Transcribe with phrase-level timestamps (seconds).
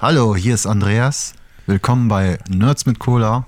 [0.00, 1.34] Hallo, hier ist Andreas.
[1.66, 3.46] Willkommen bei Nerds mit Cola.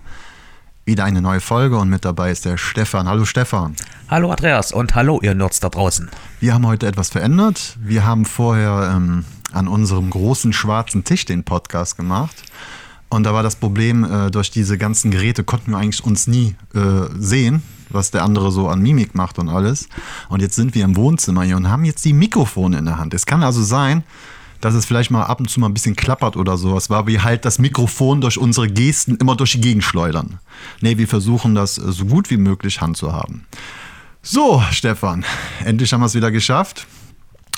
[0.84, 3.06] Wieder eine neue Folge und mit dabei ist der Stefan.
[3.06, 3.76] Hallo Stefan.
[4.08, 6.10] Hallo Andreas und hallo ihr Nerds da draußen.
[6.40, 7.76] Wir haben heute etwas verändert.
[7.80, 12.42] Wir haben vorher ähm, an unserem großen schwarzen Tisch den Podcast gemacht.
[13.10, 16.56] Und da war das Problem, äh, durch diese ganzen Geräte konnten wir eigentlich uns nie
[16.74, 16.80] äh,
[17.16, 19.88] sehen, was der andere so an Mimik macht und alles.
[20.28, 23.14] Und jetzt sind wir im Wohnzimmer hier und haben jetzt die Mikrofone in der Hand.
[23.14, 24.02] Es kann also sein,
[24.60, 27.20] dass es vielleicht mal ab und zu mal ein bisschen klappert oder sowas war, wie
[27.20, 30.38] halt das Mikrofon durch unsere Gesten immer durch die Gegend schleudern.
[30.80, 33.46] Nee, wir versuchen das äh, so gut wie möglich handzuhaben.
[34.22, 35.24] So, Stefan,
[35.64, 36.86] endlich haben wir es wieder geschafft.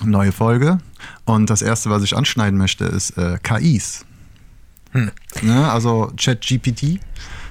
[0.05, 0.79] Neue Folge.
[1.25, 4.05] Und das erste, was ich anschneiden möchte, ist äh, KIs.
[4.93, 5.11] Hm.
[5.43, 7.01] Ne, also ChatGPT.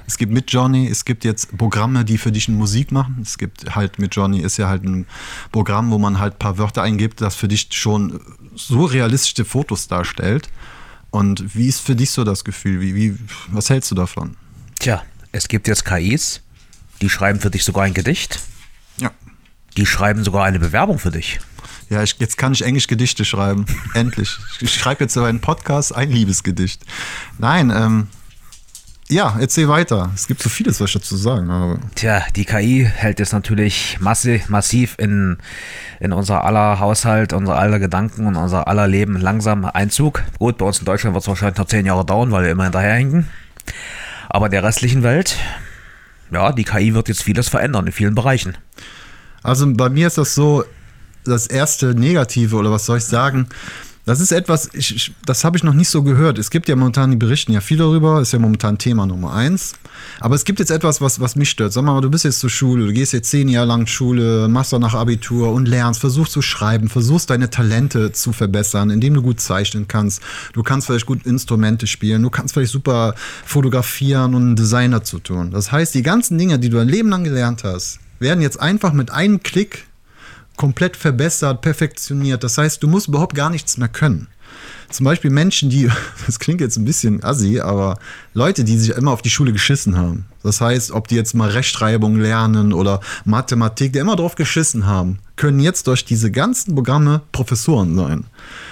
[0.07, 3.19] Es gibt mit Johnny, es gibt jetzt Programme, die für dich Musik machen.
[3.21, 5.05] Es gibt halt mit Johnny ist ja halt ein
[5.51, 8.19] Programm, wo man halt ein paar Wörter eingibt, das für dich schon
[8.67, 10.49] so realistische Fotos darstellt.
[11.09, 12.79] Und wie ist für dich so das Gefühl?
[12.79, 13.17] Wie, wie,
[13.49, 14.37] was hältst du davon?
[14.79, 16.41] Tja, es gibt jetzt KIs,
[17.01, 18.39] die schreiben für dich sogar ein Gedicht.
[18.97, 19.11] Ja.
[19.77, 21.39] Die schreiben sogar eine Bewerbung für dich.
[21.89, 23.65] Ja, ich, jetzt kann ich Englisch Gedichte schreiben.
[23.93, 24.37] Endlich.
[24.61, 26.83] Ich schreibe jetzt über einen Podcast ein Liebesgedicht.
[27.37, 28.07] Nein, ähm,
[29.11, 30.09] ja, erzähl weiter.
[30.15, 31.79] Es gibt so vieles, was ich dazu sagen habe.
[31.95, 35.37] Tja, die KI hält jetzt natürlich massiv, massiv in,
[35.99, 40.23] in unser aller Haushalt, unser aller Gedanken und unser aller Leben langsam Einzug.
[40.39, 42.63] Gut, bei uns in Deutschland wird es wahrscheinlich noch zehn Jahre dauern, weil wir immer
[42.63, 43.27] hinterherhinken.
[44.29, 45.35] Aber der restlichen Welt,
[46.31, 48.57] ja, die KI wird jetzt vieles verändern in vielen Bereichen.
[49.43, 50.63] Also bei mir ist das so,
[51.25, 53.47] das erste Negative oder was soll ich sagen,
[54.05, 56.39] das ist etwas, ich, das habe ich noch nicht so gehört.
[56.39, 59.73] Es gibt ja momentan, die berichten ja viel darüber, ist ja momentan Thema Nummer eins.
[60.19, 61.73] Aber es gibt jetzt etwas, was, was mich stört.
[61.73, 64.73] Sag mal, du bist jetzt zur Schule, du gehst jetzt zehn Jahre lang Schule, machst
[64.73, 69.39] danach Abitur und lernst, versuchst zu schreiben, versuchst deine Talente zu verbessern, indem du gut
[69.39, 70.21] zeichnen kannst.
[70.53, 73.13] Du kannst vielleicht gut Instrumente spielen, du kannst vielleicht super
[73.45, 75.51] fotografieren und einen Designer zu tun.
[75.51, 78.93] Das heißt, die ganzen Dinge, die du dein Leben lang gelernt hast, werden jetzt einfach
[78.93, 79.85] mit einem Klick
[80.61, 82.43] komplett verbessert, perfektioniert.
[82.43, 84.27] Das heißt, du musst überhaupt gar nichts mehr können.
[84.91, 85.89] Zum Beispiel Menschen, die,
[86.27, 87.97] das klingt jetzt ein bisschen assi, aber
[88.35, 90.25] Leute, die sich immer auf die Schule geschissen haben.
[90.43, 95.17] Das heißt, ob die jetzt mal Rechtschreibung lernen oder Mathematik, die immer drauf geschissen haben,
[95.35, 98.25] können jetzt durch diese ganzen Programme Professoren sein.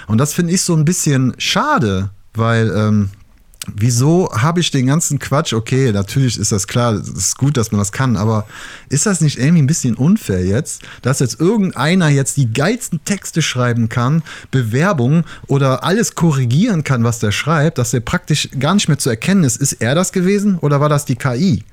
[0.06, 3.10] Und das finde ich so ein bisschen schade, weil ähm,
[3.76, 5.52] wieso habe ich den ganzen Quatsch?
[5.52, 8.46] Okay, natürlich ist das klar, es ist gut, dass man das kann, aber
[8.88, 13.42] ist das nicht irgendwie ein bisschen unfair jetzt, dass jetzt irgendeiner jetzt die geilsten Texte
[13.42, 18.88] schreiben kann, Bewerbungen oder alles korrigieren kann, was der schreibt, dass er praktisch gar nicht
[18.88, 21.64] mehr zu erkennen ist, ist er das gewesen oder war das die KI?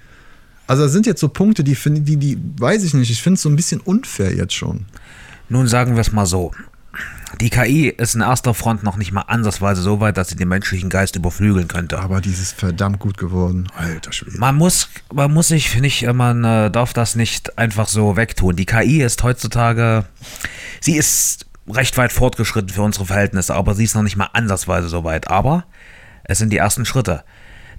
[0.68, 3.36] Also das sind jetzt so Punkte, die finde die, die weiß ich nicht, ich finde
[3.36, 4.86] es so ein bisschen unfair jetzt schon.
[5.50, 6.52] Nun sagen wir es mal so.
[7.42, 10.48] Die KI ist in erster Front noch nicht mal ansatzweise so weit, dass sie den
[10.48, 12.00] menschlichen Geist überflügeln könnte.
[12.00, 13.68] Aber die ist verdammt gut geworden.
[13.76, 14.38] Alter Schwede.
[14.38, 18.56] Man muss, man muss sich, finde ich, man äh, darf das nicht einfach so wegtun.
[18.56, 20.06] Die KI ist heutzutage,
[20.80, 24.88] sie ist recht weit fortgeschritten für unsere Verhältnisse, aber sie ist noch nicht mal ansatzweise
[24.88, 25.30] so weit.
[25.30, 25.66] Aber
[26.24, 27.24] es sind die ersten Schritte.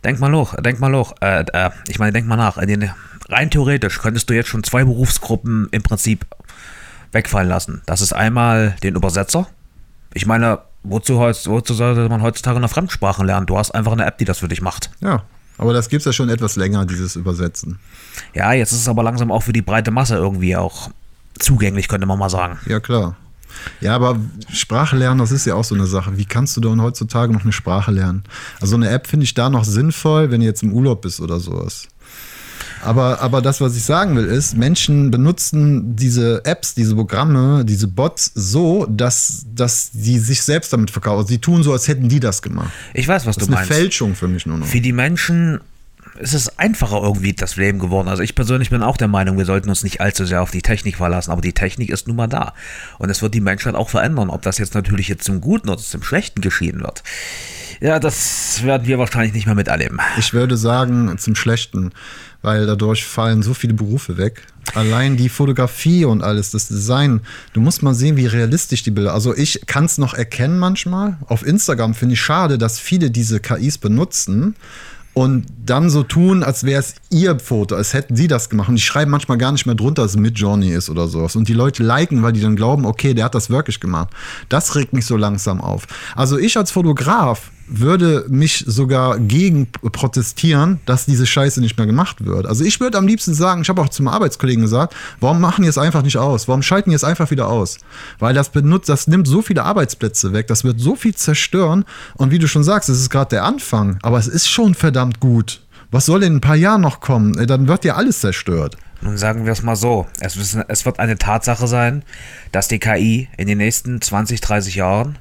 [0.04, 1.14] Denk mal hoch, denk mal hoch.
[1.20, 2.58] Äh, äh, ich meine, denk mal nach.
[2.58, 2.90] Den,
[3.28, 6.26] rein theoretisch könntest du jetzt schon zwei Berufsgruppen im Prinzip
[7.12, 7.82] wegfallen lassen.
[7.86, 9.46] Das ist einmal den Übersetzer.
[10.14, 13.46] Ich meine, wozu, wozu sollte man heutzutage eine Fremdsprache lernen?
[13.46, 14.90] Du hast einfach eine App, die das für dich macht.
[15.00, 15.22] Ja,
[15.58, 17.78] aber das gibt es ja schon etwas länger, dieses Übersetzen.
[18.32, 20.90] Ja, jetzt ist es aber langsam auch für die breite Masse irgendwie auch
[21.38, 22.58] zugänglich, könnte man mal sagen.
[22.66, 23.16] Ja, klar.
[23.80, 24.16] Ja, aber
[24.52, 26.16] Sprache lernen, das ist ja auch so eine Sache.
[26.16, 28.22] Wie kannst du denn heutzutage noch eine Sprache lernen?
[28.60, 31.40] Also eine App finde ich da noch sinnvoll, wenn du jetzt im Urlaub bist oder
[31.40, 31.88] sowas.
[32.82, 37.88] Aber, aber das, was ich sagen will, ist, Menschen benutzen diese Apps, diese Programme, diese
[37.88, 41.26] Bots so, dass, dass sie sich selbst damit verkaufen.
[41.26, 42.70] Sie tun so, als hätten die das gemacht.
[42.94, 43.70] Ich weiß, was das du meinst.
[43.70, 44.66] Das ist eine Fälschung für mich nur noch.
[44.66, 45.60] Für die Menschen
[46.18, 48.08] ist es einfacher irgendwie das Leben geworden.
[48.08, 50.62] Also ich persönlich bin auch der Meinung, wir sollten uns nicht allzu sehr auf die
[50.62, 52.54] Technik verlassen, aber die Technik ist nun mal da.
[52.98, 54.30] Und es wird die Menschheit auch verändern.
[54.30, 57.02] Ob das jetzt natürlich jetzt zum Guten oder zum Schlechten geschehen wird.
[57.80, 60.00] Ja, das werden wir wahrscheinlich nicht mehr miterleben.
[60.18, 61.92] Ich würde sagen, zum Schlechten
[62.42, 64.46] weil dadurch fallen so viele Berufe weg.
[64.74, 67.20] Allein die Fotografie und alles, das Design,
[67.52, 69.14] du musst mal sehen, wie realistisch die Bilder.
[69.14, 71.16] Also ich kann es noch erkennen manchmal.
[71.26, 74.54] Auf Instagram finde ich schade, dass viele diese KIs benutzen
[75.14, 78.68] und dann so tun, als wäre es ihr Foto, als hätten sie das gemacht.
[78.68, 81.34] Und die schreiben manchmal gar nicht mehr drunter, dass es mit Johnny ist oder sowas.
[81.34, 84.10] Und die Leute liken, weil die dann glauben, okay, der hat das wirklich gemacht.
[84.48, 85.88] Das regt mich so langsam auf.
[86.14, 92.24] Also ich als Fotograf würde mich sogar gegen protestieren, dass diese Scheiße nicht mehr gemacht
[92.24, 92.46] wird.
[92.46, 95.68] Also ich würde am liebsten sagen, ich habe auch zum Arbeitskollegen gesagt, warum machen die
[95.68, 96.48] es einfach nicht aus?
[96.48, 97.78] Warum schalten die es einfach wieder aus?
[98.18, 101.84] Weil das benutzt, das nimmt so viele Arbeitsplätze weg, das wird so viel zerstören.
[102.14, 105.20] Und wie du schon sagst, es ist gerade der Anfang, aber es ist schon verdammt
[105.20, 105.62] gut.
[105.90, 107.46] Was soll in ein paar Jahren noch kommen?
[107.46, 108.76] Dann wird ja alles zerstört.
[109.00, 112.02] Nun sagen wir es mal so, es wird eine Tatsache sein,
[112.50, 115.18] dass die KI in den nächsten 20, 30 Jahren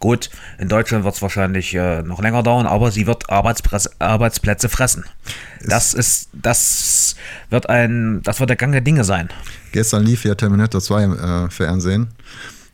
[0.00, 5.04] Gut, in Deutschland wird es wahrscheinlich äh, noch länger dauern, aber sie wird Arbeitsplätze fressen.
[5.64, 7.16] Das ist, das
[7.50, 9.28] wird ein, das wird der Gang der Dinge sein.
[9.72, 12.08] Gestern lief ja Terminator 2 im äh, Fernsehen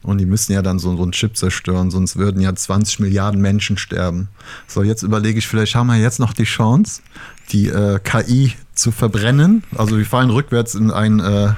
[0.03, 3.41] und die müssen ja dann so, so einen Chip zerstören, sonst würden ja 20 Milliarden
[3.41, 4.29] Menschen sterben.
[4.67, 7.03] So, jetzt überlege ich, vielleicht haben wir jetzt noch die Chance,
[7.51, 9.63] die äh, KI zu verbrennen.
[9.77, 11.53] Also wir fallen rückwärts in ein äh,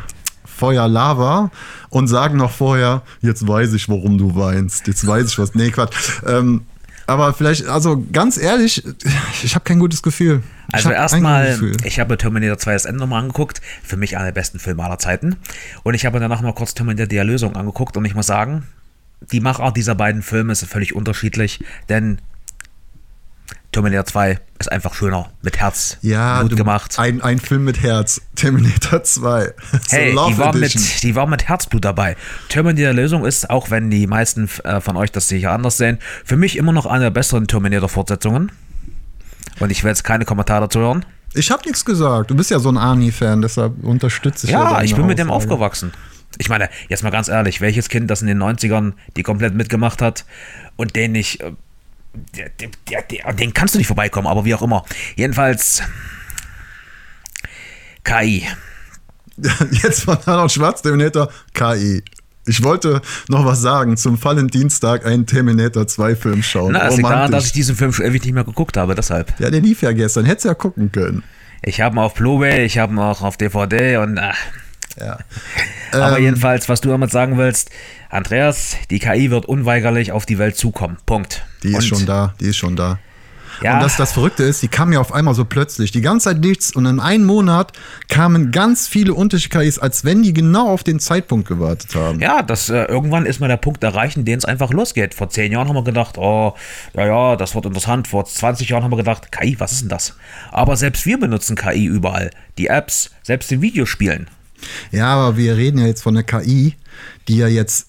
[0.57, 1.51] Feuer Lava
[1.91, 4.87] und sagen noch vorher, jetzt weiß ich, warum du weinst.
[4.87, 5.55] Jetzt weiß ich was.
[5.55, 6.23] Nee, Quatsch.
[6.27, 6.63] Ähm,
[7.07, 8.83] aber vielleicht, also ganz ehrlich,
[9.43, 10.43] ich habe kein gutes Gefühl.
[10.69, 13.61] Ich also erstmal, ich habe Terminator 2 das Ende nochmal angeguckt.
[13.83, 15.37] Für mich einer der besten Filme aller Zeiten.
[15.83, 18.67] Und ich habe danach mal kurz Terminator die Erlösung angeguckt und ich muss sagen,
[19.33, 22.19] die Machart dieser beiden Filme ist völlig unterschiedlich, denn
[23.75, 26.97] Terminator 2 ist einfach schöner, mit Herz ja, gut gemacht.
[26.97, 29.53] Ein, ein Film mit Herz, Terminator 2.
[29.91, 32.17] Hey, die war, mit, die war mit Herzblut dabei.
[32.49, 36.37] Terminator Lösung ist, auch wenn die meisten äh, von euch das sicher anders sehen, für
[36.37, 38.53] mich immer noch eine der besseren Terminator-Fortsetzungen.
[39.59, 41.05] Und ich will jetzt keine Kommentare dazu hören.
[41.35, 42.31] Ich habe nichts gesagt.
[42.31, 44.71] Du bist ja so ein Arnie-Fan, deshalb unterstütze ich ja.
[44.71, 45.93] Ja, ich bin mit dem aufgewachsen.
[46.39, 50.01] Ich meine, jetzt mal ganz ehrlich, welches Kind, das in den 90ern die komplett mitgemacht
[50.01, 50.25] hat
[50.77, 51.53] und den nicht äh,
[52.37, 54.85] der, der, der, den kannst du nicht vorbeikommen, aber wie auch immer.
[55.17, 55.83] Jedenfalls
[58.05, 58.47] KI.
[59.83, 62.03] Jetzt von Arnold Schwarzenegger KI.
[62.47, 66.73] Ich wollte noch was sagen zum Valentinstag einen Terminator 2 Film schauen.
[66.73, 69.33] Na, liegt daran, dass ich diesen Film schon ewig nicht mehr geguckt habe, deshalb.
[69.41, 71.23] Ja, der lief ja gestern, hättest ja gucken können.
[71.63, 74.37] Ich habe ihn auf Blu-ray, ich habe ihn auch auf DVD und ach.
[74.99, 75.19] Ja.
[75.93, 77.71] Aber ähm, jedenfalls, was du damit sagen willst,
[78.11, 80.99] Andreas, die KI wird unweigerlich auf die Welt zukommen.
[81.07, 81.45] Punkt.
[81.63, 82.99] Die ist und schon da, die ist schon da.
[83.63, 83.75] Ja.
[83.75, 85.91] Und das, das Verrückte ist, die kam ja auf einmal so plötzlich.
[85.93, 87.73] Die ganze Zeit nichts und in einem Monat
[88.09, 92.21] kamen ganz viele unterschiedliche KIs, als wenn die genau auf den Zeitpunkt gewartet haben.
[92.21, 95.15] Ja, das, äh, irgendwann ist mal der Punkt erreicht, in dem es einfach losgeht.
[95.15, 96.55] Vor zehn Jahren haben wir gedacht, oh,
[96.95, 98.09] ja, ja, das wird interessant.
[98.09, 100.17] Vor 20 Jahren haben wir gedacht, KI, was ist denn das?
[100.51, 102.31] Aber selbst wir benutzen KI überall.
[102.59, 104.29] Die Apps, selbst in Videospielen.
[104.93, 106.75] Ja, aber wir reden ja jetzt von der KI,
[107.29, 107.89] die ja jetzt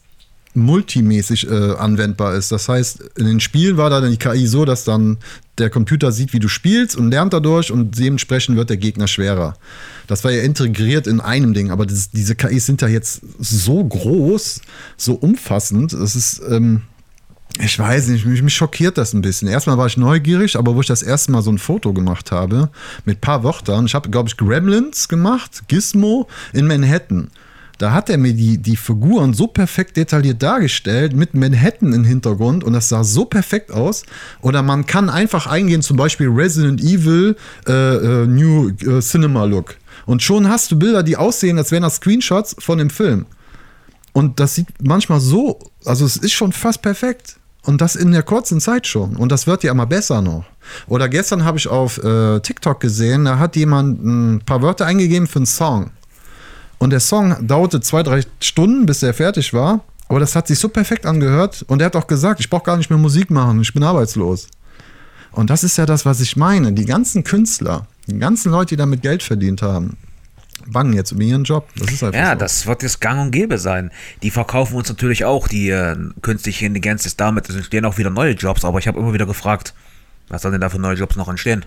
[0.55, 2.51] multimäßig äh, anwendbar ist.
[2.51, 5.17] Das heißt, in den Spielen war dann die KI so, dass dann
[5.57, 9.55] der Computer sieht, wie du spielst und lernt dadurch und dementsprechend wird der Gegner schwerer.
[10.07, 13.83] Das war ja integriert in einem Ding, aber das, diese KIs sind ja jetzt so
[13.83, 14.61] groß,
[14.97, 15.93] so umfassend.
[15.93, 16.83] Das ist, ähm,
[17.59, 19.47] ich weiß nicht, mich, mich, schockiert das ein bisschen.
[19.47, 22.69] Erstmal war ich neugierig, aber wo ich das erste Mal so ein Foto gemacht habe
[23.05, 27.29] mit ein paar Wörtern, ich habe, glaube ich, Gremlins gemacht, Gizmo in Manhattan.
[27.77, 32.63] Da hat er mir die, die Figuren so perfekt detailliert dargestellt, mit Manhattan im Hintergrund
[32.63, 34.03] und das sah so perfekt aus.
[34.41, 37.35] Oder man kann einfach eingehen, zum Beispiel Resident Evil
[37.67, 39.75] äh, äh, New äh, Cinema Look.
[40.05, 43.25] Und schon hast du Bilder, die aussehen, als wären das Screenshots von dem Film.
[44.13, 47.37] Und das sieht manchmal so, also es ist schon fast perfekt.
[47.65, 49.15] Und das in der kurzen Zeit schon.
[49.15, 50.45] Und das wird ja immer besser noch.
[50.87, 55.27] Oder gestern habe ich auf äh, TikTok gesehen, da hat jemand ein paar Wörter eingegeben
[55.27, 55.89] für einen Song.
[56.77, 59.81] Und der Song dauerte zwei, drei Stunden, bis er fertig war.
[60.07, 61.65] Aber das hat sich so perfekt angehört.
[61.67, 64.47] Und er hat auch gesagt, ich brauche gar nicht mehr Musik machen, ich bin arbeitslos.
[65.31, 66.71] Und das ist ja das, was ich meine.
[66.73, 69.97] Die ganzen Künstler, die ganzen Leute, die damit Geld verdient haben,
[70.65, 71.67] bangen jetzt um ihren Job.
[71.75, 72.39] Das einfach ja, so.
[72.39, 73.91] das wird jetzt gang und gäbe sein.
[74.23, 77.49] Die verkaufen uns natürlich auch die äh, künstliche Intelligenz ist damit.
[77.49, 79.73] Es entstehen auch wieder neue Jobs, aber ich habe immer wieder gefragt,
[80.27, 81.65] was soll denn da für neue Jobs noch entstehen?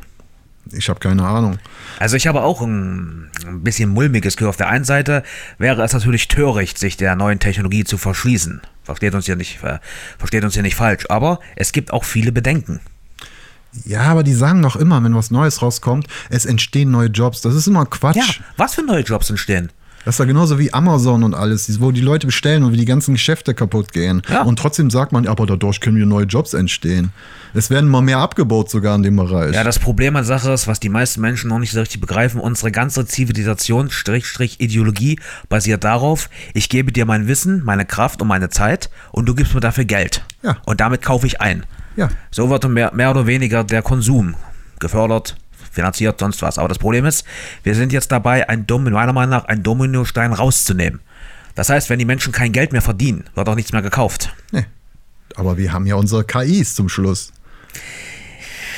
[0.73, 1.59] Ich habe keine Ahnung.
[1.99, 4.51] Also ich habe auch ein, ein bisschen mulmiges Gefühl.
[4.51, 5.23] Auf der einen Seite
[5.57, 8.61] wäre es natürlich töricht, sich der neuen Technologie zu verschließen.
[8.83, 9.79] Versteht uns ja nicht, äh,
[10.19, 11.07] versteht uns ja nicht falsch.
[11.09, 12.81] Aber es gibt auch viele Bedenken.
[13.85, 17.43] Ja, aber die sagen doch immer, wenn was Neues rauskommt, es entstehen neue Jobs.
[17.43, 18.17] Das ist immer Quatsch.
[18.17, 19.71] Ja, was für neue Jobs entstehen?
[20.05, 22.87] Das ist ja genauso wie Amazon und alles, wo die Leute bestellen und wie die
[22.87, 24.23] ganzen Geschäfte kaputt gehen.
[24.31, 24.43] Ja.
[24.43, 27.11] Und trotzdem sagt man, aber dadurch können wir neue Jobs entstehen.
[27.53, 29.55] Es werden mal mehr abgebaut sogar in dem Bereich.
[29.55, 32.41] Ja, das Problem an Sache ist, was die meisten Menschen noch nicht so richtig begreifen,
[32.41, 35.21] unsere ganze Zivilisation, Strich, Strich, Ideologie
[35.51, 39.53] basiert darauf, ich gebe dir mein Wissen, meine Kraft und meine Zeit und du gibst
[39.53, 40.25] mir dafür Geld.
[40.43, 40.57] Ja.
[40.65, 41.65] Und damit kaufe ich ein.
[41.99, 42.09] Ja.
[42.31, 44.37] So wird mehr, mehr oder weniger der Konsum
[44.79, 45.37] gefördert,
[45.73, 46.57] finanziert, sonst was.
[46.57, 47.27] Aber das Problem ist,
[47.65, 51.01] wir sind jetzt dabei, ein Dom, meiner Meinung nach, einen Dominostein rauszunehmen.
[51.57, 54.33] Das heißt, wenn die Menschen kein Geld mehr verdienen, wird auch nichts mehr gekauft.
[54.53, 54.67] Nee.
[55.35, 57.33] Aber wir haben ja unsere KIs zum Schluss.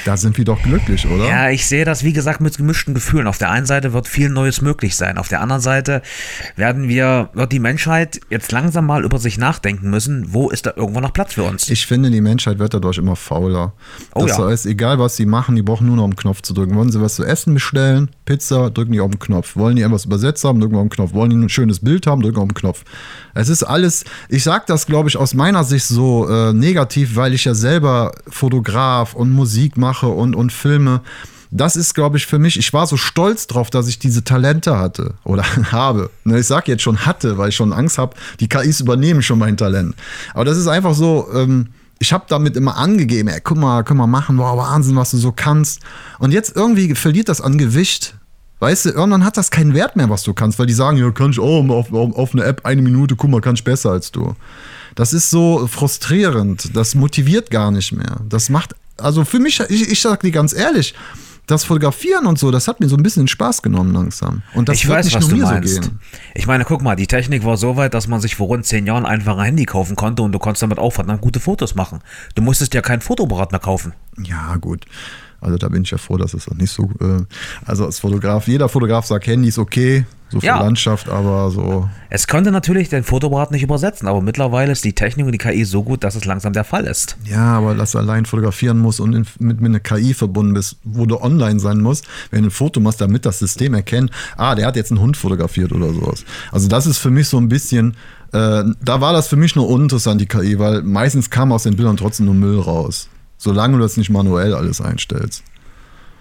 [0.04, 1.28] Da sind wir doch glücklich, oder?
[1.28, 3.26] Ja, ich sehe das, wie gesagt, mit gemischten Gefühlen.
[3.26, 5.18] Auf der einen Seite wird viel Neues möglich sein.
[5.18, 6.02] Auf der anderen Seite
[6.56, 10.72] werden wir, wird die Menschheit jetzt langsam mal über sich nachdenken müssen, wo ist da
[10.76, 11.68] irgendwo noch Platz für uns?
[11.68, 13.72] Ich finde, die Menschheit wird dadurch immer fauler.
[14.14, 14.46] Oh das ja.
[14.46, 16.74] heißt, egal was sie machen, die brauchen nur noch den Knopf zu drücken.
[16.76, 19.56] Wollen sie was zu essen bestellen, Pizza, drücken die auf den Knopf.
[19.56, 21.12] Wollen die etwas übersetzt haben, drücken auf den Knopf.
[21.12, 22.84] Wollen die ein schönes Bild haben, drücken auf den Knopf.
[23.34, 27.34] Es ist alles, ich sage das, glaube ich, aus meiner Sicht so äh, negativ, weil
[27.34, 31.00] ich ja selber Fotograf und Musik mache und, und Filme.
[31.52, 34.78] Das ist, glaube ich, für mich, ich war so stolz drauf, dass ich diese Talente
[34.78, 36.10] hatte oder habe.
[36.24, 39.38] Ne, Ich sage jetzt schon hatte, weil ich schon Angst habe, die KIs übernehmen schon
[39.38, 39.96] mein Talent.
[40.32, 41.68] Aber das ist einfach so, ähm,
[41.98, 45.18] ich habe damit immer angegeben, ey, guck mal, können wir machen, wow, Wahnsinn, was du
[45.18, 45.80] so kannst.
[46.18, 48.16] Und jetzt irgendwie verliert das an Gewicht.
[48.60, 51.10] Weißt du, irgendwann hat das keinen Wert mehr, was du kannst, weil die sagen, ja,
[51.10, 53.90] kann ich auch auf, auf, auf eine App eine Minute, guck mal, kann ich besser
[53.90, 54.34] als du.
[54.94, 58.20] Das ist so frustrierend, das motiviert gar nicht mehr.
[58.28, 60.94] Das macht, also für mich, ich, ich sag dir ganz ehrlich,
[61.46, 64.42] das Fotografieren und so, das hat mir so ein bisschen Spaß genommen langsam.
[64.54, 65.74] Und das ich wird weiß, nicht was nur du mir meinst.
[65.74, 65.98] so gehen.
[66.34, 68.86] Ich meine, guck mal, die Technik war so weit, dass man sich vor rund zehn
[68.86, 72.00] Jahren einfach ein Handy kaufen konnte und du konntest damit auch verdammt gute Fotos machen.
[72.34, 73.94] Du musstest ja kein Fotoapparat mehr kaufen.
[74.22, 74.86] Ja, gut.
[75.40, 76.90] Also da bin ich ja froh, dass es noch nicht so.
[77.00, 77.22] Äh,
[77.64, 80.60] also als Fotograf, jeder Fotograf sagt, Handy ist okay, so für Ja.
[80.60, 81.88] Landschaft, aber so.
[82.08, 85.64] Es konnte natürlich den Fotoapparat nicht übersetzen, aber mittlerweile ist die Technik und die KI
[85.64, 87.16] so gut, dass es langsam der Fall ist.
[87.24, 90.76] Ja, aber dass du allein fotografieren musst und in, mit, mit einer KI verbunden bist,
[90.84, 94.54] wo du online sein musst, wenn du ein Foto machst, damit das System erkennt, ah,
[94.54, 96.24] der hat jetzt einen Hund fotografiert oder sowas.
[96.52, 97.96] Also das ist für mich so ein bisschen,
[98.32, 101.74] äh, da war das für mich nur uninteressant, die KI, weil meistens kam aus den
[101.74, 103.08] Bildern trotzdem nur Müll raus.
[103.42, 105.42] Solange du das nicht manuell alles einstellst.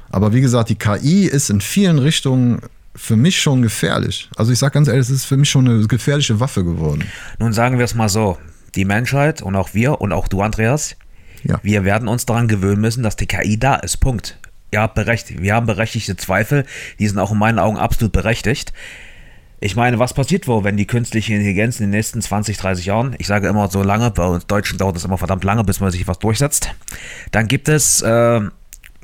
[0.09, 2.61] Aber wie gesagt, die KI ist in vielen Richtungen
[2.95, 4.29] für mich schon gefährlich.
[4.38, 7.03] Also ich sag ganz ehrlich, es ist für mich schon eine gefährliche Waffe geworden.
[7.38, 8.38] Nun sagen wir es mal so:
[8.75, 10.95] Die Menschheit und auch wir und auch du, Andreas,
[11.43, 11.59] Ja.
[11.61, 13.97] wir werden uns daran gewöhnen müssen, dass die KI da ist.
[13.97, 14.39] Punkt.
[14.71, 15.41] Ihr habt berechtigt.
[15.41, 16.65] Wir haben berechtigte Zweifel.
[16.99, 18.71] Die sind auch in meinen Augen absolut berechtigt.
[19.62, 23.16] Ich meine, was passiert wohl, wenn die künstliche Intelligenz in den nächsten 20, 30 Jahren,
[23.18, 25.92] ich sage immer so lange, bei uns Deutschen dauert es immer verdammt lange, bis man
[25.92, 26.70] sich was durchsetzt,
[27.32, 28.42] dann gibt es äh,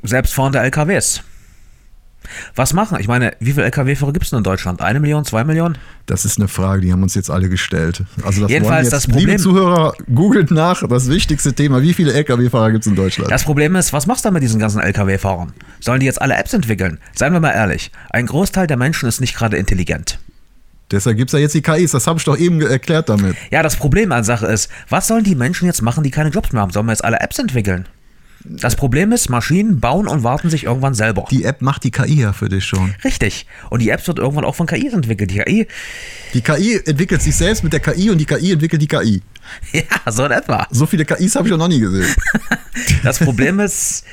[0.02, 1.22] selbstfahrende LKWs.
[2.54, 2.98] Was machen?
[3.00, 4.80] Ich meine, wie viele LKW-Fahrer gibt es denn in Deutschland?
[4.80, 5.78] Eine Million, zwei Millionen?
[6.06, 8.02] Das ist eine Frage, die haben uns jetzt alle gestellt.
[8.24, 12.12] Also das Jedenfalls jetzt, das Problem- Liebe Zuhörer, googelt nach, das wichtigste Thema, wie viele
[12.14, 13.30] Lkw-Fahrer gibt es in Deutschland?
[13.30, 15.52] Das Problem ist, was machst du mit diesen ganzen LKW-Fahrern?
[15.80, 16.98] Sollen die jetzt alle Apps entwickeln?
[17.14, 20.18] Seien wir mal ehrlich, ein Großteil der Menschen ist nicht gerade intelligent.
[20.90, 23.36] Deshalb gibt es ja jetzt die KIs, das habe ich doch eben erklärt damit.
[23.50, 26.52] Ja, das Problem an Sache ist, was sollen die Menschen jetzt machen, die keine Jobs
[26.52, 26.70] mehr haben?
[26.70, 27.88] Sollen wir jetzt alle Apps entwickeln?
[28.48, 31.24] Das Problem ist, Maschinen bauen und warten sich irgendwann selber.
[31.30, 32.94] Die App macht die KI ja für dich schon.
[33.02, 33.46] Richtig.
[33.70, 35.32] Und die Apps wird irgendwann auch von KIs entwickelt.
[35.32, 35.66] Die KI,
[36.32, 39.22] Die KI entwickelt sich selbst mit der KI und die KI entwickelt die KI.
[39.72, 40.66] ja, so in etwa.
[40.70, 42.14] So viele KIs habe ich noch nie gesehen.
[43.02, 44.04] Das Problem ist,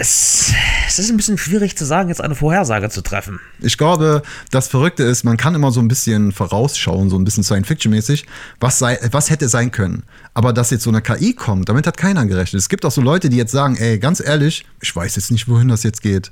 [0.00, 0.54] es,
[0.88, 3.38] es ist ein bisschen schwierig zu sagen, jetzt eine Vorhersage zu treffen.
[3.60, 7.44] Ich glaube, das Verrückte ist, man kann immer so ein bisschen vorausschauen, so ein bisschen
[7.44, 8.24] Science-Fiction-mäßig,
[8.60, 10.04] was, was hätte sein können.
[10.32, 12.60] Aber dass jetzt so eine KI kommt, damit hat keiner gerechnet.
[12.60, 15.48] Es gibt auch so Leute, die jetzt sagen, ey, ganz ehrlich, ich weiß jetzt nicht,
[15.48, 16.30] wohin das jetzt geht.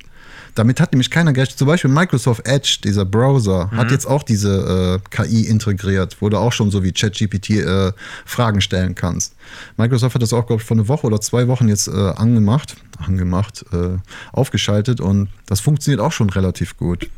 [0.54, 1.58] Damit hat nämlich keiner gerechnet.
[1.58, 6.38] Zum Beispiel Microsoft Edge, dieser Browser, hat jetzt auch diese äh, KI integriert, wo du
[6.38, 7.92] auch schon so wie ChatGPT äh,
[8.24, 9.34] Fragen stellen kannst.
[9.76, 12.76] Microsoft hat das auch, glaube ich, vor einer Woche oder zwei Wochen jetzt äh, angemacht,
[12.98, 13.98] angemacht, äh,
[14.32, 17.08] aufgeschaltet und das funktioniert auch schon relativ gut.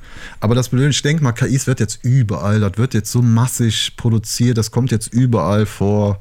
[0.40, 3.96] Aber das Blöde, ich denke mal, KIs wird jetzt überall, das wird jetzt so massig
[3.96, 6.20] produziert, das kommt jetzt überall vor.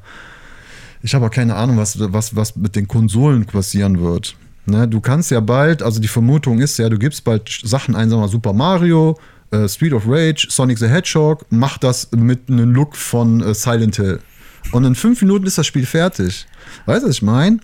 [1.02, 4.36] Ich habe auch keine Ahnung, was, was, was mit den Konsolen passieren wird.
[4.70, 8.08] Ne, du kannst ja bald, also die Vermutung ist ja, du gibst bald Sachen ein,
[8.08, 9.18] sagen wir mal Super Mario,
[9.50, 13.96] äh, Street of Rage, Sonic the Hedgehog, mach das mit einem Look von äh, Silent
[13.96, 14.20] Hill.
[14.70, 16.46] Und in fünf Minuten ist das Spiel fertig.
[16.86, 17.58] Weißt du, was ich meine?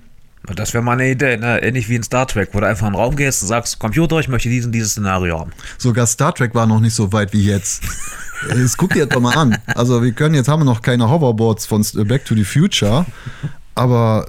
[0.55, 1.63] Das wäre mal eine Idee, ne?
[1.63, 4.19] ähnlich wie in Star Trek, wo du einfach in den Raum gehst und sagst, Computer,
[4.19, 5.53] ich möchte diesen, dieses Szenario haben.
[5.79, 7.83] Sogar Star Trek war noch nicht so weit wie jetzt.
[8.51, 9.57] Das guck dir jetzt doch mal an.
[9.67, 13.07] Also wir können jetzt haben wir noch keine Hoverboards von Back to the Future,
[13.75, 14.29] aber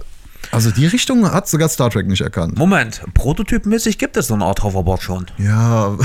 [0.52, 2.58] also die Richtung hat sogar Star Trek nicht erkannt.
[2.58, 5.26] Moment, prototypmäßig gibt es so eine Art Hoverboard schon.
[5.38, 5.98] Ja,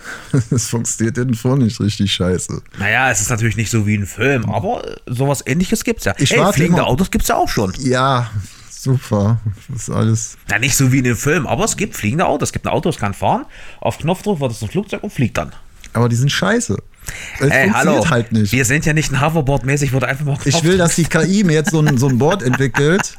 [0.50, 2.62] es funktioniert jedenfalls nicht richtig scheiße.
[2.78, 6.14] Naja, es ist natürlich nicht so wie ein Film, aber äh, sowas ähnliches gibt's ja.
[6.18, 7.72] Ich Ey, warte fliegende immer- Autos gibt's ja auch schon.
[7.78, 8.30] Ja,
[8.70, 9.40] super.
[9.68, 10.38] Das ist alles.
[10.48, 12.48] Na, nicht so wie in dem Film, aber es gibt fliegende Autos.
[12.48, 13.44] Es gibt ein Auto, das kann fahren,
[13.80, 15.52] auf Knopfdruck wird es ein Flugzeug und fliegt dann.
[15.92, 16.76] Aber die sind scheiße.
[17.40, 18.52] Es Ey, funktioniert hallo, halt nicht.
[18.52, 21.54] wir sind ja nicht ein Hoverboard-mäßig, du einfach mal Ich will, dass die KI mir
[21.54, 23.16] jetzt so ein, so ein Board entwickelt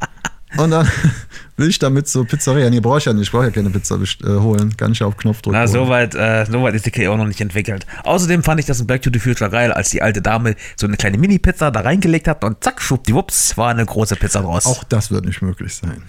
[0.58, 0.88] und dann
[1.58, 2.70] will ich damit so Pizzeria.
[2.70, 3.24] Nee, brauche ich ja nicht.
[3.24, 4.76] Ich brauche ja keine Pizza äh, holen.
[4.78, 5.68] Kann ich ja auf Knopfdruck Na, holen.
[5.68, 7.86] soweit äh, so weit ist die KI auch noch nicht entwickelt.
[8.04, 10.88] Außerdem fand ich das in Back to the Future geil, als die alte Dame so
[10.88, 14.66] eine kleine Mini-Pizza da reingelegt hat und zack, schwuppdiwupps, war eine große Pizza draus.
[14.66, 16.04] Auch das wird nicht möglich sein.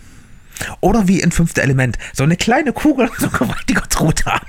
[0.81, 4.41] Oder wie in Fünfte Element, so eine kleine Kugel und so ein gewaltiger Truthahn.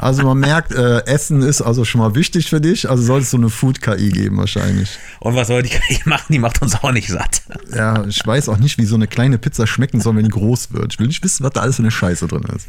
[0.00, 3.38] Also man merkt, äh, Essen ist also schon mal wichtig für dich, also solltest du
[3.38, 4.98] eine Food-KI geben wahrscheinlich.
[5.20, 6.26] Und was soll die KI machen?
[6.32, 7.42] Die macht uns auch nicht satt.
[7.74, 10.72] Ja, ich weiß auch nicht, wie so eine kleine Pizza schmecken soll, wenn die groß
[10.72, 10.92] wird.
[10.94, 12.66] Ich will nicht wissen, was da alles für eine Scheiße drin ist.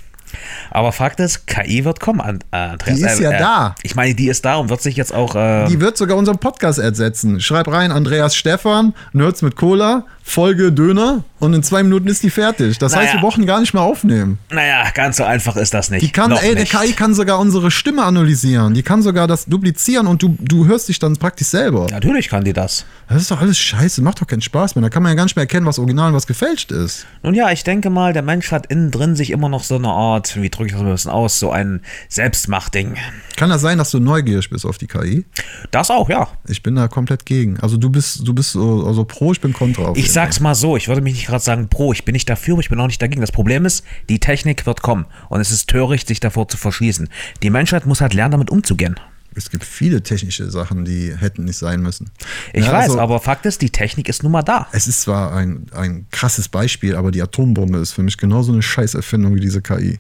[0.72, 2.20] Aber Fakt ist, KI wird kommen,
[2.52, 2.98] äh, Andreas.
[2.98, 3.76] Die ist ja da.
[3.84, 5.36] Ich meine, die ist da und wird sich jetzt auch.
[5.36, 7.40] Äh, Die wird sogar unseren Podcast ersetzen.
[7.40, 12.30] Schreib rein, Andreas Stefan, Nerds mit Cola, Folge Döner und in zwei Minuten ist die
[12.30, 12.78] fertig.
[12.80, 13.18] Das heißt, Naja.
[13.22, 14.40] wir brauchen gar nicht mehr aufnehmen.
[14.52, 16.02] naja, ganz so einfach ist das nicht.
[16.02, 16.74] Die kann, Noch ey, nicht.
[16.74, 18.74] der KI kann sogar unsere Stimme analysieren.
[18.74, 21.88] Die kann sogar das duplizieren und du, du hörst dich dann praktisch selber.
[21.92, 22.86] Natürlich kann die das.
[23.10, 24.82] Das ist doch alles scheiße, macht doch keinen Spaß mehr.
[24.82, 27.06] Da kann man ja gar nicht mehr erkennen, was original und was gefälscht ist.
[27.24, 29.90] Nun ja, ich denke mal, der Mensch hat innen drin sich immer noch so eine
[29.90, 32.96] Art, wie drücke ich das ein bisschen aus, so ein Selbstmachtding.
[33.38, 35.26] Kann das sein, dass du neugierig bist auf die KI?
[35.72, 36.28] Das auch, ja.
[36.48, 37.60] Ich bin da komplett gegen.
[37.60, 39.92] Also du bist, du bist so also pro, ich bin kontra.
[39.92, 42.30] Ich jeden sag's mal so, ich würde mich nicht gerade sagen pro, ich bin nicht
[42.30, 43.22] dafür, aber ich bin auch nicht dagegen.
[43.22, 47.10] Das Problem ist, die Technik wird kommen und es ist töricht, sich davor zu verschließen.
[47.44, 48.96] Die Menschheit muss halt lernen, damit umzugehen.
[49.36, 52.10] Es gibt viele technische Sachen, die hätten nicht sein müssen.
[52.54, 54.68] Ich Ja, weiß, also- aber Fakt ist, die Technik ist nun mal da.
[54.72, 58.64] Es ist zwar ein, ein krasses Beispiel, aber die Atombombe ist für mich genauso eine
[58.64, 59.96] Scheißerfindung wie diese KI.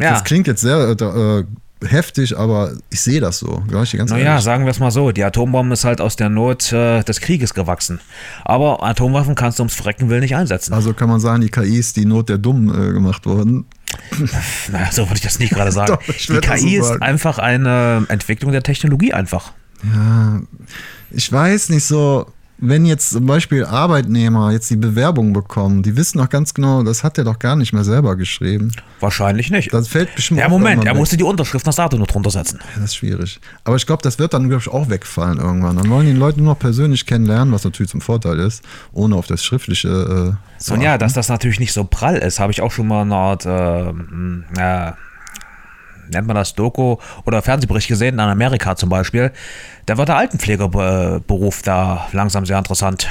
[0.00, 0.10] Ja.
[0.10, 1.44] Das klingt jetzt sehr äh,
[1.86, 3.62] heftig, aber ich sehe das so.
[3.66, 6.28] Ich dir ganz Naja, sagen wir es mal so, die Atombombe ist halt aus der
[6.28, 8.00] Not äh, des Krieges gewachsen.
[8.44, 10.72] Aber Atomwaffen kannst du ums Frecken will nicht einsetzen.
[10.72, 13.66] Also kann man sagen, die KI ist die Not der Dummen äh, gemacht worden.
[14.70, 15.92] Naja, so würde ich das nicht gerade sagen.
[15.92, 17.02] Doch, die KI so ist sagen.
[17.02, 19.52] einfach eine Entwicklung der Technologie einfach.
[21.10, 22.26] Ich weiß nicht so,
[22.64, 27.02] wenn jetzt zum Beispiel Arbeitnehmer jetzt die Bewerbung bekommen, die wissen doch ganz genau, das
[27.02, 28.70] hat er doch gar nicht mehr selber geschrieben.
[29.00, 29.74] Wahrscheinlich nicht.
[29.74, 30.98] Das fällt bestimmt ja, Moment, er weg.
[30.98, 32.60] musste die Unterschrift nach Datum noch drunter setzen.
[32.76, 33.40] Das ist schwierig.
[33.64, 35.76] Aber ich glaube, das wird dann, glaube ich, auch wegfallen irgendwann.
[35.76, 39.26] Dann wollen die Leute nur noch persönlich kennenlernen, was natürlich zum Vorteil ist, ohne auf
[39.26, 42.60] das Schriftliche äh, zu Und ja, dass das natürlich nicht so prall ist, habe ich
[42.60, 44.92] auch schon mal eine Art, äh, äh,
[46.12, 49.32] nennt man das Doku oder Fernsehbericht gesehen, in Amerika zum Beispiel.
[49.86, 53.08] Da wird der Altenpflegerberuf da langsam sehr interessant.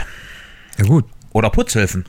[0.78, 1.06] Ja gut.
[1.34, 2.06] Oder Putzhilfen.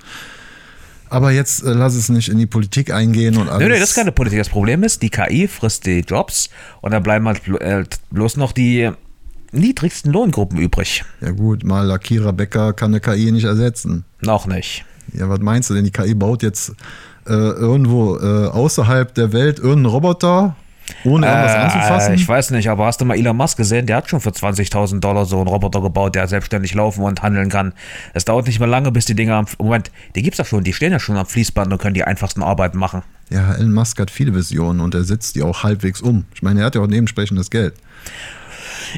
[1.12, 3.60] Aber jetzt äh, lass es nicht in die Politik eingehen und alles.
[3.60, 4.38] Nö, nö, das ist keine Politik.
[4.38, 6.48] Das Problem ist, die KI frisst die Jobs
[6.80, 8.90] und da bleiben halt äh, bloß noch die
[9.52, 11.04] niedrigsten Lohngruppen übrig.
[11.20, 14.04] Ja gut, mal Lackierer Bäcker kann eine KI nicht ersetzen.
[14.22, 14.86] Noch nicht.
[15.12, 15.84] Ja, was meinst du denn?
[15.84, 16.70] Die KI baut jetzt
[17.26, 20.56] äh, irgendwo äh, außerhalb der Welt irgendeinen Roboter,
[21.04, 22.12] ohne irgendwas anzufassen?
[22.12, 23.86] Äh, ich weiß nicht, aber hast du mal Elon Musk gesehen?
[23.86, 27.48] Der hat schon für 20.000 Dollar so einen Roboter gebaut, der selbstständig laufen und handeln
[27.48, 27.72] kann.
[28.14, 29.46] Es dauert nicht mehr lange, bis die Dinger am.
[29.58, 32.42] Moment, die gibt's ja schon, die stehen ja schon am Fließband und können die einfachsten
[32.42, 33.02] Arbeiten machen.
[33.30, 36.24] ja, Elon Musk hat viele Visionen und er setzt die auch halbwegs um.
[36.34, 37.74] Ich meine, er hat ja auch dementsprechendes Geld.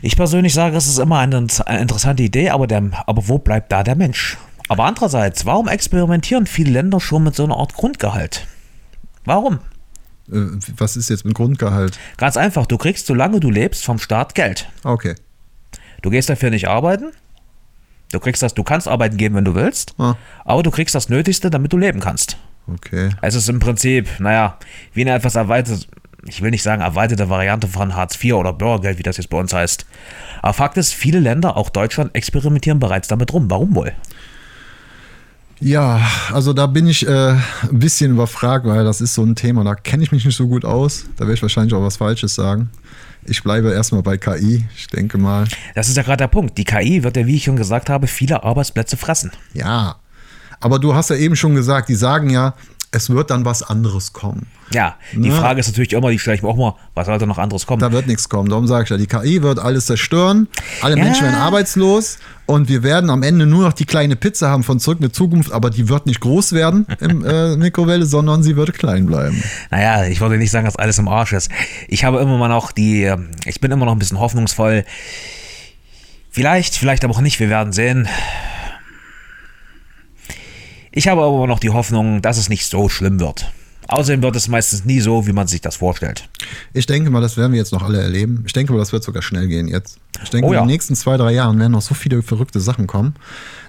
[0.03, 3.70] Ich persönlich sage, es ist immer eine, eine interessante Idee, aber, der, aber wo bleibt
[3.70, 4.37] da der Mensch?
[4.68, 8.47] Aber andererseits, warum experimentieren viele Länder schon mit so einer Art Grundgehalt?
[9.25, 9.59] Warum?
[10.31, 11.99] Äh, was ist jetzt mit Grundgehalt?
[12.17, 14.69] Ganz einfach, du kriegst, solange du lebst, vom Staat Geld.
[14.83, 15.15] Okay.
[16.03, 17.13] Du gehst dafür nicht arbeiten.
[18.13, 20.15] Du kriegst das, du kannst arbeiten gehen, wenn du willst, Ah.
[20.45, 22.37] aber du kriegst das Nötigste, damit du leben kannst.
[22.73, 23.11] Okay.
[23.23, 24.59] Es ist im Prinzip, naja,
[24.93, 25.85] wie eine etwas erweiterte,
[26.27, 29.39] ich will nicht sagen erweiterte Variante von Hartz IV oder Bürgergeld, wie das jetzt bei
[29.39, 29.85] uns heißt.
[30.43, 33.51] Aber Fakt ist, viele Länder, auch Deutschland, experimentieren bereits damit rum.
[33.51, 33.93] Warum wohl?
[35.61, 36.01] Ja,
[36.33, 37.38] also da bin ich äh, ein
[37.79, 40.64] bisschen überfragt, weil das ist so ein Thema, da kenne ich mich nicht so gut
[40.64, 41.05] aus.
[41.17, 42.71] Da werde ich wahrscheinlich auch was Falsches sagen.
[43.27, 44.67] Ich bleibe erstmal bei KI.
[44.77, 46.59] Ich denke mal, Das ist ja gerade der Punkt.
[46.59, 49.33] Die KI wird ja, wie ich schon gesagt habe, viele Arbeitsplätze fressen.
[49.55, 49.97] ja.
[50.61, 52.55] Aber du hast ja eben schon gesagt, die sagen ja,
[52.90, 54.47] es wird dann was anderes kommen.
[54.72, 55.37] Ja, die Na.
[55.37, 57.81] Frage ist natürlich immer, die stelle ich mir auch mal, was sollte noch anderes kommen?
[57.81, 58.48] Da wird nichts kommen.
[58.48, 60.48] Darum sage ich ja, die KI wird alles zerstören.
[60.83, 61.05] Alle Ja.
[61.05, 64.81] Menschen werden arbeitslos und wir werden am Ende nur noch die kleine Pizza haben von
[64.81, 68.72] Zurück mit Zukunft, aber die wird nicht groß werden im äh, Mikrowelle, sondern sie wird
[68.74, 69.42] klein bleiben.
[69.70, 71.50] Naja, ich wollte nicht sagen, dass alles im Arsch ist.
[71.88, 74.85] Ich habe immer mal noch die, ähm, ich bin immer noch ein bisschen hoffnungsvoll.
[76.31, 78.09] Vielleicht, vielleicht aber auch nicht, wir werden sehen.
[80.90, 83.53] Ich habe aber noch die Hoffnung, dass es nicht so schlimm wird.
[83.88, 86.29] Außerdem wird es meistens nie so, wie man sich das vorstellt.
[86.73, 88.42] Ich denke mal, das werden wir jetzt noch alle erleben.
[88.47, 89.99] Ich denke mal, das wird sogar schnell gehen jetzt.
[90.23, 90.61] Ich denke, Oh ja.
[90.61, 93.14] in den nächsten zwei, drei Jahren werden noch so viele verrückte Sachen kommen,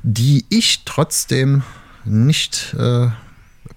[0.04, 1.64] die ich trotzdem
[2.06, 3.08] nicht äh,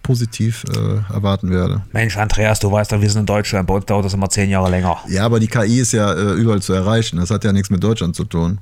[0.03, 1.83] positiv äh, erwarten werde.
[1.92, 4.51] Mensch, Andreas, du weißt doch, wir sind in Deutschland, bei uns dauert das immer zehn
[4.51, 4.98] Jahre länger.
[5.09, 7.16] Ja, aber die KI ist ja äh, überall zu erreichen.
[7.18, 8.59] Das hat ja nichts mit Deutschland zu tun.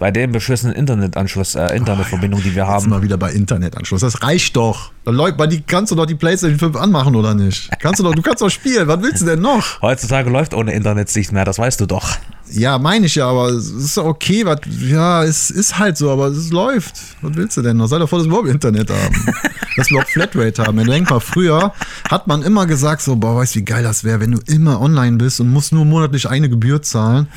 [0.00, 2.88] Bei dem beschissenen Internetanschluss, äh, Internetverbindung, die wir Jetzt haben.
[2.88, 4.00] mal wieder bei Internetanschluss.
[4.00, 4.92] Das reicht doch.
[5.04, 7.68] Da läuft, bei die kannst du doch die PlayStation 5 anmachen oder nicht?
[7.80, 8.88] Kannst du doch, du kannst doch spielen.
[8.88, 9.82] Was willst du denn noch?
[9.82, 12.16] Heutzutage läuft ohne Internet nichts mehr, das weißt du doch.
[12.50, 14.46] Ja, meine ich ja, aber es ist okay.
[14.46, 16.94] Was, ja, es ist halt so, aber es läuft.
[17.20, 17.86] Was willst du denn noch?
[17.86, 19.14] Sei doch froh, dass wir überhaupt Internet haben.
[19.76, 20.78] dass wir überhaupt Flatrate haben.
[20.78, 21.74] Ja, denk mal, früher
[22.10, 24.80] hat man immer gesagt, so, boah, weißt du, wie geil das wäre, wenn du immer
[24.80, 27.28] online bist und musst nur monatlich eine Gebühr zahlen,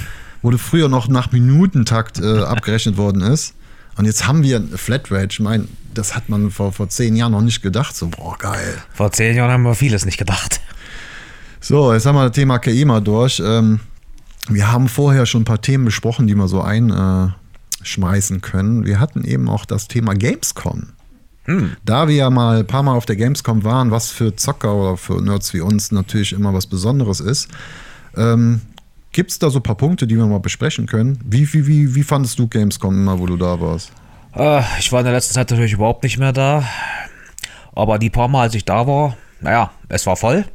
[0.44, 3.56] wo du früher noch nach Minutentakt äh, abgerechnet worden ist.
[3.96, 5.30] Und jetzt haben wir Flatrate.
[5.32, 7.96] Ich meine, das hat man vor, vor zehn Jahren noch nicht gedacht.
[7.96, 8.78] So, boah, geil.
[8.94, 10.62] Vor zehn Jahren haben wir vieles nicht gedacht.
[11.60, 13.42] So, jetzt haben wir das Thema KI mal durch.
[13.44, 13.80] Ähm,
[14.50, 18.86] wir haben vorher schon ein paar Themen besprochen, die wir so einschmeißen können.
[18.86, 20.88] Wir hatten eben auch das Thema Gamescom.
[21.84, 24.98] Da wir ja mal ein paar Mal auf der Gamescom waren, was für Zocker oder
[24.98, 27.50] für Nerds wie uns natürlich immer was Besonderes ist,
[28.16, 28.62] ähm,
[29.14, 31.20] gibt es da so ein paar Punkte, die wir mal besprechen können?
[31.24, 33.92] Wie, wie, wie, wie fandest du Gamescom immer, wo du da warst?
[34.36, 36.68] Äh, ich war in der letzten Zeit natürlich überhaupt nicht mehr da.
[37.74, 40.46] Aber die paar Mal, als ich da war, naja, es war voll.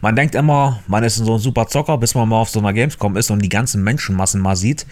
[0.00, 2.72] Man denkt immer, man ist so ein super Zocker, bis man mal auf so einer
[2.72, 4.86] Gamescom ist und die ganzen Menschenmassen mal sieht.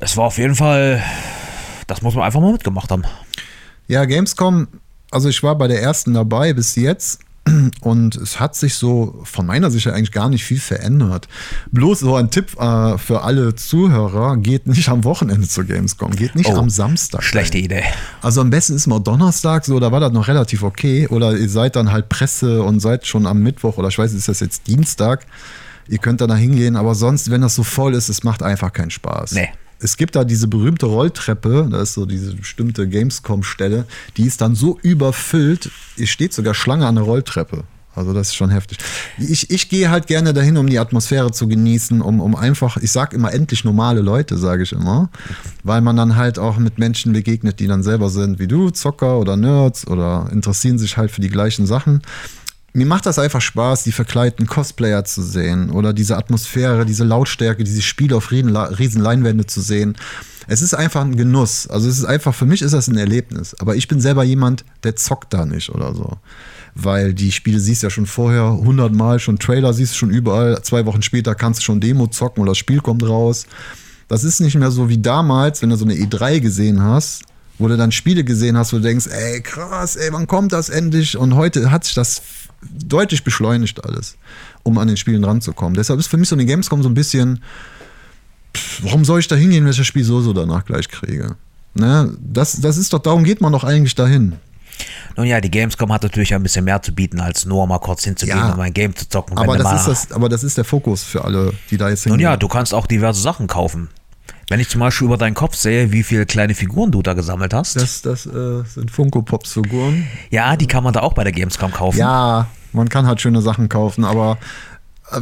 [0.00, 1.02] Es war auf jeden Fall,
[1.86, 3.04] das muss man einfach mal mitgemacht haben.
[3.86, 4.66] Ja, Gamescom,
[5.10, 7.20] also ich war bei der ersten dabei bis jetzt
[7.80, 11.28] und es hat sich so von meiner Sicht eigentlich gar nicht viel verändert.
[11.70, 16.34] Bloß so ein Tipp äh, für alle Zuhörer, geht nicht am Wochenende zur Gamescom, geht
[16.34, 17.22] nicht Oh, am Samstag.
[17.22, 17.84] Schlechte Idee.
[18.22, 21.06] Also am besten ist mal Donnerstag, so, da war das noch relativ okay.
[21.08, 24.28] Oder ihr seid dann halt Presse und seid schon am Mittwoch oder ich weiß, ist
[24.28, 25.26] das jetzt Dienstag.
[25.88, 28.72] Ihr könnt dann da hingehen, aber sonst, wenn das so voll ist, es macht einfach
[28.72, 29.32] keinen Spaß.
[29.32, 29.48] Nee.
[29.78, 33.84] Es gibt da diese berühmte Rolltreppe, da ist so diese bestimmte Gamescom-Stelle,
[34.16, 37.64] die ist dann so überfüllt, es steht sogar Schlange an der Rolltreppe.
[37.96, 38.78] Also das ist schon heftig.
[39.18, 42.92] Ich, ich gehe halt gerne dahin, um die Atmosphäre zu genießen, um, um einfach, ich
[42.92, 45.08] sag immer endlich normale Leute, sage ich immer,
[45.64, 49.18] weil man dann halt auch mit Menschen begegnet, die dann selber sind wie du, Zocker
[49.18, 52.02] oder Nerds oder interessieren sich halt für die gleichen Sachen.
[52.76, 57.64] Mir macht das einfach Spaß, die verkleideten Cosplayer zu sehen oder diese Atmosphäre, diese Lautstärke,
[57.64, 59.96] diese Spiele auf riesen, riesen Leinwände zu sehen.
[60.46, 61.66] Es ist einfach ein Genuss.
[61.68, 63.56] Also es ist einfach, für mich ist das ein Erlebnis.
[63.60, 66.18] Aber ich bin selber jemand, der zockt da nicht oder so.
[66.74, 70.60] Weil die Spiele siehst ja schon vorher hundertmal, schon Trailer siehst du schon überall.
[70.60, 73.46] Zwei Wochen später kannst du schon Demo zocken oder das Spiel kommt raus.
[74.06, 77.22] Das ist nicht mehr so wie damals, wenn du so eine E3 gesehen hast,
[77.58, 80.68] wo du dann Spiele gesehen hast, wo du denkst, ey, krass, ey, wann kommt das
[80.68, 81.16] endlich?
[81.16, 82.22] Und heute hat sich das
[82.62, 84.16] deutlich beschleunigt alles,
[84.62, 85.74] um an den Spielen ranzukommen.
[85.74, 87.42] Deshalb ist für mich so eine Gamescom so ein bisschen,
[88.56, 91.36] pff, warum soll ich da hingehen, wenn ich das Spiel so so danach gleich kriege?
[91.74, 92.14] Ne?
[92.20, 94.34] Das, das ist doch, darum geht man doch eigentlich dahin.
[95.16, 98.04] Nun ja, die Gamescom hat natürlich ein bisschen mehr zu bieten, als nur mal kurz
[98.04, 98.50] hinzugehen Ja.
[98.50, 99.38] und mal ein Game zu zocken.
[99.38, 102.14] Aber das, ist das, aber das ist der Fokus für alle, die da jetzt Nun
[102.18, 102.24] hingehen.
[102.32, 103.88] ja, du kannst auch diverse Sachen kaufen.
[104.48, 107.52] Wenn ich zum Beispiel über deinen Kopf sehe, wie viele kleine Figuren du da gesammelt
[107.52, 110.06] hast, Das, das äh, sind Funko Pops Figuren.
[110.30, 111.98] ja, die kann man da auch bei der Gamescom kaufen.
[111.98, 114.38] Ja, man kann halt schöne Sachen kaufen, aber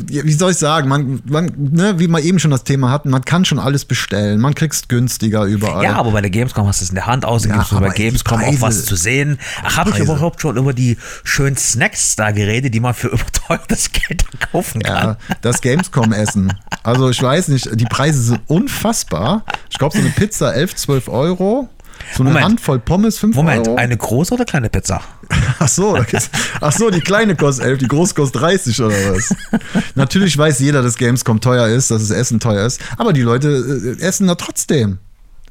[0.06, 3.24] wie soll ich sagen, man, man, ne, wie wir eben schon das Thema hatten, man
[3.24, 5.84] kann schon alles bestellen, man kriegst günstiger überall.
[5.84, 7.80] Ja, aber bei der Gamescom hast du es in der Hand aus, Ja, gibst du
[7.80, 9.38] bei Gamescom auch Preise- was zu sehen.
[9.62, 13.92] Ach, habe ich überhaupt schon über die schönen Snacks da geredet, die man für überteuertes
[13.92, 15.06] Geld dann kaufen kann?
[15.08, 16.52] Ja, das Gamescom-Essen.
[16.82, 19.44] Also ich weiß nicht, die Preise sind unfassbar.
[19.70, 21.70] Ich glaube, so eine Pizza 11, 12 Euro.
[22.12, 22.44] So eine Moment.
[22.44, 23.76] Handvoll Pommes 5 Moment, Euro.
[23.76, 25.00] eine große oder kleine Pizza?
[25.58, 25.98] Ach so,
[26.60, 29.34] ach so, die kleine kostet 11, die große kostet 30 oder was?
[29.94, 33.96] Natürlich weiß jeder, dass Gamescom teuer ist, dass das Essen teuer ist, aber die Leute
[33.98, 34.98] äh, essen da trotzdem.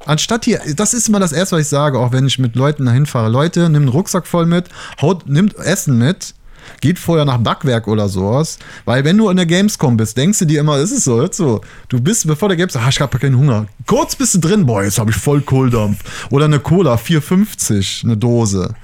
[0.06, 2.84] Anstatt hier, das ist immer das Erste, was ich sage, auch wenn ich mit Leuten
[2.84, 3.30] dahin fahre.
[3.30, 4.68] Leute, nimm einen Rucksack voll mit,
[5.00, 6.34] haut, nimmt Essen mit,
[6.84, 8.58] geht vorher nach Backwerk oder sowas.
[8.84, 11.32] Weil wenn du in der Gamescom bist, denkst du dir immer, es ist so, hör
[11.32, 13.66] zu, du bist bevor der Gamescom, ah, ich hab keinen Hunger.
[13.86, 16.28] Kurz bist du drin, boah, jetzt habe ich voll Kohldampf.
[16.30, 18.74] Oder eine Cola, 4,50, eine Dose.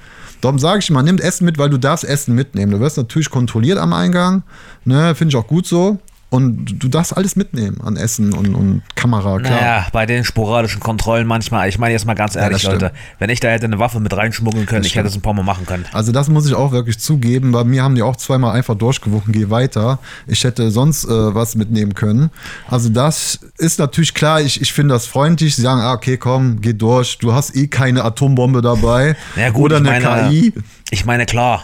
[0.41, 2.71] Darum sage ich mal, nimm Essen mit, weil du darfst Essen mitnehmen.
[2.71, 4.41] Du wirst natürlich kontrolliert am Eingang,
[4.83, 5.99] ne, finde ich auch gut so.
[6.31, 9.51] Und du darfst alles mitnehmen an Essen und, und Kamera, klar.
[9.51, 12.83] Naja, bei den sporadischen Kontrollen manchmal, ich meine jetzt mal ganz ehrlich, das stimmt.
[12.83, 15.33] Leute, wenn ich da hätte eine Waffe mit reinschmuggeln können, ich hätte es ein paar
[15.33, 15.83] Mal machen können.
[15.91, 17.51] Also das muss ich auch wirklich zugeben.
[17.51, 19.99] Bei mir haben die auch zweimal einfach durchgewunken, geh weiter.
[20.25, 22.29] Ich hätte sonst äh, was mitnehmen können.
[22.69, 25.57] Also das ist natürlich klar, ich, ich finde das freundlich.
[25.57, 27.17] Sie sagen, ah, okay, komm, geh durch.
[27.17, 29.17] Du hast eh keine Atombombe dabei.
[29.35, 30.53] Ja, gut, Oder eine meine, KI.
[30.91, 31.63] Ich meine, klar,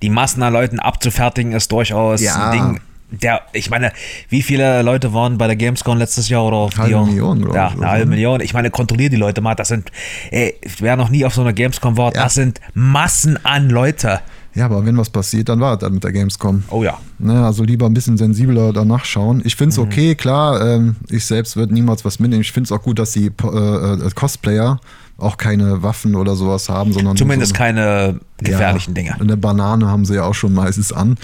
[0.00, 2.50] die Massen an Leuten abzufertigen ist durchaus Ja.
[2.50, 2.80] ein Ding.
[3.10, 3.92] Der, ich meine,
[4.28, 7.68] wie viele Leute waren bei der Gamescom letztes Jahr oder auf Halbe Million, glaub Ja,
[7.68, 8.06] ich, eine halbe.
[8.10, 8.40] Million.
[8.40, 9.54] Ich meine, kontrollier die Leute mal.
[9.54, 9.90] Das sind,
[10.30, 12.24] ey, wer noch nie auf so einer Gamescom war, Ja.
[12.24, 14.20] das sind Massen an Leute.
[14.54, 16.64] Ja, aber wenn was passiert, dann war es dann mit der Gamescom.
[16.70, 16.98] Oh ja.
[17.18, 19.42] Ne, also lieber ein bisschen sensibler danach schauen.
[19.44, 22.42] Ich finde es okay, klar, ähm, ich selbst würde niemals was mitnehmen.
[22.42, 24.80] Ich finde es auch gut, dass die äh, äh, Cosplayer
[25.18, 29.20] auch keine Waffen oder sowas haben, sondern Zumindest so, keine gefährlichen ja, Dinge.
[29.20, 31.16] Eine Banane haben sie ja auch schon meistens an.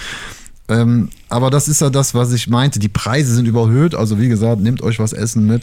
[0.68, 2.78] Ähm, aber das ist ja das, was ich meinte.
[2.78, 3.94] Die Preise sind überhöht.
[3.94, 5.62] Also wie gesagt, nehmt euch was essen mit.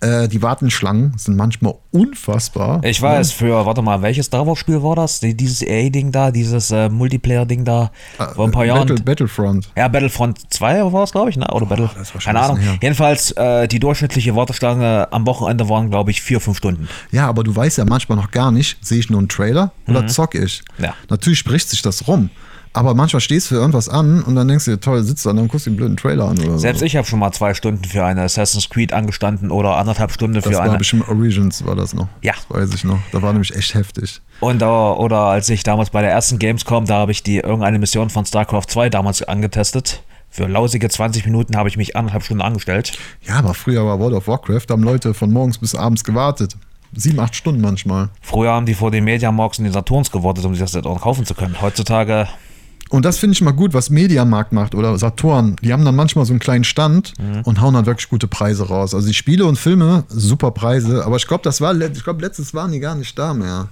[0.00, 2.82] Äh, die Wartenschlangen sind manchmal unfassbar.
[2.84, 5.20] Ich weiß, für, warte mal, welches Star Wars-Spiel war das?
[5.20, 7.90] Die, dieses EA-Ding da, dieses äh, Multiplayer-Ding da,
[8.34, 8.86] vor ein paar Äh, Jahren.
[8.88, 9.70] Battle, Battlefront.
[9.76, 11.46] Ja, Battlefront 2 war es, glaube ich, ne?
[11.52, 12.58] Oder Battle, war schon keine ein Ahnung.
[12.58, 12.76] her.
[12.82, 16.86] Jedenfalls, äh, die durchschnittliche Warteschlange am Wochenende waren, glaube ich, vier, fünf Stunden.
[17.10, 20.06] Ja, aber du weißt ja manchmal noch gar nicht, sehe ich nur einen Trailer oder
[20.06, 20.60] zock ich.
[20.78, 20.92] Ja.
[21.08, 22.28] Natürlich spricht sich das rum.
[22.72, 25.30] Aber manchmal stehst du für irgendwas an und dann denkst du dir, toll, sitzt da
[25.30, 26.86] und dann guckst du den blöden Trailer an oder Selbst so.
[26.86, 30.44] ich habe schon mal zwei Stunden für eine Assassin's Creed angestanden oder anderthalb Stunden Das
[30.44, 30.78] für war eine.
[30.78, 32.08] bestimmt Origins, war das noch.
[32.22, 32.32] Ja.
[32.48, 32.98] Das weiß ich noch.
[33.12, 34.20] Da war nämlich echt heftig.
[34.40, 37.78] Und, äh, oder als ich damals bei der ersten Gamescom, da habe ich die irgendeine
[37.78, 40.02] Mission von StarCraft 2 damals angetestet.
[40.30, 42.98] Für lausige 20 Minuten habe ich mich anderthalb Stunden angestellt.
[43.26, 46.54] Ja, aber früher war World of Warcraft, da haben Leute von morgens bis abends gewartet.
[46.94, 48.08] Sieben, acht Stunden manchmal.
[48.22, 51.24] Früher haben die vor den Mediamarks und den Saturns gewartet, um sich das auch kaufen
[51.26, 51.56] zu können.
[51.60, 52.28] Heutzutage,
[52.90, 55.56] Und das finde ich mal gut, was Mediamarkt macht oder Saturn.
[55.62, 57.12] Die haben dann manchmal so einen kleinen Stand
[57.44, 58.94] und hauen dann wirklich gute Preise raus.
[58.94, 61.04] Also die Spiele und Filme, super Preise.
[61.04, 63.68] Aber ich glaube, das war, ich glaube, letztes waren die gar nicht da mehr.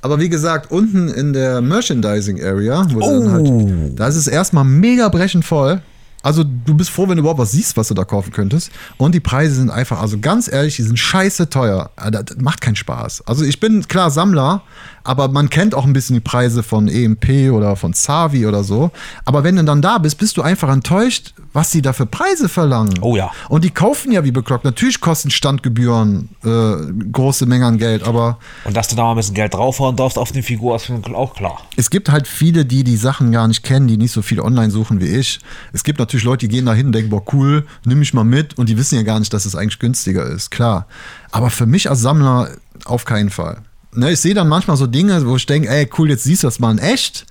[0.00, 4.28] Aber wie gesagt, unten in der Merchandising Area, wo du dann halt, da ist es
[4.28, 5.82] erstmal mega brechend voll.
[6.22, 8.70] Also du bist froh, wenn du überhaupt was siehst, was du da kaufen könntest.
[8.98, 11.90] Und die Preise sind einfach, also ganz ehrlich, die sind scheiße teuer.
[11.96, 13.22] Ah, Das, macht keinen Spaß.
[13.26, 14.62] Also ich bin klar Sammler,
[15.02, 18.90] aber man kennt auch ein bisschen die Preise von EMP oder von Savi oder so.
[19.24, 22.48] Aber wenn du dann da bist, bist du einfach enttäuscht, was sie da für Preise
[22.48, 22.94] verlangen.
[23.00, 23.30] Oh ja.
[23.48, 24.64] Und die kaufen ja wie bekloppt.
[24.64, 29.16] Natürlich kosten Standgebühren äh, große Mengen an Geld, aber und dass du da mal ein
[29.16, 31.62] bisschen Geld draufhauen darfst auf die Figur, ist auch klar.
[31.76, 34.70] es gibt halt viele, die die Sachen gar nicht kennen, die nicht so viel online
[34.70, 35.40] suchen wie ich.
[35.72, 38.58] Es gibt natürlich Leute, die gehen da hin denken, boah, cool, nimm mich mal mit.
[38.58, 40.86] Und die wissen ja gar nicht, dass es eigentlich günstiger ist, klar.
[41.30, 42.50] Aber für mich als Sammler
[42.84, 43.62] auf keinen Fall.
[43.92, 46.46] Ne, ich sehe dann manchmal so Dinge, wo ich denke, ey, cool, jetzt siehst du
[46.46, 47.26] das mal in echt.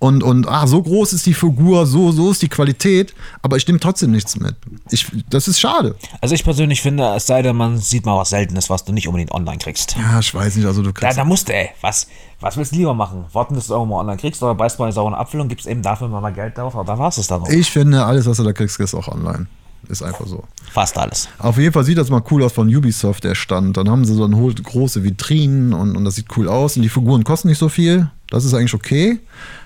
[0.00, 3.66] Und, und ah, so groß ist die Figur, so, so ist die Qualität, aber ich
[3.66, 4.56] nehme trotzdem nichts mit.
[4.90, 5.94] Ich, das ist schade.
[6.22, 9.08] Also ich persönlich finde, es sei denn, man sieht mal was Seltenes, was du nicht
[9.08, 9.96] unbedingt online kriegst.
[9.98, 11.18] Ja, ich weiß nicht, also du Da, kriegst.
[11.18, 12.06] da musst du, ey, was,
[12.40, 13.26] was willst du lieber machen?
[13.34, 15.82] Warten, bis du irgendwo online kriegst oder beißt mal eine saure Apfel und gibst eben
[15.82, 17.50] dafür mal mal Geld drauf, aber dann war es dann auch.
[17.50, 19.48] Ich finde, alles, was du da kriegst, ist auch online.
[19.88, 20.44] Ist einfach so.
[20.72, 21.28] Fast alles.
[21.38, 23.76] Auf jeden Fall sieht das mal cool aus von Ubisoft, der Stand.
[23.76, 26.76] Dann haben sie so eine große Vitrinen und, und das sieht cool aus.
[26.76, 28.10] Und die Figuren kosten nicht so viel.
[28.30, 29.18] Das ist eigentlich okay.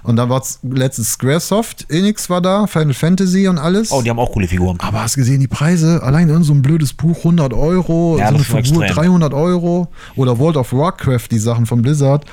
[0.03, 3.92] Und dann war letztes Squaresoft, Enix war da, Final Fantasy und alles.
[3.92, 4.79] Oh, die haben auch coole Figuren.
[4.81, 6.03] Aber hast gesehen, die Preise?
[6.03, 9.05] Allein in so ein blödes Buch 100 Euro, Ja, so eine Figur extrem.
[9.05, 9.88] 300 Euro.
[10.16, 12.24] Oder World of Warcraft, die Sachen von Blizzard.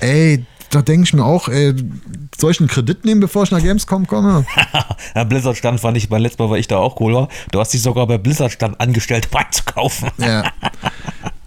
[0.00, 1.74] Ey, da denke ich mir auch, ey,
[2.38, 4.44] soll ich einen Kredit nehmen, bevor ich nach Gamescom komme?
[5.16, 7.28] Ja, Blizzard-Stand fand ich beim letzten Mal, weil ich da auch cool war.
[7.50, 10.10] Du hast dich sogar bei Blizzard-Stand angestellt, um einzukaufen.
[10.18, 10.44] Ja.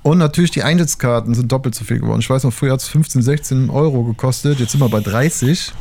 [0.03, 2.19] Und natürlich die Eintrittskarten sind doppelt so viel geworden.
[2.19, 5.71] Ich weiß noch, früher hat es 15, 16 Euro gekostet, jetzt sind wir bei 30.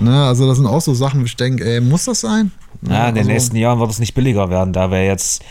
[0.00, 2.52] Ne, also das sind auch so Sachen, wo ich denke, ey, muss das sein?
[2.82, 5.42] Ja, in den also, nächsten Jahren wird es nicht billiger werden, da wir jetzt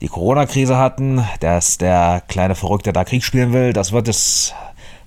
[0.00, 3.72] die Corona-Krise hatten, dass der kleine Verrückte da Krieg spielen will.
[3.72, 4.52] Das wird es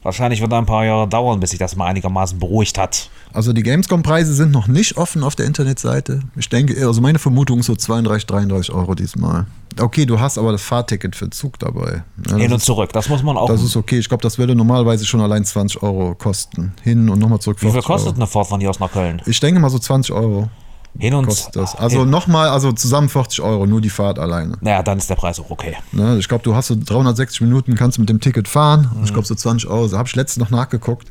[0.04, 3.10] wahrscheinlich wird ein paar Jahre dauern, bis sich das mal einigermaßen beruhigt hat.
[3.34, 6.22] Also die Gamescom-Preise sind noch nicht offen auf der Internetseite.
[6.38, 9.48] Ich denke, also meine Vermutung ist so 32, 33 Euro diesmal.
[9.80, 12.04] Okay, du hast aber das Fahrticket für den Zug dabei.
[12.30, 13.48] Ja, Hin und zurück, das muss man auch.
[13.48, 14.00] das ist okay.
[14.00, 16.74] Ich glaube, das würde normalerweise schon allein 20 Euro kosten.
[16.84, 17.58] Hin und nochmal zurück.
[17.62, 18.16] Wie viel 40 kostet Euro.
[18.18, 19.22] eine Fahrt von hier aus nach Köln?
[19.26, 20.50] Ich denke mal so 20 Euro
[20.98, 21.76] Hin und kostet das.
[21.76, 22.10] Also hin.
[22.10, 24.58] nochmal, also zusammen 40 Euro, nur die Fahrt alleine.
[24.62, 25.76] Naja, dann ist der Preis auch okay.
[25.92, 28.90] Ne, ich glaube, du hast so 360 Minuten, kannst mit dem Ticket fahren.
[28.96, 29.04] Mhm.
[29.04, 29.88] Ich glaube, so 20 Euro.
[29.88, 31.08] So habe ich letztens noch nachgeguckt.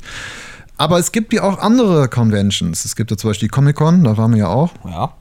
[0.77, 2.83] Aber es gibt ja auch andere Conventions.
[2.83, 4.71] Es gibt ja zum Beispiel die Comic-Con, da waren wir ja auch.
[4.83, 5.13] Ja.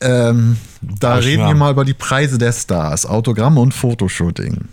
[0.00, 1.48] Ähm, da Ach, reden ja.
[1.48, 4.68] wir mal über die Preise der Stars, Autogramm und Fotoshooting.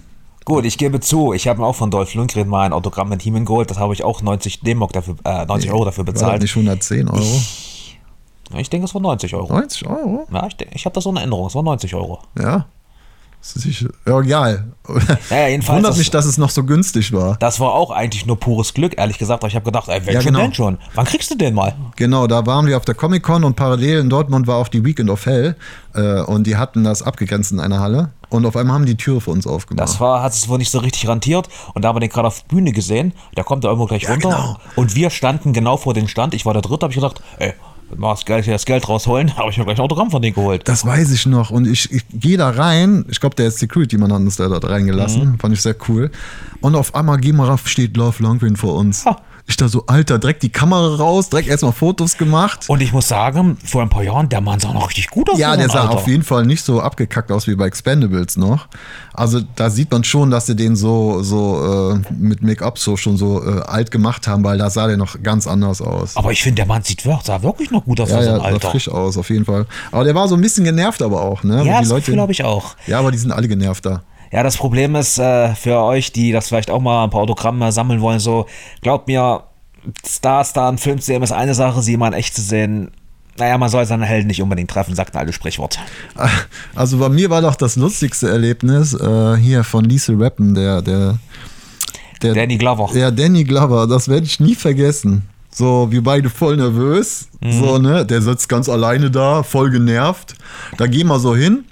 [0.45, 3.25] Gut, ich gebe zu, ich habe mir auch von Dolph Lundgren mal ein Autogramm mit
[3.25, 3.71] ihm geholt.
[3.71, 6.41] Das habe ich auch 90 D-Mark dafür, äh, 90 Euro dafür War das bezahlt.
[6.41, 7.41] nicht 110 Euro?
[8.57, 9.53] Ich denke, es war 90 Euro.
[9.53, 10.27] 90 Euro?
[10.31, 12.19] Ja, ich, ich habe das so in Erinnerung, es war 90 Euro.
[12.37, 12.65] Ja.
[13.43, 13.85] Das ist.
[14.07, 14.63] Ja, egal.
[15.29, 17.35] Ja, jedenfalls Wundert das- mich, dass es noch so günstig war.
[17.39, 19.43] Das war auch eigentlich nur pures Glück, ehrlich gesagt.
[19.43, 20.43] Aber ich habe gedacht, ey, wenn Ja, schon, genau.
[20.45, 20.77] denn schon.
[20.95, 21.75] Wann kriegst du den mal?
[21.97, 25.09] Genau, da waren wir auf der Comic-Con und parallel in Dortmund war auch die Weekend
[25.09, 25.57] of Hell.
[25.93, 28.11] Äh, und die hatten das abgegrenzt in einer Halle.
[28.29, 29.83] Und auf einmal haben die Türe für uns aufgemacht.
[29.87, 31.49] Das war, hat es wohl nicht so richtig rentiert.
[31.73, 33.11] Und da haben wir den gerade auf Bühne gesehen.
[33.35, 34.29] Der kommt da irgendwo gleich runter.
[34.29, 34.57] genau.
[34.77, 36.33] Und wir standen genau vor dem Stand.
[36.33, 37.53] Ich war der Dritte, habe ich gedacht, ey,
[37.99, 39.35] das Geld, das Geld rausholen.
[39.37, 40.67] Habe ich mir gleich ein Autogramm von denen geholt.
[40.67, 41.49] Das weiß ich noch.
[41.49, 43.05] Und ich, ich gehe da rein.
[43.09, 45.33] Ich glaube, der ist Security-Mann hat uns da, da reingelassen.
[45.33, 45.39] Mhm.
[45.39, 46.11] Fand ich sehr cool.
[46.61, 49.05] Und auf einmal rauf, steht Love Longren vor uns.
[49.05, 49.17] Ha.
[49.45, 52.65] Ich da so, Alter, direkt die Kamera raus, direkt erstmal Fotos gemacht.
[52.69, 55.37] Und ich muss sagen, vor ein paar Jahren, der Mann sah noch richtig gut aus.
[55.37, 55.95] Ja, der sah Alter.
[55.95, 58.67] auf jeden Fall nicht so abgekackt aus wie bei Expendables noch.
[59.13, 63.17] Also da sieht man schon, dass sie den so, so äh, mit Make-up so schon
[63.17, 66.15] so äh, alt gemacht haben, weil da sah der noch ganz anders aus.
[66.15, 68.43] Aber ich finde, der Mann sieht, sah wirklich noch gut aus Ja, für ja, sah
[68.43, 68.71] Alter.
[68.71, 69.65] frisch aus, auf jeden Fall.
[69.91, 71.65] Aber der war so ein bisschen genervt aber auch, ne?
[71.65, 72.75] Ja, Weil das Gefühl habe ich auch.
[72.87, 74.03] Ja, aber die sind alle genervt da.
[74.33, 77.71] Ja, das Problem ist äh, für euch, die das vielleicht auch mal ein paar Autogramme
[77.71, 78.47] sammeln wollen, so,
[78.81, 79.43] glaubt mir,
[80.07, 82.89] Stars da einen Film zu sehen ist eine Sache, sie mal in echt zu sehen.
[83.37, 85.77] Naja, man soll seine Helden nicht unbedingt treffen, sagt ein altes Sprichwort.
[86.73, 91.19] Also bei mir war doch das lustigste Erlebnis äh, hier von Liesel Rappen, der, der,
[92.23, 92.89] der Danny Glover.
[92.95, 95.29] Ja, Danny Glover, das werde ich nie vergessen.
[95.51, 97.27] So, wir beide voll nervös.
[97.47, 98.03] So, ne?
[98.03, 100.33] Der sitzt ganz alleine da, voll genervt.
[100.77, 101.65] Da gehen wir so hin.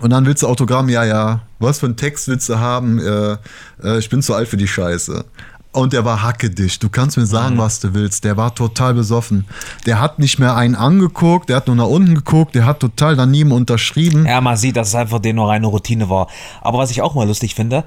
[0.00, 1.40] Und dann willst du Autogramm, ja, ja.
[1.58, 2.98] Was für einen Text willst du haben?
[2.98, 3.36] Äh,
[3.82, 5.24] äh, ich bin zu alt für die Scheiße.
[5.72, 6.82] Und der war hackedicht.
[6.82, 8.24] Du kannst mir sagen, was du willst.
[8.24, 9.44] Der war total besoffen.
[9.86, 13.16] Der hat nicht mehr einen angeguckt, der hat nur nach unten geguckt, der hat total
[13.16, 14.24] daneben unterschrieben.
[14.26, 16.28] Ja, man sieht, dass es einfach denen nur reine Routine war.
[16.62, 17.84] Aber was ich auch mal lustig finde,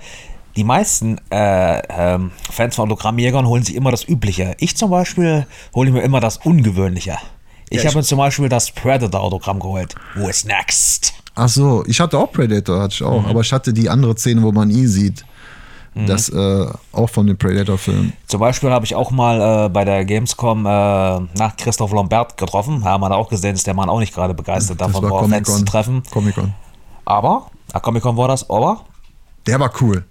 [0.55, 4.55] die meisten äh, ähm, Fans von Autogrammjägern holen sich immer das Übliche.
[4.59, 7.17] Ich zum Beispiel hole mir immer das Ungewöhnliche.
[7.69, 9.95] Ich Ja, habe mir zum Beispiel das Predator-Autogramm geholt.
[10.15, 11.13] Wo ist next?
[11.35, 13.25] Ach so, ich hatte auch Predator, hatte ich auch.
[13.25, 15.25] Aber ich hatte die andere Szene, wo man ihn sieht.
[15.93, 18.13] Das äh, auch von dem Predator-Film.
[18.27, 22.85] Zum Beispiel habe ich auch mal äh, bei der Gamescom äh, nach Christoph Lambert getroffen.
[22.85, 25.53] Haben wir da auch gesehen, dass der Mann auch nicht gerade begeistert davon war, Fans
[25.53, 26.01] zu treffen.
[26.09, 26.53] Comic-Con.
[27.03, 28.85] Aber, ah, Comic-Con war das, aber
[29.47, 30.05] Der war cool.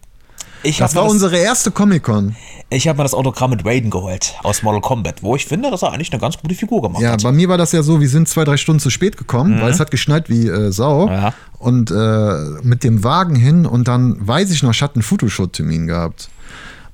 [0.63, 2.37] Ich Das habe war das- unsere erste Comic-Con.
[2.69, 5.83] ich hab mir das Autogramm mit Raiden geholt aus Mortal Kombat, wo ich finde, dass
[5.83, 7.23] er eigentlich eine ganz gute Figur gemacht Ja, hat.
[7.23, 9.71] bei mir war das ja so, wir sind zwei, drei Stunden zu spät gekommen, weil
[9.73, 11.09] es hat geschneit wie äh, Sau.
[11.09, 11.33] Ja.
[11.59, 15.87] Und äh, mit dem Wagen hin und dann weiß ich noch, ich hatte einen Fotoshoot-Termin
[15.87, 16.29] gehabt.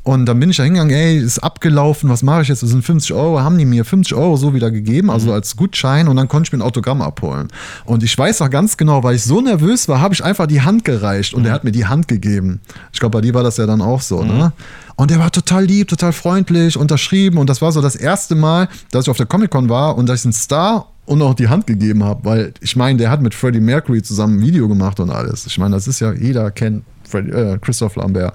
[0.07, 2.63] Und dann bin ich da hingegangen, ey, ist abgelaufen, was mache ich jetzt?
[2.63, 6.07] Das sind 50 Euro, haben die mir 50 Euro so wieder gegeben, also als Gutschein
[6.07, 7.49] und dann konnte ich mir ein Autogramm abholen.
[7.87, 10.61] Und ich weiß noch ganz genau, weil ich so nervös war, habe ich einfach die
[10.61, 12.61] Hand gereicht und er hat mir die Hand gegeben.
[12.93, 14.53] Ich glaube, bei dir war das ja dann auch so, ne?
[14.95, 18.69] Und er war total lieb, total freundlich, unterschrieben und das war so das erste Mal,
[18.93, 21.67] dass ich auf der Comic-Con war und dass ich einen Star und auch die Hand
[21.67, 25.11] gegeben habe, weil ich meine, der hat mit Freddie Mercury zusammen ein Video gemacht und
[25.11, 25.47] alles.
[25.47, 28.33] Ich meine, das ist ja, jeder kennt Freddie, äh, Christoph Lambert.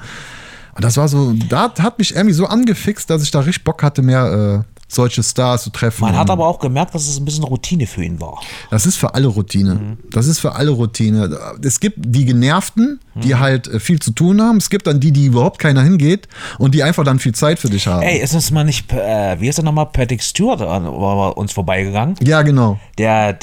[0.82, 4.02] Das war so, da hat mich irgendwie so angefixt, dass ich da richtig Bock hatte,
[4.02, 6.02] mehr äh, solche Stars zu treffen.
[6.02, 8.41] Man hat aber auch gemerkt, dass es ein bisschen Routine für ihn war.
[8.70, 9.98] das ist für alle Routine.
[10.12, 11.30] Das ist für alle Routine.
[11.63, 14.58] Es gibt die Genervten, die halt äh, viel zu tun haben.
[14.58, 17.70] Es gibt dann die, die überhaupt keiner hingeht und die einfach dann viel Zeit für
[17.70, 18.02] dich haben.
[18.02, 21.54] Ey, ist uns mal nicht, äh, wie ist er nochmal, Patrick Stewart an war uns
[21.54, 22.15] vorbeigegangen?
[22.22, 22.80] Ja, genau.
[22.98, 23.38] Der,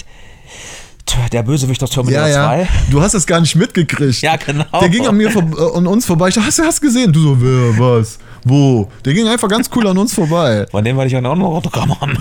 [1.33, 2.67] der Bösewicht aus Terminator Ja, ja.
[2.67, 2.69] 2.
[2.91, 4.21] Du hast es gar nicht mitgekriegt.
[4.23, 4.65] Ja, genau.
[4.81, 6.29] Der ging an mir vor, äh, uns vorbei.
[6.29, 7.13] Ich dachte, hast du das gesehen?
[7.13, 8.89] Du so, wer, was, wo?
[9.05, 10.67] Der ging einfach ganz cool an uns vorbei.
[10.71, 12.17] Von dem wollte ich auch noch ein Autogramm haben.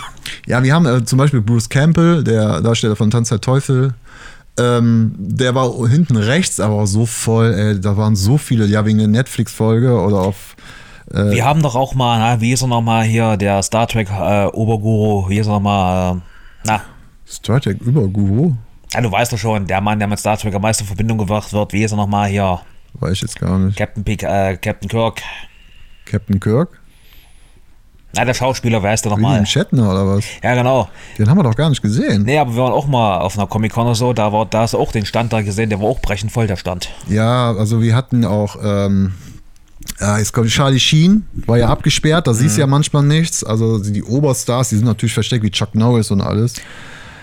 [0.45, 3.93] Ja, wir haben äh, zum Beispiel Bruce Campbell, der Darsteller von Tanz der Teufel.
[4.59, 8.97] Ähm, der war hinten rechts, aber so voll, ey, da waren so viele, ja, wegen
[8.97, 10.55] der Netflix-Folge oder auf.
[11.13, 14.09] Äh, Wir haben doch auch mal, na, wie ist er nochmal hier, der Star Trek
[14.09, 16.21] äh, Oberguru, wie ist er nochmal, äh,
[16.65, 16.81] na,
[17.27, 18.53] Star Trek über Guru?
[18.93, 21.17] Ja, du weißt doch schon, der Mann, der mit Star Trek am meisten in Verbindung
[21.17, 22.61] gebracht wird, wie ist er nochmal hier,
[22.99, 23.77] Weiß ich jetzt gar nicht.
[23.77, 25.21] Captain, Pic, äh, Captain Kirk.
[26.05, 26.79] Captain Kirk?
[28.13, 29.45] Na, der Schauspieler, wer ist der William nochmal?
[29.45, 30.25] Shatner oder was?
[30.41, 30.89] Ja, genau.
[31.17, 32.23] Den haben wir doch gar nicht gesehen.
[32.23, 34.73] Nee, aber wir waren auch mal auf einer Comic-Con oder so, da, war, da hast
[34.73, 36.89] du auch den Stand da gesehen, der war auch brechend voll, der Stand.
[37.09, 39.13] Ja, also wir hatten auch, ähm,
[39.99, 43.43] ja, jetzt kommt Charlie Sheen, war ja abgesperrt, da siehst du ja manchmal nichts.
[43.43, 46.55] Also die Oberstars, die sind natürlich versteckt wie Chuck Norris und alles.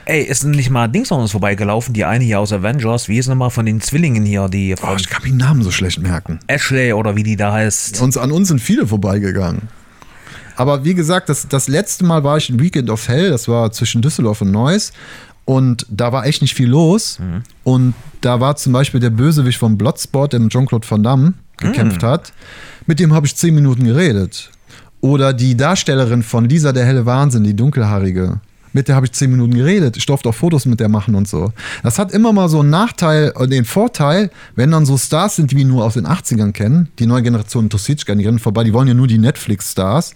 [0.06, 3.28] Ey, ist nicht mal Dings an uns vorbeigelaufen, die eine hier aus Avengers, wie ist
[3.28, 6.00] nochmal von den Zwillingen hier, die Oh, von ich kann mir den Namen so schlecht
[6.00, 6.40] merken.
[6.46, 8.00] Ashley oder wie die da heißt.
[8.02, 9.62] Uns, an uns sind viele vorbeigegangen.
[10.56, 13.72] Aber wie gesagt, das, das letzte Mal war ich in Weekend of Hell, das war
[13.72, 14.92] zwischen Düsseldorf und Neuss.
[15.46, 17.18] Und da war echt nicht viel los.
[17.64, 22.02] Und da war zum Beispiel der Bösewicht vom Bloodsport, der mit Jean-Claude Van Damme gekämpft
[22.02, 22.32] hat.
[22.86, 24.50] Mit dem habe ich zehn Minuten geredet.
[25.00, 28.40] Oder die Darstellerin von Lisa der helle Wahnsinn, die dunkelhaarige.
[28.74, 29.96] Mit der habe ich zehn Minuten geredet.
[29.96, 31.52] Ich durfte auch Fotos mit der machen und so.
[31.82, 35.50] Das hat immer mal so einen Nachteil, äh, den Vorteil, wenn dann so Stars sind,
[35.52, 36.88] die wir nur aus den 80ern kennen.
[36.98, 39.16] Die neue Generation interessiert sich gar nicht, die rennen vorbei, die wollen ja nur die
[39.18, 40.14] Netflix-Stars.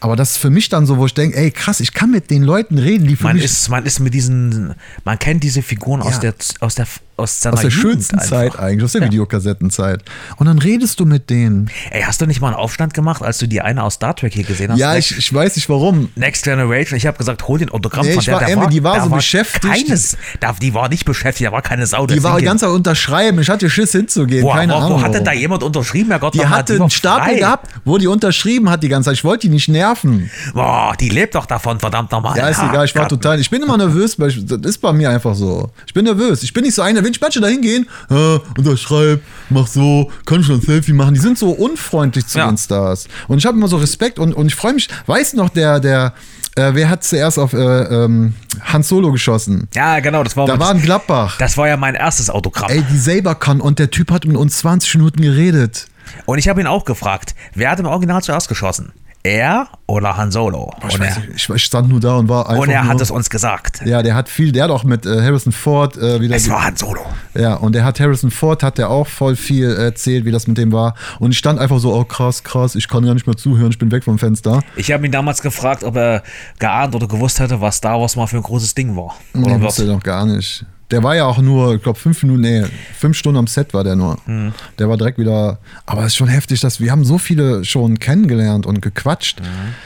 [0.00, 2.30] Aber das ist für mich dann so, wo ich denke, ey krass, ich kann mit
[2.30, 5.62] den Leuten reden, die für Man mich ist, man ist mit diesen, man kennt diese
[5.62, 6.18] Figuren aus, Ja.
[6.18, 6.86] der, aus, der,
[7.20, 8.28] aus seiner Aus der Jugend schönsten einfach.
[8.28, 10.02] Zeit eigentlich, aus der Videokassettenzeit.
[10.36, 11.70] Und dann redest du mit denen.
[11.90, 14.32] Ey, hast du nicht mal einen Aufstand gemacht, als du die eine aus Star Trek
[14.34, 14.78] hier gesehen hast?
[14.78, 16.10] Ja, ich, ich weiß nicht warum.
[16.16, 16.96] Next Generation.
[16.96, 18.34] Ich habe gesagt, hol den Autogramm Nee, von ich der.
[18.34, 19.62] war der irgendwie- die war so beschäftigt.
[19.64, 22.06] Keines, da, die war nicht beschäftigt, da war keine Sau.
[22.06, 23.40] Die war die ganze Zeit unterschreiben.
[23.40, 24.42] Ich hatte Schiss hinzugehen.
[24.42, 25.00] Boah, Keine wo, Ahnung.
[25.00, 26.34] wo hat denn da jemand unterschrieben, Herr Gott?
[26.34, 27.38] die hatte war einen Stapel frei.
[27.38, 29.14] gehabt, wo die unterschrieben hat die ganze Zeit.
[29.14, 30.30] Ich wollte die nicht nerven.
[30.54, 32.36] Boah, die lebt doch davon, verdammt nochmal.
[32.36, 33.40] Ja, ist egal, ich war total.
[33.40, 35.70] Ich bin immer nervös, das ist bei mir einfach so.
[35.86, 36.42] Ich bin nervös.
[36.42, 40.44] Ich bin nicht so einer, wenn ich manche da hingehen, äh, unterschreib, mach so, kann
[40.44, 41.14] schon ein Selfie machen.
[41.14, 42.46] Die sind so unfreundlich zu Ja.
[42.48, 43.08] den Stars.
[43.26, 44.88] Und ich habe immer so Respekt und, und ich freue mich.
[45.06, 46.14] Weiß noch, der, der,
[46.54, 49.68] äh, wer hat zuerst auf äh, ähm, Han Solo geschossen?
[49.74, 51.36] Ja, genau, das war, Da war ein Gladbach.
[51.38, 52.70] das war ja mein erstes Autogramm.
[52.70, 55.86] Ey, die Sabercon und der Typ hat mit uns 20 Minuten geredet.
[56.26, 58.92] Und ich habe ihn auch gefragt, wer hat im Original zuerst geschossen?
[59.22, 60.72] Er oder Han Solo?
[60.88, 62.62] Ich, Und weiß er, ich, ich stand nur da und war einfach.
[62.62, 63.82] und er nur, hat es uns gesagt.
[63.84, 66.34] Ja, der hat viel, der hat auch mit äh, Harrison Ford äh, wieder.
[66.34, 67.02] Es war Han Solo.
[67.34, 70.56] Ja, und der hat Harrison Ford, hat der auch voll viel erzählt, wie das mit
[70.56, 70.94] dem war.
[71.18, 73.78] Und ich stand einfach so, oh krass, krass, ich kann gar nicht mehr zuhören, ich
[73.78, 74.62] bin weg vom Fenster.
[74.76, 76.22] Ich habe ihn damals gefragt, ob er
[76.58, 79.16] geahnt oder gewusst hätte, was Star Wars mal für ein großes Ding war.
[79.34, 80.64] Nee, wusste er doch gar nicht.
[80.90, 82.64] Der war ja auch nur, ich glaube, fünf Minuten, nee,
[82.98, 84.18] fünf Stunden am Set war der nur.
[84.26, 84.52] Mhm.
[84.78, 85.58] Der war direkt wieder.
[85.86, 89.40] Aber es ist schon heftig, dass wir haben so viele schon kennengelernt und gequatscht.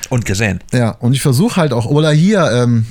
[0.09, 0.61] Und gesehen.
[0.73, 2.87] Ja, und ich versuche halt auch, oder hier, ähm,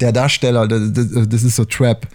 [0.00, 2.06] der Darsteller, das, ist so Trap,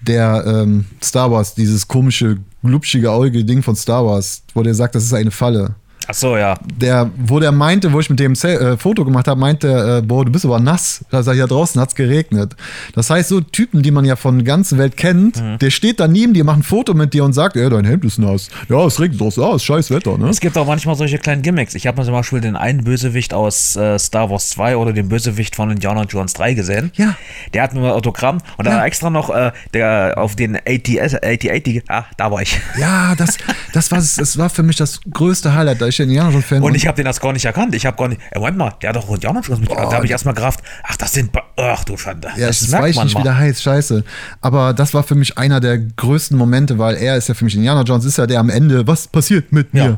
[0.00, 4.94] der ähm, Star Wars, dieses komische, glubschige, augige Ding von Star Wars, wo der sagt,
[4.94, 5.74] das ist eine Falle.
[6.08, 6.54] Ach so, ja.
[6.76, 10.24] Der, wo der meinte, wo ich mit dem äh, Foto gemacht habe, meinte, äh, boah,
[10.24, 11.04] du bist aber nass.
[11.10, 12.54] Da sag ich, ja, draußen hat's geregnet.
[12.94, 15.58] Das heißt, so Typen, die man ja von der ganzen Welt kennt, Mhm.
[15.58, 18.04] der steht da neben dir, macht ein Foto mit dir und sagt, ja, dein Hemd
[18.04, 18.48] ist nass.
[18.68, 20.28] Ja, es regnet draußen, ja, ist scheiß Wetter, ne?
[20.28, 21.74] Es gibt auch manchmal solche kleinen Gimmicks.
[21.74, 25.56] Ich habe zum Beispiel den einen Bösewicht aus äh, Star Wars 2 oder den Bösewicht
[25.56, 26.92] von Indiana Jones 3 gesehen.
[26.96, 27.14] Ja.
[27.54, 28.84] Der hat nur ein Autogramm und dann Ja.
[28.86, 32.58] extra noch äh, der auf den ATS, AT-80, ah, da war ich.
[32.78, 33.38] Ja, das,
[33.72, 36.74] das, war, das war für mich das größte Highlight, ich ja Indiana Jones Fan Und
[36.74, 37.74] ich habe den das gar nicht erkannt.
[37.74, 38.20] Ich habe gar nicht.
[38.30, 39.70] Äh, Moment mal, der hat doch Indiana Jones mit.
[39.70, 40.60] Da habe ich erstmal gerafft.
[40.82, 41.30] Ach, das sind.
[41.56, 42.28] Ach du Schande.
[42.36, 43.20] Ja, das, war ich nicht mal.
[43.20, 44.04] wieder heiß, scheiße.
[44.40, 47.54] Aber das war für mich einer der größten Momente, weil er ist ja für mich
[47.54, 49.84] Indiana Jones, ist ja der am Ende, was passiert mit mir?
[49.84, 49.96] Ja.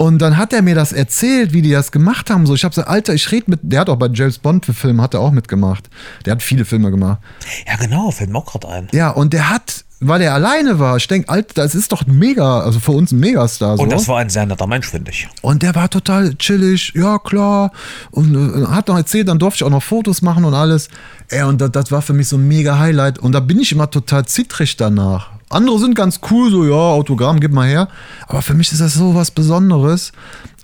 [0.00, 2.46] Und dann hat er mir das erzählt, wie die das gemacht haben.
[2.46, 4.72] So, ich habe so, Alter, ich rede mit, der hat auch bei James Bond für
[4.72, 5.90] Filme, hat er auch mitgemacht.
[6.24, 7.20] Der hat viele Filme gemacht.
[7.66, 8.88] Ja, genau, fällt mir auch gerade ein.
[8.92, 12.60] Ja, und der hat, weil er alleine war, ich denke, Alter, das ist doch mega,
[12.60, 13.76] also für uns ein Megastar.
[13.76, 13.82] So.
[13.82, 15.28] Und das war ein sehr netter Mensch, finde ich.
[15.42, 17.70] Und der war total chillig, ja klar.
[18.10, 20.88] Und äh, hat noch erzählt, dann durfte ich auch noch Fotos machen und alles.
[21.28, 23.18] Ey, und das, das war für mich so ein mega Highlight.
[23.18, 25.30] Und da bin ich immer total zittrig danach.
[25.50, 27.88] Andere sind ganz cool, so ja, Autogramm, gib mal her.
[28.26, 30.12] Aber für mich ist das so was Besonderes.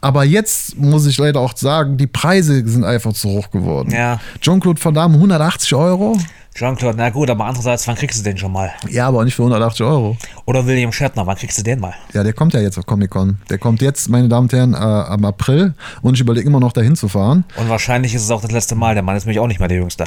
[0.00, 3.90] Aber jetzt muss ich leider auch sagen, die Preise sind einfach zu hoch geworden.
[3.90, 4.20] Ja.
[4.40, 6.16] Jean-Claude Van Damme 180 Euro?
[6.56, 8.72] Jean-Claude, na gut, aber andererseits, wann kriegst du den schon mal?
[8.88, 10.16] Ja, aber nicht für 180 Euro.
[10.46, 11.92] Oder William Shatner, wann kriegst du den mal?
[12.14, 13.38] Ja, der kommt ja jetzt auf Comic-Con.
[13.50, 15.74] Der kommt jetzt, meine Damen und Herren, äh, am April.
[16.00, 17.44] Und ich überlege immer noch dahin zu fahren.
[17.56, 18.94] Und wahrscheinlich ist es auch das letzte Mal.
[18.94, 20.06] Der Mann ist nämlich auch nicht mehr der Jüngste.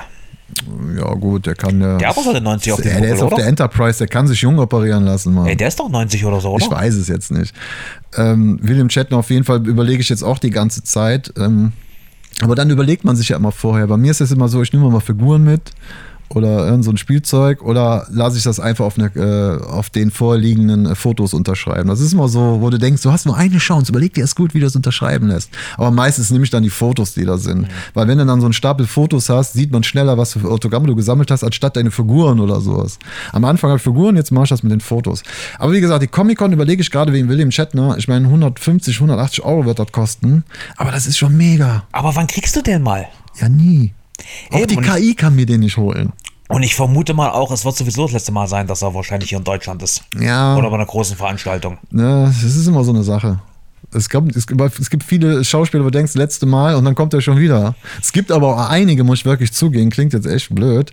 [0.97, 1.97] Ja, gut, der kann ja.
[1.97, 3.41] Der hat eine 90 auf dem der, der ist Buckel, auf oder?
[3.43, 5.45] der Enterprise, der kann sich jung operieren lassen, Mann.
[5.45, 6.66] Ey, der ist doch 90 oder so, oder?
[6.66, 7.54] ich weiß es jetzt nicht.
[8.18, 11.32] Ähm, William Shatner auf jeden Fall überlege ich jetzt auch die ganze Zeit.
[11.38, 11.74] Ähm,
[12.41, 13.86] aber dann überlegt man sich ja immer vorher.
[13.86, 15.72] Bei mir ist es immer so, ich nehme mal Figuren mit
[16.30, 20.11] oder irgend so ein Spielzeug oder lasse ich das einfach auf, eine, äh, auf den
[20.11, 21.89] vorliegenden äh, Fotos unterschreiben.
[21.89, 24.36] Das ist immer so, wo du denkst, du hast nur eine Chance, überleg dir erst
[24.36, 25.49] gut, wie du das unterschreiben lässt.
[25.77, 27.67] Aber meistens nehme ich dann die Fotos, die da sind.
[27.93, 30.88] Weil wenn du dann so einen Stapel Fotos hast, sieht man schneller, was für Autogramme
[30.88, 32.99] du gesammelt hast, anstatt deine Figuren oder sowas.
[33.32, 35.23] Am Anfang halt Figuren, jetzt mache ich das mit den Fotos.
[35.57, 37.97] Aber wie gesagt, die Comic-Con überlege ich gerade wegen William Shatner.
[37.97, 40.43] Ich meine, 150, 180 Euro wird das kosten.
[40.77, 41.84] Aber das ist schon mega.
[41.91, 43.07] Aber wann kriegst du den mal?
[43.39, 43.93] Ja, nie.
[44.51, 46.13] Auch Eben, die und ich- KI kann mir den nicht holen.
[46.47, 49.30] Und ich vermute mal auch, es wird sowieso das letzte Mal sein, dass er wahrscheinlich
[49.30, 50.01] hier in Deutschland ist.
[50.20, 50.55] Ja.
[50.57, 51.78] Oder bei einer großen Veranstaltung.
[51.91, 53.39] Ne, das ist immer so eine Sache.
[53.93, 54.45] Es gibt, es,
[54.80, 57.76] es gibt viele Schauspieler, wo du denkst, letzte Mal und dann kommt er schon wieder.
[58.01, 60.91] Es gibt aber auch einige, muss ich wirklich zugehen, klingt jetzt echt blöd.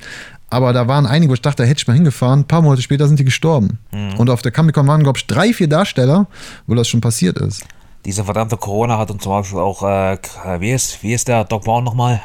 [0.51, 2.41] Aber da waren einige, wo ich dachte, da hätte ich mal hingefahren.
[2.41, 3.79] Ein paar Monate später sind die gestorben.
[4.19, 6.27] Und auf der Comic-Con waren, glaube ich, drei, vier Darsteller,
[6.67, 7.65] wo das schon passiert ist.
[8.05, 10.17] Diese verdammte Corona hat uns zum Beispiel auch, äh,
[10.61, 12.21] wie, ist, wie ist der Doc Brown nochmal?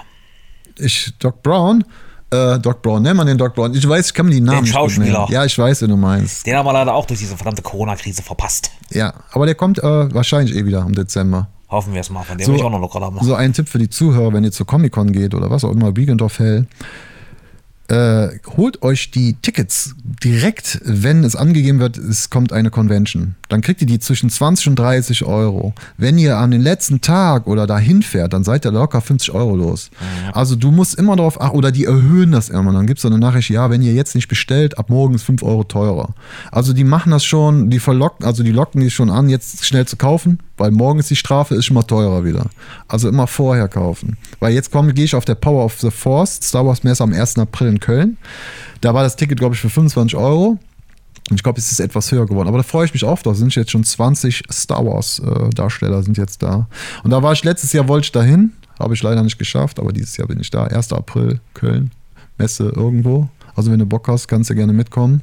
[0.81, 1.83] Ich, Doc Brown,
[2.31, 3.73] äh, Doc Brown, nenn mal den Doc Brown.
[3.73, 5.27] Ich weiß, ich kann mir die Namen nicht gut Schauspieler.
[5.29, 6.45] Ja, ich weiß, wen du meinst.
[6.45, 8.71] Den haben wir leider auch durch diese verdammte Corona-Krise verpasst.
[8.91, 11.47] Ja, aber der kommt äh, wahrscheinlich eh wieder im Dezember.
[11.69, 13.17] Hoffen wir es mal, von dem So- will ich auch noch locker haben.
[13.21, 15.95] So ein Tipp für die Zuhörer, wenn ihr zur Comic-Con geht oder was auch immer,
[15.95, 16.67] Weekend of Hell.
[17.87, 23.35] Äh, holt euch die Tickets direkt, wenn es angegeben wird, es kommt eine Convention.
[23.51, 25.73] Dann kriegt ihr die zwischen 20 und 30 Euro.
[25.97, 29.57] Wenn ihr an den letzten Tag oder dahin fährt, dann seid ihr locker 50 Euro
[29.57, 29.91] los.
[30.31, 32.71] Also du musst immer darauf achten, oder die erhöhen das immer.
[32.71, 35.23] Dann gibt es so eine Nachricht, ja, wenn ihr jetzt nicht bestellt, ab morgen ist
[35.23, 36.13] 5 Euro teurer.
[36.49, 39.85] Also die machen das schon, die verlocken, also die locken die schon an, jetzt schnell
[39.85, 42.45] zu kaufen, weil morgen ist die Strafe, ist schon mal teurer wieder.
[42.87, 44.17] Also immer vorher kaufen.
[44.39, 47.11] Weil jetzt komme, gehe ich auf der Power of the Force, Star Wars Messe am
[47.11, 47.37] 1.
[47.37, 48.17] April in Köln.
[48.79, 50.57] Da war das Ticket, glaube ich, für 25 Euro.
[51.31, 52.49] Und ich glaube, es ist etwas höher geworden.
[52.49, 53.23] Aber da freue ich mich auf.
[53.23, 56.67] Da sind jetzt schon 20 Star Wars-Darsteller sind jetzt da.
[57.03, 58.51] Und da war ich letztes Jahr, wollte ich dahin.
[58.77, 59.79] Habe ich leider nicht geschafft.
[59.79, 60.65] Aber dieses Jahr bin ich da.
[60.65, 60.91] 1.
[60.91, 61.91] April, Köln.
[62.37, 63.29] Messe irgendwo.
[63.55, 65.21] Also wenn du Bock hast, kannst du gerne mitkommen.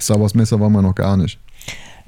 [0.00, 1.38] Star Wars Messe waren wir noch gar nicht.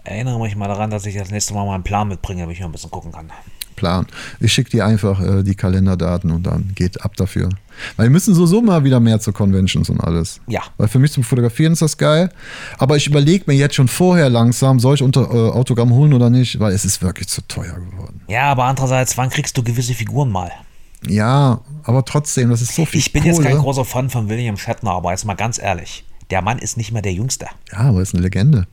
[0.03, 2.61] Erinnere mich mal daran, dass ich das nächste Mal mal einen Plan mitbringe, damit ich
[2.61, 3.31] mal ein bisschen gucken kann.
[3.79, 4.07] Plan.
[4.41, 7.49] Ich schicke dir einfach äh, die Kalenderdaten und dann geht ab dafür.
[7.97, 10.41] Weil wir müssen sowieso mal wieder mehr zu Conventions und alles.
[10.49, 10.63] Ja.
[10.77, 12.31] Weil für mich zum Fotografieren ist das geil.
[12.77, 16.29] Aber ich überlege mir jetzt schon vorher langsam, soll ich unter äh, Autogramm holen oder
[16.29, 18.21] nicht, weil es ist wirklich zu teuer geworden.
[18.27, 20.51] Ja, aber andererseits, wann kriegst du gewisse Figuren mal?
[21.07, 23.35] Ja, aber trotzdem, das ist so viel Ich bin Kohle.
[23.35, 26.05] jetzt kein großer Fan von William Shatner, aber jetzt mal ganz ehrlich.
[26.31, 27.47] Der Mann ist nicht mehr der Jüngste.
[27.73, 28.67] Ja, aber ist eine Legende.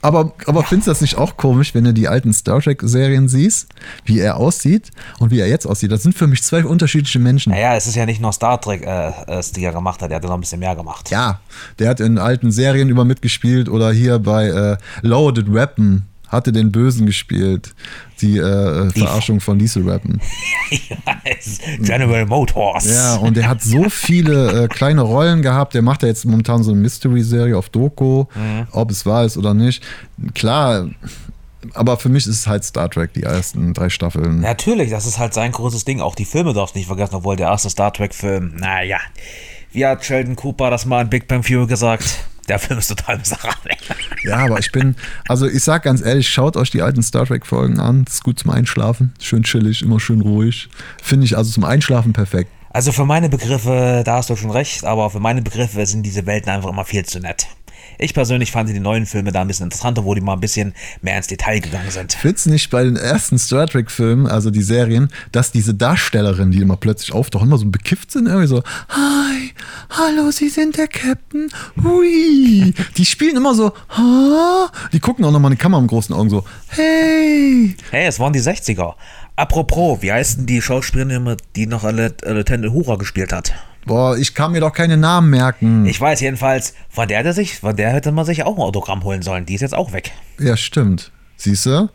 [0.00, 3.68] Aber, aber findest du das nicht auch komisch, wenn du die alten Star Trek-Serien siehst,
[4.04, 5.90] wie er aussieht und wie er jetzt aussieht?
[5.90, 7.50] Das sind für mich zwei unterschiedliche Menschen.
[7.50, 10.16] Naja, es ist ja nicht nur Star Trek, äh, äh, die er gemacht hat, der
[10.16, 11.10] hat ja noch ein bisschen mehr gemacht.
[11.10, 11.40] Ja,
[11.78, 16.70] der hat in alten Serien über mitgespielt oder hier bei äh, Loaded Weapon hatte den
[16.72, 17.74] Bösen gespielt.
[18.20, 20.20] Die, äh, Die- Verarschung von Liesel Weapon.
[21.24, 22.86] Yes, General Motors.
[22.86, 25.74] Ja, und der hat so viele äh, kleine Rollen gehabt.
[25.74, 28.24] Der macht ja jetzt momentan so eine Mystery-Serie auf Doku,
[28.72, 29.82] ob es wahr ist oder nicht.
[30.34, 30.88] Klar,
[31.74, 34.40] aber für mich ist es halt Star Trek, die ersten drei Staffeln.
[34.40, 36.00] Natürlich, das ist halt sein großes Ding.
[36.00, 38.98] Auch die Filme darfst du nicht vergessen, obwohl der erste Star Trek-Film, naja,
[39.72, 42.24] wie hat Sheldon Cooper das mal in Big Bang Theory gesagt?
[42.48, 43.72] Der Film ist total miserabel.
[44.24, 44.96] Ja, aber ich bin,
[45.28, 48.04] also ich sag ganz ehrlich, schaut euch die alten Star Trek-Folgen an.
[48.08, 49.12] Ist gut zum Einschlafen.
[49.20, 50.68] Schön chillig, immer schön ruhig.
[51.02, 52.50] Finde ich also zum Einschlafen perfekt.
[52.70, 56.26] Also für meine Begriffe, da hast du schon recht, aber für meine Begriffe sind diese
[56.26, 57.46] Welten einfach immer viel zu nett.
[58.00, 60.72] Ich persönlich fand die neuen Filme da ein bisschen interessanter, wo die mal ein bisschen
[61.02, 62.12] mehr ins Detail gegangen sind.
[62.12, 66.60] Findest du nicht bei den ersten Star Trek-Filmen, also die Serien, dass diese Darstellerinnen, die
[66.60, 68.28] immer plötzlich auftauchen, immer so bekifft sind?
[68.28, 69.52] Irgendwie so, hi,
[69.90, 71.50] hallo, Sie sind der Captain,
[71.82, 72.72] hui.
[72.96, 74.70] Die spielen immer so, ha.
[74.92, 77.74] Die gucken auch nochmal in die Kamera mit großen Augen so, hey.
[77.90, 78.94] Hey, es waren die 60er.
[79.34, 83.54] Apropos, wie heißt denn die Schauspielerin, die noch alle Lieutenant Hura gespielt hat?
[83.88, 85.86] Boah, ich kann mir doch keine Namen merken.
[85.86, 89.02] Ich weiß jedenfalls, von der, der sich, von der hätte man sich auch ein Autogramm
[89.02, 89.46] holen sollen.
[89.46, 90.12] Die ist jetzt auch weg.
[90.38, 91.10] Ja, stimmt.
[91.36, 91.88] Siehst du?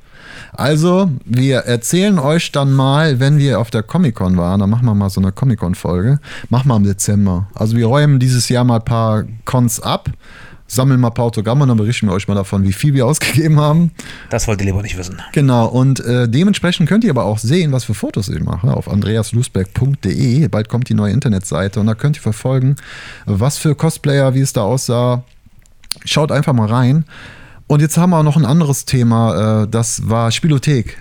[0.52, 4.96] Also, wir erzählen euch dann mal, wenn wir auf der Comic-Con waren, dann machen wir
[4.96, 6.20] mal so eine Comic-Con-Folge.
[6.50, 7.48] Machen wir im Dezember.
[7.54, 10.10] Also, wir räumen dieses Jahr mal ein paar Cons ab,
[10.74, 13.06] sammeln mal ein paar Autogramme und dann berichten wir euch mal davon, wie viel wir
[13.06, 13.92] ausgegeben haben.
[14.30, 15.22] Das wollt ihr lieber nicht wissen.
[15.32, 18.90] Genau, und äh, dementsprechend könnt ihr aber auch sehen, was für Fotos ich mache auf
[18.90, 20.48] andreaslusberg.de.
[20.48, 22.76] Bald kommt die neue Internetseite und da könnt ihr verfolgen,
[23.26, 25.24] was für Cosplayer, wie es da aussah.
[26.06, 27.06] Schaut einfach mal rein.
[27.68, 30.98] Und jetzt haben wir noch ein anderes Thema, äh, das war Spielothek.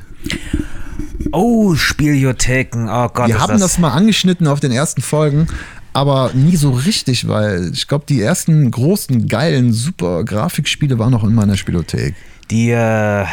[1.32, 2.88] Oh, Spielotheken.
[2.88, 5.46] Oh Gott, Wir haben das mal angeschnitten auf den ersten Folgen,
[5.92, 11.24] aber nie so richtig, weil ich glaube, die ersten großen, geilen, super Grafikspiele waren noch
[11.24, 12.14] in der Spielothek.
[12.50, 13.24] Die äh,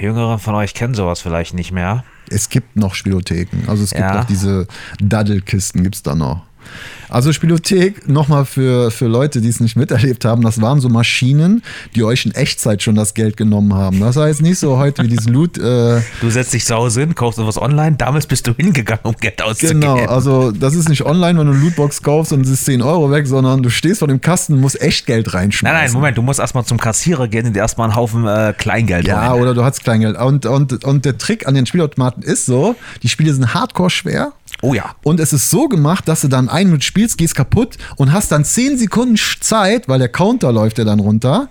[0.00, 2.04] Jüngeren von euch kennen sowas vielleicht nicht mehr.
[2.28, 3.68] Es gibt noch Spielotheken.
[3.68, 4.14] Also es gibt Ja.
[4.18, 4.66] noch diese
[5.00, 6.42] Daddelkisten, gibt es da noch.
[7.08, 11.62] Also Spielothek, nochmal für, für Leute, die es nicht miterlebt haben, das waren so Maschinen,
[11.96, 13.98] die euch in Echtzeit schon das Geld genommen haben.
[13.98, 15.58] Das war jetzt nicht so heute wie diesen Loot.
[15.58, 17.96] Äh, Du setzt dich zu Hause hin, kaufst etwas online.
[17.96, 19.80] Damals bist du hingegangen, um Geld auszugeben.
[19.80, 22.80] genau, also das ist nicht online, wenn du eine Lootbox kaufst und es ist 10
[22.80, 25.74] Euro weg, sondern du stehst vor dem Kasten und musst echt Geld reinschmeißen.
[25.76, 28.54] Nein, nein, Moment, du musst erstmal zum Kassierer gehen und dir erstmal einen Haufen äh,
[28.56, 29.42] Kleingeld Ja, holen.
[29.42, 30.16] oder du hast Kleingeld.
[30.16, 34.32] Und, und, und der Trick an den Spielautomaten ist so, die Spiele sind hardcore schwer.
[34.62, 34.94] Oh ja.
[35.02, 38.32] Und es ist so gemacht, dass du dann ein Minute spielst, gehst kaputt und hast
[38.32, 41.48] dann 10 Sekunden Zeit, weil der Counter läuft ja dann runter,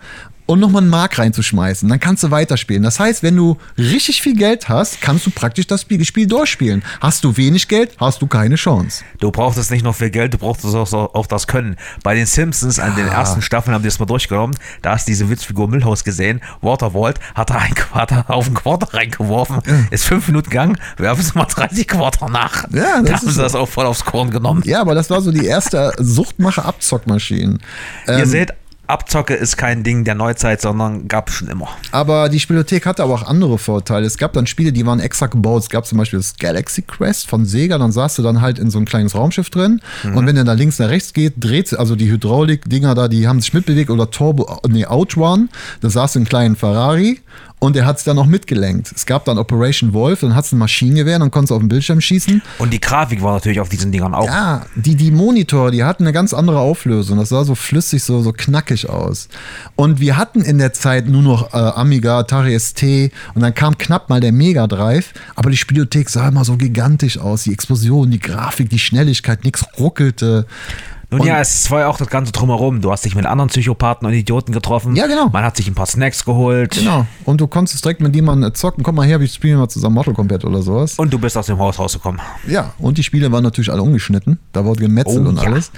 [0.49, 1.87] und nochmal einen Mark reinzuschmeißen.
[1.87, 2.81] Dann kannst du weiterspielen.
[2.81, 6.81] Das heißt, wenn du richtig viel Geld hast, kannst du praktisch das Spiel, Spiel durchspielen.
[7.01, 9.03] Hast du wenig Geld, hast du keine Chance.
[9.19, 11.75] Du brauchtest nicht nur viel Geld, du brauchtest auch, auch das Können.
[12.01, 15.11] Bei den Simpsons, an den ersten Staffeln haben die das mal durchgenommen, da hast du
[15.11, 20.25] diese Witzfigur Milhouse gesehen, Watervault, hat er einen Quarter auf den Quarter reingeworfen, ist fünf
[20.27, 22.63] Minuten gegangen, werfen sie mal 30 Quarter nach.
[22.71, 23.41] Ja, das da ist haben sie so.
[23.43, 24.63] das auch voll aufs Korn genommen.
[24.65, 27.59] Ja, aber das war so die erste Suchtmacher-Abzockmaschine.
[28.07, 28.51] Ihr Ähm, seht,
[28.89, 31.69] Abzocke ist kein Ding der Neuzeit, sondern gab es schon immer.
[31.91, 34.05] Aber die Spielothek hatte aber auch andere Vorteile.
[34.05, 35.63] Es gab dann Spiele, die waren extra gebaut.
[35.63, 38.69] Es gab zum Beispiel das Galaxy Quest von Sega, dann saß du dann halt in
[38.71, 39.81] so ein kleines Raumschiff drin.
[40.03, 40.17] Mhm.
[40.17, 43.41] Und wenn der da links nach rechts geht, dreht also die Hydraulik-Dinger da, die haben
[43.41, 45.49] sich mitbewegt oder Turbo, nee, Outrun.
[45.81, 47.19] Da saß du in einen kleinen Ferrari
[47.59, 48.91] und er hat es dann auch mitgelenkt.
[48.95, 51.67] Es gab dann Operation Wolf, dann hat es ein Maschinengewehr, dann konntest du auf den
[51.67, 52.41] Bildschirm schießen.
[52.57, 54.25] Und die Grafik war natürlich auf diesen Dingern auch.
[54.25, 57.17] Ja, die, die Monitore, die hatten eine ganz andere Auflösung.
[57.17, 59.27] Das sah so flüssig, so, so knackig aus.
[59.75, 63.77] Und wir hatten in der Zeit nur noch äh, Amiga, Atari ST und dann kam
[63.77, 67.43] knapp mal der Mega Drive, aber die Spielothek sah immer so gigantisch aus.
[67.43, 70.45] Die Explosion, die Grafik, die Schnelligkeit, nichts ruckelte.
[71.11, 72.81] Nun und ja, es war ja auch das Ganze drumherum.
[72.81, 74.95] Du hast dich mit anderen Psychopathen und Idioten getroffen.
[74.95, 75.29] Ja, genau.
[75.29, 76.71] Man hat sich ein paar Snacks geholt.
[76.71, 77.07] Genau.
[77.25, 78.83] Und du konntest direkt mit jemandem zocken.
[78.83, 80.99] Komm mal her, wir spielen mal zusammen Mortal Kombat oder sowas.
[80.99, 82.21] Und du bist aus dem Haus rausgekommen.
[82.47, 84.37] Ja, und die Spiele waren natürlich alle ungeschnitten.
[84.51, 85.43] Da wurde gemetzelt oh, und ja.
[85.43, 85.71] alles.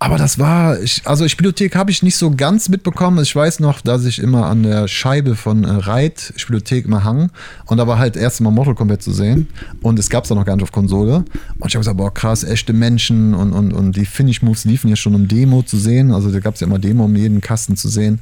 [0.00, 3.20] Aber das war, ich, also Spielothek habe ich nicht so ganz mitbekommen.
[3.20, 7.30] Ich weiß noch, dass ich immer an der Scheibe von äh, Reit Spielothek immer hang
[7.66, 9.48] und da war halt erst mal Mortal Kombat zu sehen
[9.82, 11.24] und es gab es noch gar nicht auf Konsole.
[11.58, 14.88] Und ich habe gesagt, boah krass, echte Menschen und, und, und die Finish Moves liefen
[14.88, 16.12] ja schon im Demo zu sehen.
[16.12, 18.20] Also da gab es ja immer Demo, um jeden Kasten zu sehen.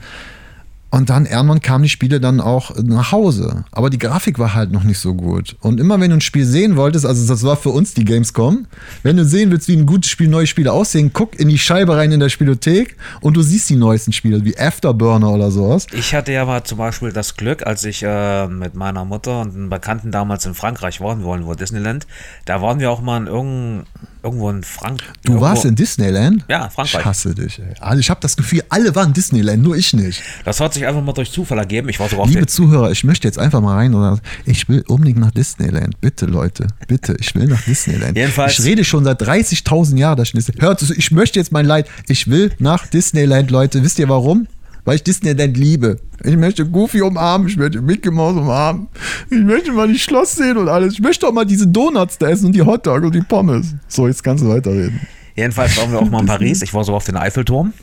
[0.96, 3.64] Und dann irgendwann kamen die Spiele dann auch nach Hause.
[3.70, 5.54] Aber die Grafik war halt noch nicht so gut.
[5.60, 8.66] Und immer wenn du ein Spiel sehen wolltest, also das war für uns die Gamescom,
[9.02, 11.96] wenn du sehen willst, wie ein gutes Spiel, neue Spiele aussehen, guck in die Scheibe
[11.96, 15.86] rein in der Spielothek und du siehst die neuesten Spiele, wie Afterburner oder sowas.
[15.92, 19.54] Ich hatte ja mal zum Beispiel das Glück, als ich äh, mit meiner Mutter und
[19.54, 22.06] einem Bekannten damals in Frankreich waren wollen, wo Disneyland,
[22.46, 23.84] da waren wir auch mal in irgendeinem
[24.26, 25.08] irgendwo in Frankreich.
[25.22, 25.46] Du irgendwo.
[25.46, 26.44] warst in Disneyland?
[26.48, 27.00] Ja, Frankreich.
[27.00, 27.74] Ich hasse dich, ey.
[27.80, 30.22] Also ich habe das Gefühl, alle waren in Disneyland, nur ich nicht.
[30.44, 31.88] Das hat sich einfach mal durch Zufall ergeben.
[31.88, 35.18] Ich war sogar Liebe Zuhörer, ich möchte jetzt einfach mal rein oder ich will unbedingt
[35.18, 36.00] nach Disneyland.
[36.00, 38.16] Bitte, Leute, bitte, ich will nach Disneyland.
[38.16, 38.58] Jedenfalls.
[38.58, 40.46] Ich rede schon seit 30.000 Jahren, dass ich.
[40.58, 41.88] Hört, ich möchte jetzt mein Leid.
[42.08, 43.82] Ich will nach Disneyland, Leute.
[43.82, 44.46] Wisst ihr warum?
[44.86, 45.98] Weil ich Disneyland liebe.
[46.24, 48.88] Ich möchte Goofy umarmen, ich möchte Mickey Mouse umarmen,
[49.30, 50.94] ich möchte mal die Schloss sehen und alles.
[50.94, 53.74] Ich möchte auch mal diese Donuts da essen und die Hotdog und die Pommes.
[53.88, 55.00] So, jetzt kannst du weiterreden.
[55.34, 56.62] Jedenfalls waren wir auch mal in Paris.
[56.62, 57.74] Ich war so auf den Eiffelturm.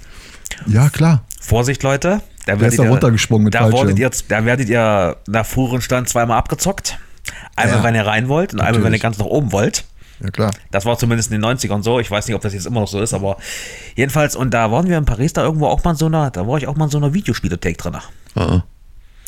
[0.66, 1.24] Ja, klar.
[1.39, 2.22] Vorsicht, Leute.
[2.45, 6.38] Da werdet, ihr, runtergesprungen mit da, werdet ihr, da werdet ihr nach früheren Stand zweimal
[6.38, 6.97] abgezockt.
[7.56, 8.78] Einmal, ja, wenn ihr rein wollt und natürlich.
[8.78, 9.86] einmal, wenn ihr ganz nach oben wollt.
[10.24, 10.52] Ja, klar.
[10.72, 12.00] Das war zumindest in den 90ern so.
[12.00, 13.38] Ich weiß nicht, ob das jetzt immer noch so ist, aber
[13.96, 16.48] jedenfalls, und da waren wir in Paris da irgendwo auch mal in so einer, da
[16.48, 17.98] war ich auch mal in so einer Videospielothek drin.
[18.36, 18.62] Uh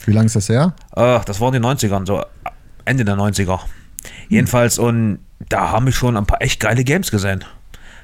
[0.05, 0.73] Wie lange ist das her?
[0.95, 2.23] Uh, das war in den 90ern, so
[2.85, 3.59] Ende der 90er.
[4.29, 5.19] Jedenfalls, und
[5.49, 7.43] da haben wir schon ein paar echt geile Games gesehen.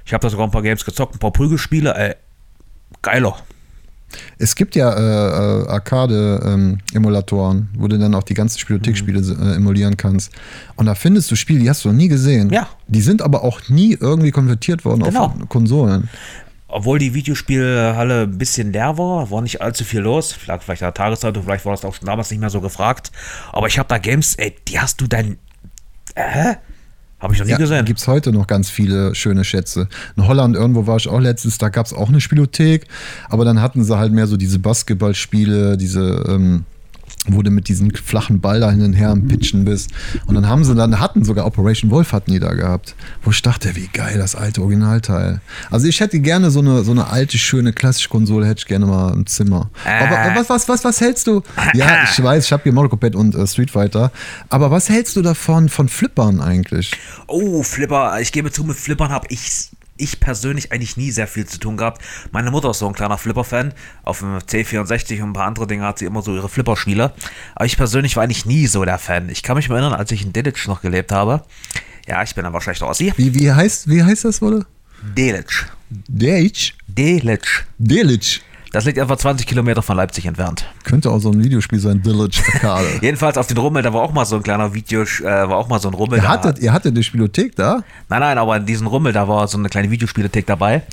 [0.05, 2.15] Ich habe da sogar ein paar Games gezockt, ein paar Prügelspiele, ey.
[3.01, 3.37] Geiler.
[4.37, 9.41] Es gibt ja äh, äh, Arcade-Emulatoren, ähm, wo du dann auch die ganzen Spielothek-Spiele mhm.
[9.41, 10.31] äh, emulieren kannst.
[10.75, 12.49] Und da findest du Spiele, die hast du noch nie gesehen.
[12.49, 12.67] Ja.
[12.87, 15.25] Die sind aber auch nie irgendwie konvertiert worden genau.
[15.25, 16.09] auf Konsolen.
[16.67, 20.31] Obwohl die Videospielhalle ein bisschen leer war, war nicht allzu viel los.
[20.31, 23.11] Vielleicht, vielleicht der Tageszeitung, vielleicht war das auch schon damals nicht mehr so gefragt.
[23.51, 25.37] Aber ich habe da Games, ey, die hast du dann.
[26.15, 26.55] Äh?
[27.21, 27.85] Habe ich noch nie ja, gesehen.
[27.85, 29.87] Gibt es heute noch ganz viele schöne Schätze.
[30.17, 32.87] In Holland irgendwo war ich auch letztens, da gab es auch eine Spielothek,
[33.29, 36.65] aber dann hatten sie halt mehr so diese Basketballspiele, diese ähm,
[37.27, 39.91] wo du mit diesem flachen Ball da hin und her am Pitchen bist.
[40.25, 42.95] Und dann haben sie dann, hatten sogar Operation Wolf hatten die da gehabt.
[43.21, 45.41] Wo ich dachte, wie geil, das alte Originalteil.
[45.69, 48.87] Also ich hätte gerne so eine, so eine alte, schöne, klassische Konsole, hätte ich gerne
[48.87, 49.69] mal im Zimmer.
[49.85, 50.35] Aber äh.
[50.35, 51.43] was, was, was, was hältst du?
[51.73, 54.11] Ja, ich weiß, ich habe hier Mortal Kombat und äh, Street Fighter.
[54.49, 56.91] Aber was hältst du davon, von Flippern eigentlich?
[57.27, 59.69] Oh, Flipper, ich gebe zu, mit Flippern habe ich
[60.01, 62.01] ich persönlich eigentlich nie sehr viel zu tun gehabt.
[62.31, 63.73] Meine Mutter ist so ein kleiner Flipper-Fan.
[64.03, 67.13] Auf dem C64 und ein paar andere Dinge hat sie immer so ihre Flipper-Spiele.
[67.55, 69.29] Aber ich persönlich war eigentlich nie so der Fan.
[69.29, 71.43] Ich kann mich mal erinnern, als ich in Delitzsch noch gelebt habe.
[72.07, 73.13] Ja, ich bin aber schlechter Ossi.
[73.15, 74.65] Wie, wie, heißt, wie heißt das, wurde?
[75.01, 75.65] Delitzsch.
[75.89, 76.73] Delitzsch?
[76.87, 77.63] Delitzsch.
[77.77, 78.41] Delitzsch.
[78.71, 80.65] Das liegt etwa 20 Kilometer von Leipzig entfernt.
[80.85, 82.87] Könnte auch so ein Videospiel sein, Village Arcade.
[83.01, 85.67] Jedenfalls auf den Rummel, da war auch mal so ein kleiner Video, äh, war auch
[85.67, 86.19] mal so ein Rummel.
[86.19, 87.83] Ihr hattet, ihr hattet eine Spielothek da?
[88.07, 90.83] Nein, nein, aber in diesem Rummel, da war so eine kleine Videospielothek dabei.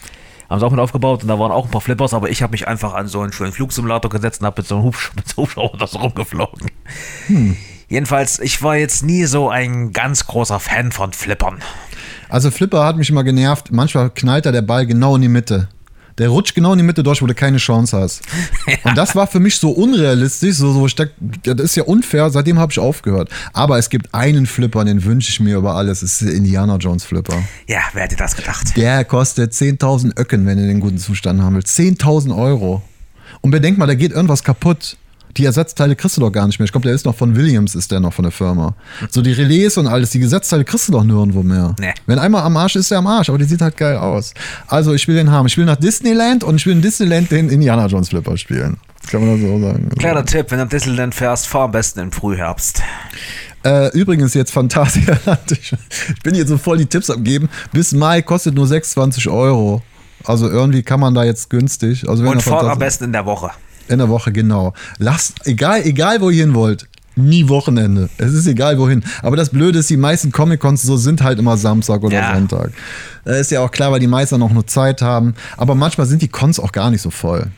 [0.50, 2.50] Haben sie auch mit aufgebaut und da waren auch ein paar Flippers, aber ich habe
[2.50, 5.28] mich einfach an so einen schönen Flugsimulator gesetzt und habe mit so einem Hubsch mit
[5.28, 6.70] so Hubschrauber das rumgeflogen.
[7.28, 7.56] Hm.
[7.88, 11.58] Jedenfalls, ich war jetzt nie so ein ganz großer Fan von Flippern.
[12.28, 13.70] Also Flipper hat mich immer genervt.
[13.70, 15.68] Manchmal knallt da der Ball genau in die Mitte.
[16.18, 18.22] Der rutscht genau in die Mitte durch, wo du keine Chance hast.
[18.66, 18.76] Ja.
[18.90, 20.86] Und das war für mich so unrealistisch, so, so
[21.42, 23.30] das ist ja unfair, seitdem habe ich aufgehört.
[23.54, 26.76] Aber es gibt einen Flipper, den wünsche ich mir über alles, das ist der Indiana
[26.76, 27.42] Jones Flipper.
[27.66, 28.76] Ja, wer hätte das gedacht?
[28.76, 31.78] Der kostet 10.000 Öcken, wenn du den guten Zustand haben willst.
[31.78, 32.82] 10.000 Euro.
[33.40, 34.98] Und bedenk mal, da geht irgendwas kaputt.
[35.36, 36.64] Die Ersatzteile kriegst du doch gar nicht mehr.
[36.64, 38.74] Ich glaube, der ist noch von Williams, ist der noch von der Firma.
[39.10, 41.74] So die Relais und alles, die Ersatzteile kriegst du doch nirgendwo mehr.
[41.78, 41.92] Nee.
[42.06, 44.34] Wenn einmal am Arsch ist, ist er am Arsch, aber die sieht halt geil aus.
[44.66, 45.46] Also ich will den haben.
[45.46, 48.78] Ich will nach Disneyland und ich will in Disneyland den Indiana Jones Flipper spielen.
[49.02, 49.88] Das kann man das so sagen.
[49.98, 52.82] Kleiner Tipp, wenn du am Disneyland fährst, fahr am besten im Frühherbst.
[53.64, 55.52] Äh, übrigens jetzt Phantasialand.
[55.52, 55.72] Ich,
[56.14, 57.48] ich bin hier so voll die Tipps abgeben.
[57.72, 59.82] Bis Mai kostet nur 26 Euro.
[60.24, 62.08] Also irgendwie kann man da jetzt günstig.
[62.08, 63.50] Also wenn Und ihr fahrt am besten in der Woche.
[63.90, 64.74] In der Woche, genau.
[64.98, 66.86] Lasst, egal, egal wo ihr hin wollt,
[67.18, 68.08] nie Wochenende.
[68.16, 69.02] Es ist egal wohin.
[69.22, 72.34] Aber das Blöde ist, die meisten Comic-Cons so sind halt immer Samstag oder Ja.
[72.34, 72.70] Sonntag.
[73.24, 75.34] Das ist ja auch klar, weil die meisten auch nur Zeit haben.
[75.56, 77.48] Aber manchmal sind die Cons auch gar nicht so voll.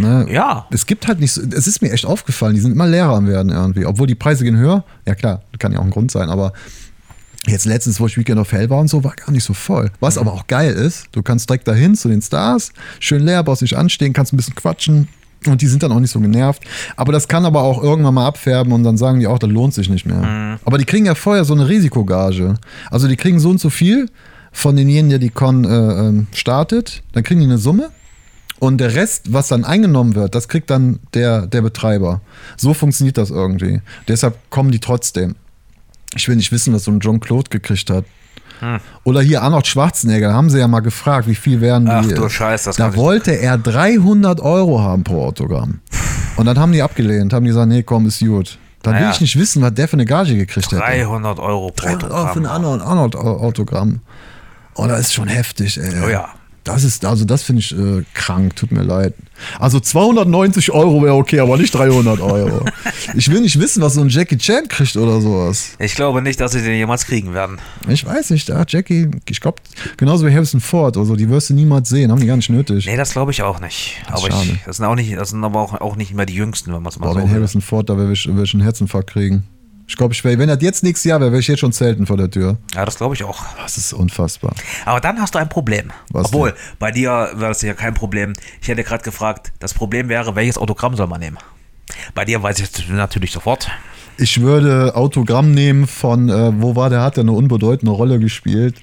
[0.00, 0.26] Ne?
[0.30, 0.66] Ja.
[0.70, 3.26] Es gibt halt nicht so, es ist mir echt aufgefallen, die sind immer leerer am
[3.26, 3.86] werden irgendwie.
[3.86, 4.84] Obwohl die Preise gehen höher.
[5.06, 6.52] Ja klar, kann ja auch ein Grund sein, aber
[7.46, 9.90] Jetzt letztens, wo ich Weekend of Hell war und so, war gar nicht so voll.
[10.00, 13.62] Was aber auch geil ist, du kannst direkt dahin zu den Stars, schön leer, brauchst
[13.62, 15.08] nicht anstehen, kannst ein bisschen quatschen
[15.46, 16.62] und die sind dann auch nicht so genervt.
[16.96, 19.74] Aber das kann aber auch irgendwann mal abfärben und dann sagen die auch, das lohnt
[19.74, 20.58] sich nicht mehr.
[20.64, 22.54] Aber die kriegen ja vorher so eine Risikogage.
[22.90, 24.08] Also die kriegen so und so viel
[24.52, 27.90] von denjenigen, der die Con äh, ähm, startet, dann kriegen die eine Summe
[28.58, 32.20] und der Rest, was dann eingenommen wird, das kriegt dann der, der Betreiber.
[32.56, 33.80] So funktioniert das irgendwie.
[34.08, 35.36] Deshalb kommen die trotzdem.
[36.16, 38.04] Ich will nicht wissen, was so ein John Claude gekriegt hat.
[39.04, 41.90] Oder hier Arnold Schwarzenegger, da haben sie ja mal gefragt, wie viel wären die.
[41.92, 45.80] Ach du äh, Scheiß, das Da kann ich- wollte er 300 Euro haben pro Autogramm.
[46.36, 48.58] Und dann haben die abgelehnt, haben die gesagt, nee, komm, ist gut.
[48.82, 49.12] Dann will Naja.
[49.12, 50.80] ich nicht wissen, was der für eine Gage gekriegt hat.
[50.80, 52.46] 300 Euro pro 300 Euro für ein Autogramm.
[52.46, 54.00] Arnold, Arnold Autogramm.
[54.76, 55.92] Oh, das ist schon heftig, ey.
[56.04, 56.28] Oh ja.
[56.68, 59.14] Das ist, also das finde ich äh, krank, tut mir leid.
[59.58, 62.66] Also 290 Euro wäre okay, aber nicht 300 Euro.
[63.14, 65.76] ich will nicht wissen, was so ein Jackie Chan kriegt oder sowas.
[65.78, 67.58] Ich glaube nicht, dass sie den jemals kriegen werden.
[67.88, 69.62] Ich weiß nicht, da Jackie, ich glaube,
[69.96, 72.84] genauso wie Harrison Ford, also die wirst du niemals sehen, haben die gar nicht nötig.
[72.84, 73.96] Nee, das glaube ich auch nicht.
[74.06, 76.34] Das aber ich, das sind auch nicht, das sind aber auch, auch nicht mehr die
[76.34, 77.30] jüngsten, wenn man es mal Boah, so wenn.
[77.30, 79.44] Harrison Ford da würde ich einen Herzinfarkt kriegen.
[79.88, 82.06] Ich glaube, ich wär, wenn das jetzt nächstes Jahr wäre, wäre ich jetzt schon zelten
[82.06, 82.58] vor der Tür.
[82.74, 83.42] Ja, das glaube ich auch.
[83.56, 84.54] Das ist unfassbar.
[84.84, 85.90] Aber dann hast du ein Problem.
[86.12, 88.34] Was Obwohl, bei dir wäre das ja kein Problem.
[88.60, 91.38] Ich hätte gerade gefragt, das Problem wäre, welches Autogramm soll man nehmen?
[92.14, 93.70] Bei dir weiß ich es natürlich sofort.
[94.18, 98.76] Ich würde Autogramm nehmen von, äh, wo war der, hat der eine unbedeutende Rolle gespielt.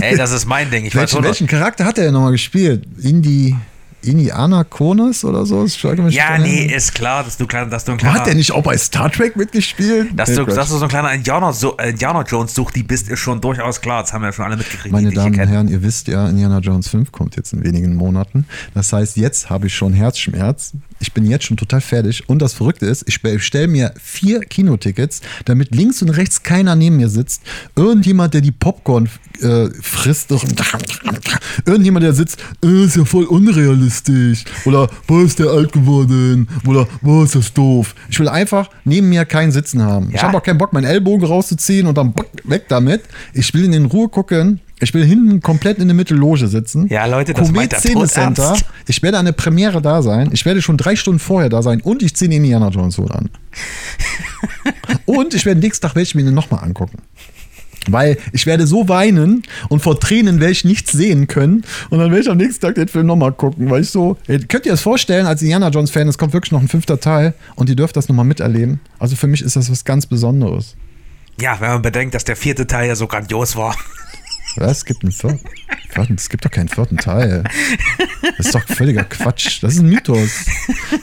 [0.00, 0.86] Ey, das ist mein Ding.
[0.86, 2.86] Ich Welchen, welchen Charakter hat er denn nochmal gespielt?
[3.02, 3.56] Indi,
[4.02, 5.64] Indiana Konas oder so?
[6.08, 8.24] Ja, nee, ist klar, dass du, dass du ein Hat kleiner.
[8.24, 10.08] der nicht auch bei Star Trek mitgespielt?
[10.14, 10.56] Dass Nee, du, Quatsch.
[10.56, 13.80] dass du so ein kleiner Indianer, so, Indiana Jones sucht, die bist, ist schon durchaus
[13.80, 14.02] klar.
[14.02, 15.48] Das haben wir ja schon alle mitgekriegt, Meine Damen und.
[15.48, 18.46] Herren, ihr wisst ja, Indiana Jones 5 kommt jetzt in wenigen Monaten.
[18.74, 20.72] Das heißt, jetzt habe ich schon Herzschmerz.
[21.02, 22.28] Ich bin jetzt schon total fertig.
[22.28, 26.96] Und das Verrückte ist, ich bestelle mir vier Kinotickets, damit links und rechts keiner neben
[26.96, 27.42] mir sitzt.
[27.76, 29.08] Irgendjemand, der die Popcorn
[29.40, 30.30] äh, frisst.
[31.66, 34.44] Irgendjemand, der sitzt, äh, ist ja voll unrealistisch.
[34.64, 36.48] Oder, boah, ist der alt geworden.
[36.66, 37.94] Oder, boah, ist das doof.
[38.08, 40.08] Ich will einfach neben mir keinen Sitzen haben.
[40.10, 40.22] Ich Ja.
[40.22, 43.02] habe auch keinen Bock, meinen Ellbogen rauszuziehen und dann weg damit.
[43.34, 44.60] Ich will in Ruhe gucken.
[44.82, 46.88] Ich will hinten komplett in der Mittelloge sitzen.
[46.88, 48.42] Ja, Leute, das Komet meint Szene Center.
[48.42, 48.64] todernst.
[48.88, 50.30] Ich werde an der Premiere da sein.
[50.32, 53.12] Ich werde schon drei Stunden vorher da sein und ich ziehe den Indiana Jones Hut
[53.12, 53.30] an.
[55.06, 56.98] und ich werde nächsten Tag werde ich mir den nochmal angucken.
[57.86, 61.62] Weil ich werde so weinen und vor Tränen werde ich nichts sehen können.
[61.90, 64.16] Und dann werde ich am nächsten Tag den Film nochmal gucken, weil ich so.
[64.26, 67.68] Könnt ihr das vorstellen, als Indiana Jones-Fan, es kommt wirklich noch ein fünfter Teil und
[67.68, 68.80] ihr dürft das nochmal miterleben.
[68.98, 70.74] Also für mich ist das was ganz Besonderes.
[71.40, 73.76] Ja, wenn man bedenkt, dass der vierte Teil ja so grandios war.
[74.56, 74.78] Was?
[74.78, 75.40] Es gibt einen vierten.
[75.88, 77.44] vierten es gibt doch keinen vierten Teil.
[78.36, 79.62] Das ist doch völliger Quatsch.
[79.62, 80.46] Das ist ein Mythos.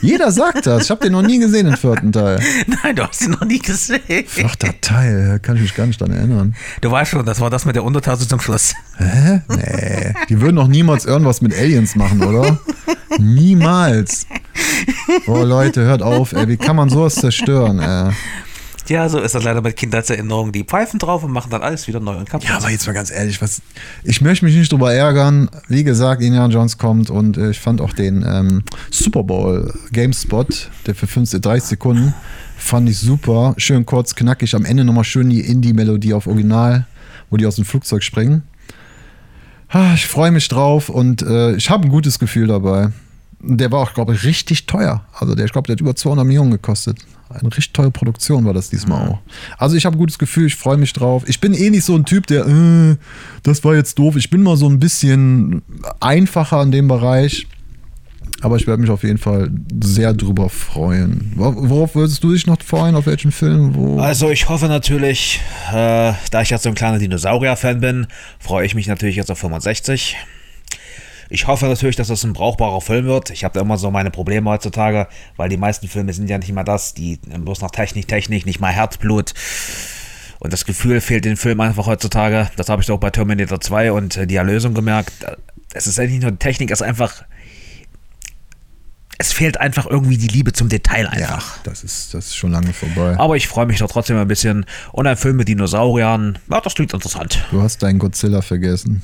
[0.02, 0.84] Jeder sagt das.
[0.84, 2.40] Ich habe den noch nie gesehen, den vierten Teil.
[2.66, 4.26] Nein, du hast ihn noch nie gesehen.
[4.26, 6.54] Vierter Teil, kann ich mich gar nicht dran erinnern.
[6.80, 8.74] Du weißt schon, das war das mit der Untertasse zum Schluss.
[8.98, 9.42] Hä?
[9.48, 10.14] Nee.
[10.28, 12.58] Die würden doch niemals irgendwas mit Aliens machen, oder?
[13.18, 14.26] Niemals.
[15.26, 16.48] Boah, Leute, hört auf, ey.
[16.48, 18.12] Wie kann man sowas zerstören, ey?
[18.90, 20.50] Ja, so ist das leider mit Kindheitserinnerungen.
[20.50, 22.48] Die pfeifen drauf und machen dann alles wieder neu und kaputt.
[22.48, 23.62] Ja, aber jetzt mal ganz ehrlich, was,
[24.02, 25.48] ich möchte mich nicht drüber ärgern.
[25.68, 30.68] Wie gesagt, Indiana Jones kommt und äh, ich fand auch den ähm, Super Bowl GameSpot,
[30.86, 32.14] der für 50, 30 Sekunden,
[32.56, 33.54] fand ich super.
[33.58, 34.56] Schön kurz, knackig.
[34.56, 36.84] Am Ende nochmal schön die Indie-Melodie auf Original,
[37.30, 38.42] wo die aus dem Flugzeug springen.
[39.94, 42.88] Ich freue mich drauf und äh, ich habe ein gutes Gefühl dabei.
[43.38, 45.04] Der war auch, glaube ich, richtig teuer.
[45.14, 46.98] Also der, ich glaube, der hat über 200 Millionen gekostet.
[47.30, 49.18] Eine richtig teure Produktion war das diesmal auch.
[49.56, 51.22] Also ich habe ein gutes Gefühl, ich freue mich drauf.
[51.26, 52.96] Ich bin eh nicht so ein Typ, der, äh,
[53.42, 54.16] das war jetzt doof.
[54.16, 55.62] Ich bin mal so ein bisschen
[56.00, 57.46] einfacher in dem Bereich.
[58.42, 59.50] Aber ich werde mich auf jeden Fall
[59.82, 61.32] sehr drüber freuen.
[61.36, 62.94] Wor- Worauf würdest du dich noch freuen?
[62.94, 63.74] Auf welchen Film?
[63.74, 63.98] Wo?
[64.00, 68.06] Also ich hoffe natürlich, äh, da ich jetzt so ein kleiner Dinosaurier-Fan bin,
[68.38, 70.16] freue ich mich natürlich jetzt auf 65.
[71.32, 73.30] Ich hoffe natürlich, dass das ein brauchbarer Film wird.
[73.30, 75.06] Ich habe da immer so meine Probleme heutzutage,
[75.36, 78.60] weil die meisten Filme sind ja nicht mal das, die bloß noch Technik, Technik, nicht
[78.60, 79.32] mal Herzblut.
[80.40, 82.50] Und das Gefühl fehlt den Film einfach heutzutage.
[82.56, 85.12] Das habe ich auch bei Terminator 2 und äh, die Erlösung gemerkt.
[85.72, 87.22] Es ist ja nicht nur Technik, es ist einfach.
[89.18, 91.56] Es fehlt einfach irgendwie die Liebe zum Detail einfach.
[91.56, 93.16] Ja, das ist, das ist schon lange vorbei.
[93.18, 94.64] Aber ich freue mich doch trotzdem ein bisschen.
[94.92, 97.46] Und ein Film mit Dinosauriern, ja, das klingt interessant.
[97.50, 99.02] Du hast deinen Godzilla vergessen.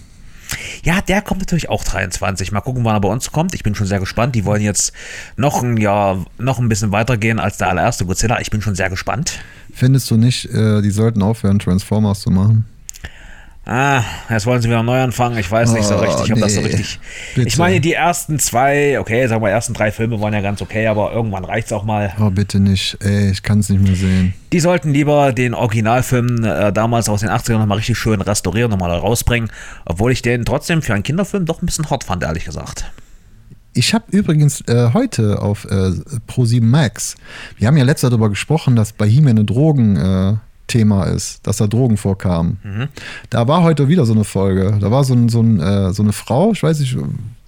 [0.85, 2.53] Ja, der kommt natürlich auch 23.
[2.53, 3.55] Mal gucken, wann er bei uns kommt.
[3.55, 4.35] Ich bin schon sehr gespannt.
[4.35, 4.93] Die wollen jetzt
[5.37, 8.41] noch ein Jahr, noch ein bisschen weitergehen als der allererste Godzilla.
[8.41, 9.41] Ich bin schon sehr gespannt.
[9.73, 12.65] Findest du nicht, äh, die sollten aufhören, Transformers zu machen?
[13.69, 15.37] Ah, jetzt wollen sie wieder neu anfangen.
[15.39, 16.69] Ich weiß nicht so Oh, richtig, ob das so nee.
[16.69, 17.01] richtig.
[17.35, 17.49] Bitte.
[17.49, 20.87] Ich meine, die ersten zwei, okay, sagen wir, ersten drei Filme waren ja ganz okay,
[20.87, 22.13] aber irgendwann reicht's auch mal.
[22.21, 22.97] Oh, bitte nicht.
[23.01, 24.35] Ey, ich kann es nicht mehr sehen.
[24.53, 28.93] Die sollten lieber den Originalfilm äh, damals aus den 80ern nochmal richtig schön restaurieren, nochmal
[28.93, 29.51] rausbringen,
[29.85, 32.85] obwohl ich den trotzdem für einen Kinderfilm doch ein bisschen hart fand, ehrlich gesagt.
[33.75, 35.91] Ich habe übrigens äh, heute auf äh,
[36.29, 37.17] Pro7 Max,
[37.59, 40.35] wir haben ja letztes Jahr darüber gesprochen, dass bei He-Man ein Drogen äh,
[40.67, 42.59] Thema ist, dass da Drogen vorkamen.
[43.31, 44.77] Da war heute wieder so eine Folge.
[44.81, 46.97] Da war so, ein, so, ein, äh, so eine Frau, ich weiß nicht,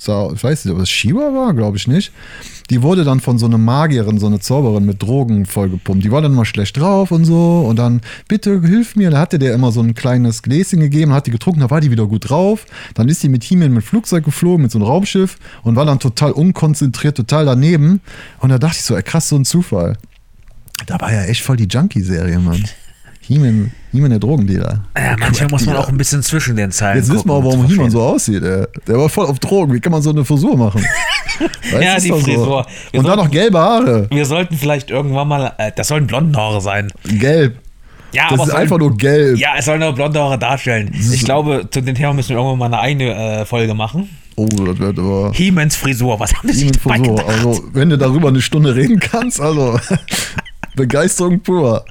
[0.01, 2.13] so, ich weiß nicht, ob es Shiva war, glaube ich nicht.
[2.71, 6.05] Die wurde dann von so einer Magierin, so eine Zauberin mit Drogen vollgepumpt.
[6.05, 7.65] Die war dann mal schlecht drauf und so.
[7.67, 9.11] Und dann, bitte hilf mir.
[9.11, 11.91] Da hatte der immer so ein kleines Gläschen gegeben, hat die getrunken, da war die
[11.91, 12.67] wieder gut drauf.
[12.95, 15.99] Dann ist die mit He-Man mit Flugzeug geflogen, mit so einem Raumschiff und war dann
[15.99, 18.01] total unkonzentriert, total daneben.
[18.39, 19.97] Und da dachte ich so, ey, krass, so ein Zufall.
[20.87, 22.65] Da war ja echt voll die Junkie-Serie, Mann.
[23.29, 24.85] He-Man, He-Man der Drogendealer.
[24.97, 26.97] Ja, manchmal muss man auch ein bisschen zwischen den Zeilen.
[26.99, 28.65] Jetzt wissen wir auch, um warum He-Man so aussieht, ey.
[28.87, 29.75] Der war voll auf Drogen.
[29.75, 30.85] Wie kann man so eine Frisur machen?
[31.81, 32.67] Ja, die Frisur.
[32.91, 34.09] Wir Und dann noch gelbe Haare.
[34.11, 36.91] Wir sollten vielleicht irgendwann mal, äh, das sollen blonde Haare sein.
[37.05, 37.59] Gelb.
[38.13, 39.39] Ja, Das aber ist sollen- einfach nur gelb.
[39.39, 40.91] Ja, es sollen nur blonde Haare darstellen.
[41.13, 44.09] Ich glaube, zu dem Thema müssen wir irgendwann mal eine eigene äh, Folge machen.
[44.35, 45.31] Oh, das wird aber.
[45.33, 47.17] He-Mans Frisur, was haben die sich dabei Frisur.
[47.17, 47.29] gedacht?
[47.29, 49.79] Also, wenn du darüber eine Stunde reden kannst, also
[50.75, 51.85] Begeisterung pur.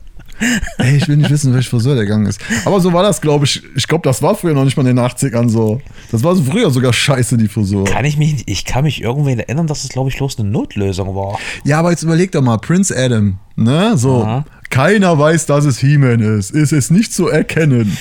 [0.77, 2.39] Ey, ich will nicht wissen, welche Frisur der gegangen ist.
[2.65, 3.63] Aber so war das, glaube ich.
[3.75, 5.81] Ich glaube, das war früher noch nicht mal in den 80ern so.
[6.11, 7.85] Das war so früher sogar scheiße, die Frisur.
[7.85, 11.15] Kann ich mich, ich kann mich irgendwie erinnern, dass es, glaube ich, bloß eine Notlösung
[11.15, 11.39] war.
[11.63, 13.97] Ja, aber jetzt überleg doch mal, Prince Adam, ne?
[13.97, 14.45] So, Aha.
[14.69, 16.53] keiner weiß, dass es He-Man ist.
[16.53, 17.97] Es ist nicht zu erkennen.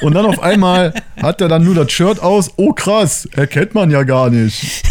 [0.00, 2.50] Und dann auf einmal hat er dann nur das Shirt aus.
[2.56, 4.82] Oh krass, erkennt man ja gar nicht.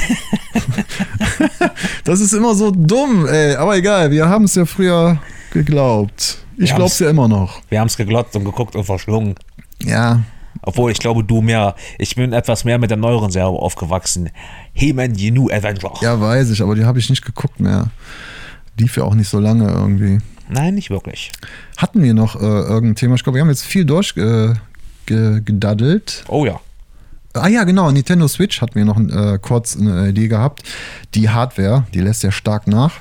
[2.04, 3.56] das ist immer so dumm, ey.
[3.56, 5.18] Aber egal, wir haben es ja früher
[5.52, 6.43] geglaubt.
[6.58, 7.62] Ich Wir glaub's ja immer noch.
[7.70, 9.36] Wir haben es geglotzt und geguckt und verschlungen.
[9.84, 10.22] Ja,
[10.62, 14.30] Obwohl, ich glaube, du mehr, ich bin etwas mehr mit der neueren Serie aufgewachsen.
[14.74, 15.94] He-Man, The New Avenger.
[16.02, 17.90] ja, weiß ich, aber die habe ich nicht geguckt mehr.
[18.78, 20.20] Lief ja auch nicht so lange irgendwie.
[20.50, 21.32] Nein, nicht wirklich.
[21.78, 23.16] Hatten wir noch äh, irgendein Thema?
[23.16, 26.24] Ich glaube, wir haben jetzt viel durchgedaddelt.
[26.28, 26.32] Äh.
[26.32, 26.60] Oh ja.
[27.34, 30.64] Ah ja, genau, Nintendo Switch hatten wir noch äh, kurz eine Idee gehabt.
[31.16, 32.94] Die Hardware, die lässt ja stark nach.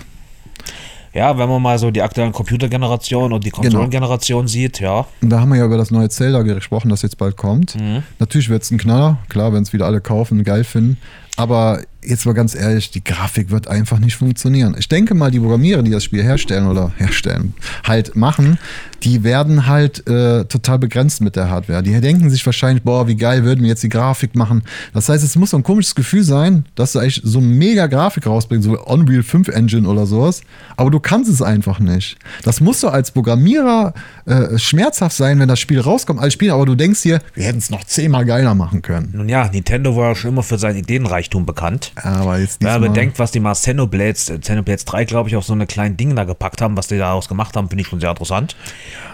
[1.14, 5.06] Ja, wenn man mal so die aktuellen Computergenerationen und die Konsolengeneration sieht, ja.
[5.20, 7.76] Und da haben wir ja über das neue Zelda gesprochen, das jetzt bald kommt.
[8.18, 10.98] Natürlich wird es ein Knaller, klar, wenn es wieder alle kaufen geil finden.
[11.36, 14.74] Aber jetzt mal ganz ehrlich, die Grafik wird einfach nicht funktionieren.
[14.78, 18.58] Ich denke mal, die Programmierer, die das Spiel herstellen oder herstellen, halt machen,
[19.02, 21.82] die werden halt äh, total begrenzt mit der Hardware.
[21.82, 24.62] Die denken sich wahrscheinlich, boah, wie geil würden wir jetzt die Grafik machen.
[24.94, 28.26] Das heißt, es muss so ein komisches Gefühl sein, dass du eigentlich so mega Grafik
[28.26, 30.42] rausbringst, so Unreal 5 Engine oder sowas.
[30.76, 32.16] Aber du kannst es einfach nicht.
[32.44, 33.94] Das muss doch als Programmierer
[34.26, 37.58] äh, schmerzhaft sein, wenn das Spiel rauskommt als Spiel, aber du denkst dir, wir hätten
[37.58, 39.10] es noch zehnmal geiler machen können.
[39.14, 41.91] Nun ja, Nintendo war ja schon immer für seinen Ideenreichtum bekannt.
[41.96, 45.52] Aber jetzt diesmal- bedenkt, was die mal Xenoblades, äh, Xenoblades 3, glaube ich, auf so
[45.52, 48.10] eine kleinen Dinge da gepackt haben, was die daraus gemacht haben, finde ich schon sehr
[48.10, 48.56] interessant.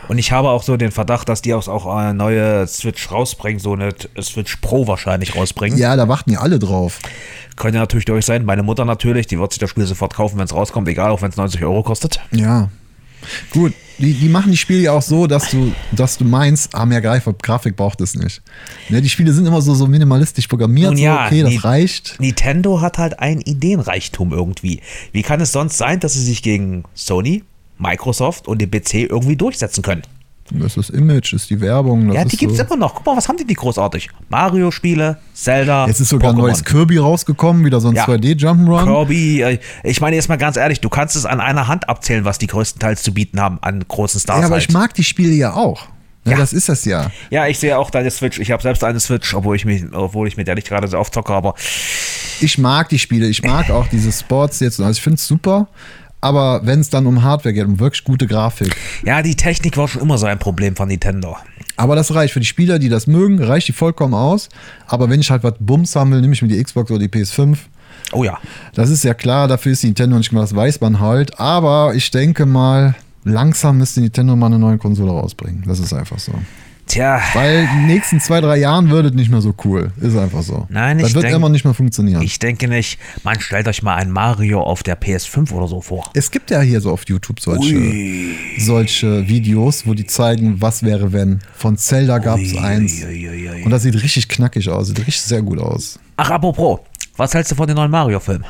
[0.09, 3.59] Und ich habe auch so den Verdacht, dass die auch, auch eine neue Switch rausbringen,
[3.61, 5.79] so eine Switch Pro wahrscheinlich rausbringen.
[5.79, 6.99] Ja, da warten ja alle drauf.
[7.57, 8.45] Könnte natürlich durch sein.
[8.45, 11.21] Meine Mutter natürlich, die wird sich das Spiel sofort kaufen, wenn es rauskommt, egal, auch
[11.23, 12.21] wenn es 90 Euro kostet.
[12.31, 12.69] Ja.
[13.51, 16.87] Gut, die, die machen die Spiele ja auch so, dass du, dass du meinst, ah,
[16.87, 18.43] mehr Grafik braucht es nicht.
[18.89, 21.57] Ne, die Spiele sind immer so, so minimalistisch programmiert, Nun so, ja, okay, das die-
[21.57, 22.17] reicht.
[22.21, 24.81] Nintendo hat halt ein Ideenreichtum irgendwie.
[25.13, 27.43] Wie kann es sonst sein, dass sie sich gegen Sony,
[27.79, 30.03] Microsoft und den PC irgendwie durchsetzen können?
[30.51, 32.13] Das ist das Image, das ist die Werbung.
[32.13, 32.65] Ja, die gibt's so.
[32.65, 32.95] immer noch.
[32.95, 34.09] Guck mal, was haben die die großartig?
[34.29, 35.87] Mario-Spiele, Zelda.
[35.87, 38.05] Jetzt ist sogar ein neues Kirby rausgekommen, wieder so ein Ja.
[38.07, 38.85] 2D-Jump'n'Run.
[38.85, 42.25] Kirby, äh, ich meine jetzt mal ganz ehrlich, du kannst es an einer Hand abzählen,
[42.25, 44.41] was die größtenteils zu bieten haben an großen Stars.
[44.41, 44.65] Ja, aber halt.
[44.69, 45.87] ich mag die Spiele ja auch.
[46.25, 46.39] Ja, Ja.
[46.39, 47.11] Das ist das ja.
[47.31, 48.39] ja, ich sehe auch deine Switch.
[48.39, 50.99] Ich habe selbst eine Switch, obwohl ich, mich, obwohl ich mit der nicht gerade so
[50.99, 51.55] oft zocke, aber
[52.41, 54.79] Ich mag die Spiele, ich mag auch diese Sports jetzt.
[54.81, 55.69] Also ich finde es super.
[56.21, 59.87] Aber wenn es dann um Hardware geht, um wirklich gute Grafik, ja, die Technik war
[59.89, 61.37] schon immer so ein Problem von Nintendo.
[61.77, 62.33] Aber das reicht.
[62.33, 64.49] Für die Spieler, die das mögen, reicht die vollkommen aus.
[64.87, 67.57] Aber wenn ich halt was Bums will, nehme ich mir die Xbox oder die PS5.
[68.13, 68.39] Oh ja.
[68.75, 71.39] Das ist ja klar, dafür ist die Nintendo nicht gemacht, das weiß man halt.
[71.39, 75.65] Aber ich denke mal, langsam müsste Nintendo mal eine neue Konsole rausbringen.
[75.67, 76.33] Das ist einfach so.
[76.89, 77.21] Tja.
[77.35, 79.93] Weil in den nächsten zwei, drei Jahren wird es nicht mehr so cool.
[80.01, 80.67] Ist einfach so.
[80.71, 82.23] Nein, Das ich wird denk- immer nicht mehr funktionieren.
[82.23, 82.99] Ich denke nicht.
[83.25, 86.11] Man stellt euch mal ein Mario auf der PS5 oder so vor.
[86.15, 88.35] es gibt ja hier so auf YouTube solche, Ui.
[88.59, 91.41] solche Videos, wo die zeigen, was wäre, wenn.
[91.55, 93.03] Von Zelda gab es eins.
[93.05, 93.63] ui, ui.
[93.65, 94.89] Und das sieht richtig knackig aus.
[94.89, 95.99] Sieht richtig sehr gut aus.
[96.17, 96.81] Ach, apropos.
[97.17, 98.45] Was hältst du von den neuen Mario-Filmen?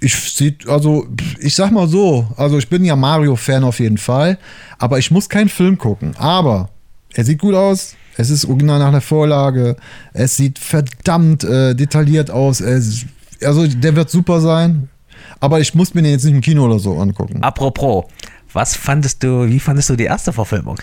[0.00, 1.06] Ich sieht, also,
[1.38, 4.38] ich sag mal so, also ich bin ja Mario-Fan auf jeden Fall,
[4.78, 6.14] aber ich muss keinen Film gucken.
[6.18, 6.68] Aber
[7.14, 9.76] er sieht gut aus, es ist original nach der Vorlage,
[10.12, 12.60] es sieht verdammt äh, detailliert aus.
[12.60, 13.06] Es,
[13.42, 14.88] also der wird super sein,
[15.40, 17.42] aber ich muss mir den jetzt nicht im Kino oder so angucken.
[17.42, 18.04] Apropos.
[18.52, 20.78] Was fandest du, wie fandest du die erste Verfilmung?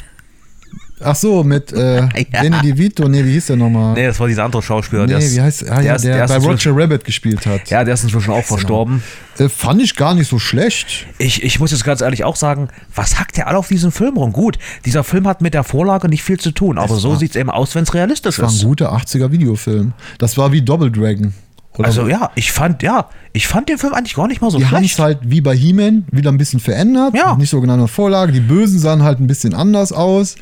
[1.03, 2.07] Ach so, mit äh, Ja.
[2.31, 3.93] Danny DeVito, nee, wie hieß der nochmal?
[3.93, 5.03] Nee, das war dieser andere Schauspieler.
[5.03, 7.69] Nee, der ist- wie heißt ah, ja, ist- der, ist bei Roger Rabbit gespielt hat.
[7.69, 9.03] Ja, der ist inzwischen auch verstorben.
[9.37, 11.07] Äh, fand ich gar nicht so schlecht.
[11.17, 14.17] Ich, ich muss jetzt ganz ehrlich auch sagen, was hackt der alle auf diesen Film
[14.17, 14.31] rum?
[14.33, 17.31] Gut, dieser Film hat mit der Vorlage nicht viel zu tun, aber so war- sieht
[17.31, 18.63] es eben aus, wenn es realistisch Das war ein ist.
[18.63, 19.93] guter 80er Videofilm.
[20.19, 21.33] Das war wie Double Dragon.
[21.77, 24.57] Oder Also ja, ich fand, ja, ich fand den Film eigentlich gar nicht mal so
[24.57, 24.99] Die haben es schlecht.
[24.99, 27.15] halt wie bei He-Man wieder ein bisschen verändert.
[27.15, 27.35] Ja.
[27.35, 28.31] Nicht so genau eine Vorlage.
[28.33, 30.35] Die Bösen sahen halt ein bisschen anders aus.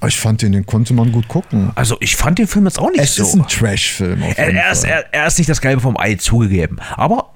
[0.00, 1.72] Aber ich fand den, den konnte man gut gucken.
[1.74, 3.24] Also ich fand den Film jetzt auch nicht Es so.
[3.24, 4.22] ist ein Trash-Film.
[4.22, 6.78] er, er, ist, er, er ist nicht das Gelbe vom Ei zugegeben.
[6.96, 7.30] Aber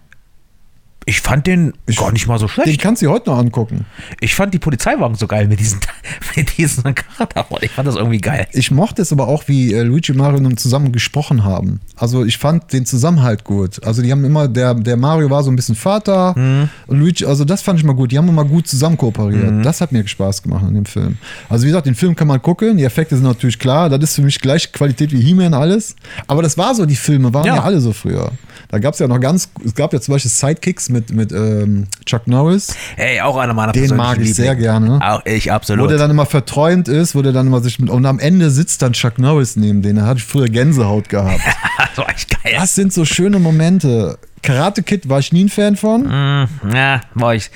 [1.04, 2.80] ich fand den gar nicht mal so Den schlecht.
[2.80, 3.86] kannst du dir heute noch angucken.
[4.20, 5.80] Ich fand die Polizeiwagen so geil mit diesen,
[6.36, 7.28] mit diesen Karren.
[7.60, 8.46] Ich fand das irgendwie geil.
[8.52, 11.80] Ich mochte es aber auch, wie äh, Luigi und Mario nun zusammen gesprochen haben.
[11.96, 13.82] Also ich fand den Zusammenhalt gut.
[13.84, 16.68] Also die haben immer, der, der Mario war so ein bisschen Vater Mhm.
[16.86, 18.12] und Luigi, also das fand ich mal gut.
[18.12, 19.50] Die haben immer gut zusammen kooperiert.
[19.50, 19.62] Mhm.
[19.62, 21.18] Das hat mir Spaß gemacht in dem Film.
[21.48, 22.76] Also wie gesagt, den Film kann man gucken.
[22.76, 23.88] Die Effekte sind natürlich klar.
[23.90, 25.96] Das ist für mich gleiche Qualität wie He-Man alles.
[26.26, 27.62] Aber das war so, die Filme waren ja, Ja.
[27.62, 28.30] alle so früher.
[28.68, 31.86] Da gab es ja noch ganz, es gab ja zum Beispiel Sidekicks mit, mit ähm,
[32.06, 32.76] Chuck Norris.
[32.96, 35.00] Hey, auch einer meiner Den mag ich sehr gerne.
[35.02, 35.90] Auch ich, Wo absolut.
[35.90, 37.90] der dann immer verträumt ist, wo der dann immer sich mit.
[37.90, 39.96] Und am Ende sitzt dann Chuck Norris neben den.
[39.96, 41.40] Da hatte ich früher Gänsehaut gehabt.
[41.78, 42.54] das war echt geil.
[42.56, 44.18] Das sind so schöne Momente.
[44.42, 46.02] Karate Kid war ich nie ein Fan von.
[46.02, 47.50] Mm, ja, war ich.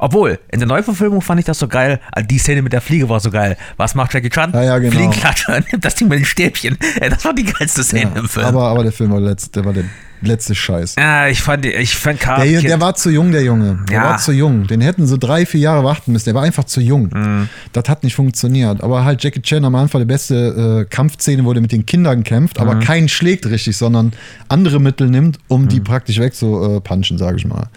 [0.00, 2.00] Obwohl, in der Neuverfilmung fand ich das so geil.
[2.10, 3.56] Also Die Szene mit der Fliege war so geil.
[3.76, 4.52] Was macht Jackie Chan?
[4.52, 4.96] Ja, ja, genau.
[4.96, 6.76] Fliegenklatscher, nimmt das Ding mit den Stäbchen.
[7.00, 8.46] Ey, das war die geilste Szene im Film.
[8.46, 9.84] aber, aber der Film war der letzte, der war der
[10.26, 10.96] letzte Scheiß.
[10.98, 13.78] ja, ich fand, ich fand Karate Der, der war zu jung, der Junge.
[13.88, 14.04] Der Ja.
[14.04, 14.66] war zu jung.
[14.66, 16.24] Den hätten so drei, vier Jahre warten müssen.
[16.26, 17.10] Der war einfach zu jung.
[17.14, 17.48] Mhm.
[17.72, 18.82] Das hat nicht funktioniert.
[18.82, 22.24] Aber halt Jackie Chan am Anfang die beste äh, Kampfszene, wo der mit den Kindern
[22.24, 22.68] kämpft, Mhm.
[22.68, 24.12] aber keinen schlägt richtig, sondern
[24.48, 27.68] andere Mittel nimmt, um die praktisch wegzupunchen, äh, punchen, sage ich mal.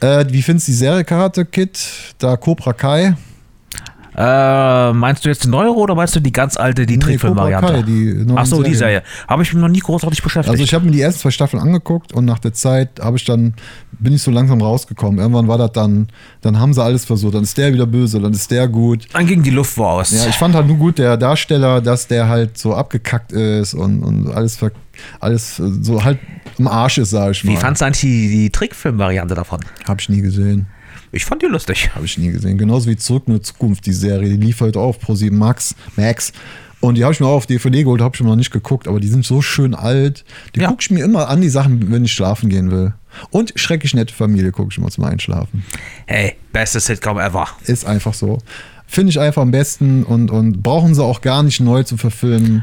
[0.00, 1.78] Äh, wie findest du die Serie Karate Kid?
[2.18, 3.14] Da Cobra Kai?
[4.18, 7.84] Äh, meinst du jetzt die neuere oder meinst du die ganz alte, die Nee, Trickfilm-Variante?
[7.84, 8.74] Die neuen Ach so, die.
[8.74, 9.02] Serie.
[9.28, 10.50] Habe ich mich noch nie großartig beschäftigt.
[10.50, 13.24] Also ich habe mir die ersten zwei Staffeln angeguckt und nach der Zeit habe ich
[13.26, 13.52] dann
[13.98, 15.18] bin ich so langsam rausgekommen.
[15.20, 16.08] Irgendwann war das dann,
[16.40, 17.34] dann haben sie alles versucht.
[17.34, 19.06] Dann ist der wieder böse, dann ist der gut.
[19.12, 20.12] dann ging die Luft wo aus.
[20.12, 24.02] Ja, ich fand halt nur gut der Darsteller, dass der halt so abgekackt ist und,
[24.02, 24.70] und alles, ver-
[25.20, 26.18] alles äh, so halt
[26.58, 27.52] im Arsch ist, sag ich mal.
[27.52, 29.60] Wie fandst du eigentlich die, die Trickfilm-Variante davon?
[29.86, 30.66] Hab ich nie gesehen.
[31.12, 31.90] Ich fand die lustig.
[31.94, 32.58] Habe ich nie gesehen.
[32.58, 34.28] Genauso wie Zurück in die Zukunft, die Serie.
[34.28, 35.74] Die lief heute auf Pro7 Max.
[35.96, 36.32] Max.
[36.80, 38.86] Und die habe ich mir auch auf DVD geholt, habe ich mir noch nicht geguckt,
[38.86, 40.24] aber die sind so schön alt.
[40.54, 40.68] Die Ja.
[40.68, 42.92] gucke ich mir immer an, die Sachen, wenn ich schlafen gehen will.
[43.30, 45.64] Und schrecklich nette Familie gucke ich mir zum Einschlafen.
[46.06, 47.48] Hey, beste Sitcom ever.
[47.64, 48.38] Ist einfach so.
[48.86, 52.62] Finde ich einfach am besten und, und brauchen sie auch gar nicht neu zu verfilmen.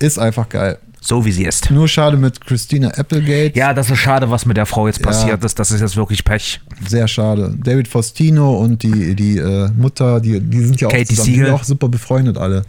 [0.00, 0.78] Ist einfach geil.
[1.04, 1.68] So wie sie ist.
[1.72, 3.58] Nur schade mit Christina Applegate.
[3.58, 5.58] Ja, das ist schade, was mit der Frau jetzt passiert ist.
[5.58, 6.60] Das ist jetzt wirklich Pech.
[6.86, 7.56] Sehr schade.
[7.60, 11.28] David Faustino und die, die äh, Mutter, die, die sind ja auch Katie zusammen.
[11.28, 12.64] Die sind auch super befreundet alle.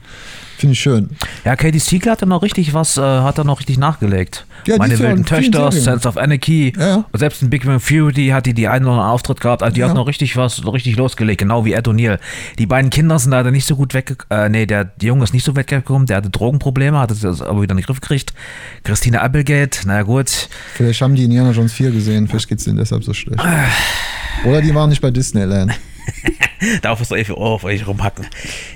[0.57, 1.09] Finde ich schön.
[1.43, 4.45] Ja, Katie Siegel hat da noch richtig was, äh, hat da noch richtig nachgelegt.
[4.65, 5.71] Ja, Meine wilden Töchter.
[5.71, 6.73] Sense of Anarchy.
[6.77, 9.61] Ja, selbst in Big Bang Fury hat die die einen oder anderen Auftritt gehabt.
[9.63, 9.89] Also die Ja.
[9.89, 11.39] hat noch richtig was, richtig losgelegt.
[11.39, 12.19] Genau wie Ed O'Neill.
[12.59, 14.45] Die beiden Kinder sind leider nicht so gut weggekommen.
[14.45, 16.05] Äh, nee, der, der Junge ist nicht so weggekommen.
[16.07, 18.33] Der hatte Drogenprobleme, hat es aber wieder in den Griff gekriegt.
[18.83, 20.49] Christina Applegate, naja gut.
[20.75, 23.41] Vielleicht haben die Indiana Jones 4 gesehen, vielleicht geht es denen deshalb so schlecht.
[24.45, 25.73] Oder die waren nicht bei Disneyland.
[26.81, 28.25] Darf es euch auf euch rumhacken.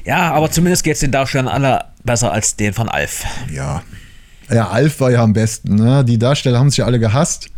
[0.06, 3.26] Ja, aber zumindest geht es den Darstellern alle besser als den von Alf.
[3.54, 3.82] Ja.
[4.50, 5.76] Ja, Alf war ja am besten.
[5.76, 6.04] Ne?
[6.06, 7.50] Die Darsteller haben sich ja alle gehasst.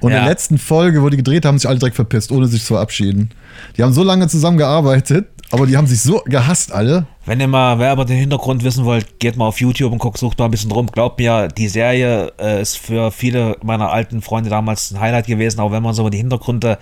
[0.00, 0.22] Und in Ja.
[0.24, 2.74] der letzten Folge, wo die gedreht haben, haben sich alle direkt verpisst, ohne sich zu
[2.74, 3.30] verabschieden.
[3.76, 7.06] Die haben so lange zusammengearbeitet, aber die haben sich so gehasst alle.
[7.26, 10.18] Wenn ihr mal wer über den Hintergrund wissen wollt, geht mal auf YouTube und guckt,
[10.18, 10.86] sucht mal ein bisschen rum.
[10.86, 15.60] Glaubt mir, die Serie äh, ist für viele meiner alten Freunde damals ein Highlight gewesen,
[15.60, 16.78] auch wenn man so die Hintergründe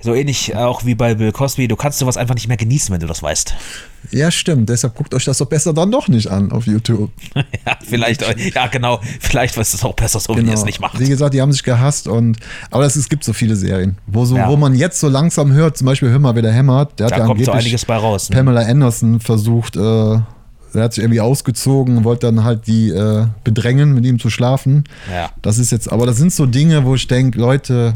[0.00, 3.00] So ähnlich auch wie bei Bill Cosby, du kannst sowas einfach nicht mehr genießen, wenn
[3.00, 3.54] du das weißt.
[4.12, 4.68] Ja, stimmt.
[4.68, 7.10] Deshalb guckt euch das doch besser dann doch nicht an auf YouTube.
[7.34, 8.22] ja, vielleicht,
[8.54, 11.00] ja genau, vielleicht ist es auch besser so, wie ihr es nicht macht.
[11.00, 12.38] Wie gesagt, die haben sich gehasst und,
[12.70, 14.48] aber es, es gibt so viele Serien, wo, so, Ja.
[14.48, 17.12] wo man jetzt so langsam hört, zum Beispiel Hör mal, wer der hämmert, der hat
[17.12, 18.28] Da ja kommt so einiges bei raus.
[18.30, 18.36] Ne?
[18.36, 23.94] Pamela Anderson versucht, äh, der hat sich irgendwie ausgezogen, wollte dann halt die äh, bedrängen,
[23.94, 24.84] mit ihm zu schlafen.
[25.10, 25.30] Ja.
[25.42, 27.94] Das ist jetzt, aber das sind so Dinge, wo ich denke, Leute,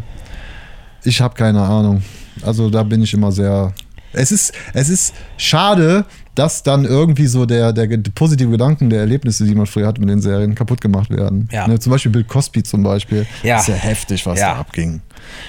[1.05, 2.03] ich habe keine Ahnung.
[2.43, 3.73] Also da bin ich immer sehr.
[4.13, 9.01] Es ist, es ist schade, dass dann irgendwie so der, der, der positive Gedanken der
[9.01, 11.49] Erlebnisse, die man früher hat mit den Serien, kaputt gemacht werden.
[11.53, 11.69] Ja.
[11.69, 13.27] Ne, zum Beispiel Bill Cosby zum Beispiel.
[13.45, 13.57] Ja.
[13.57, 14.55] Das ist ja heftig, was Ja.
[14.55, 15.01] da abging.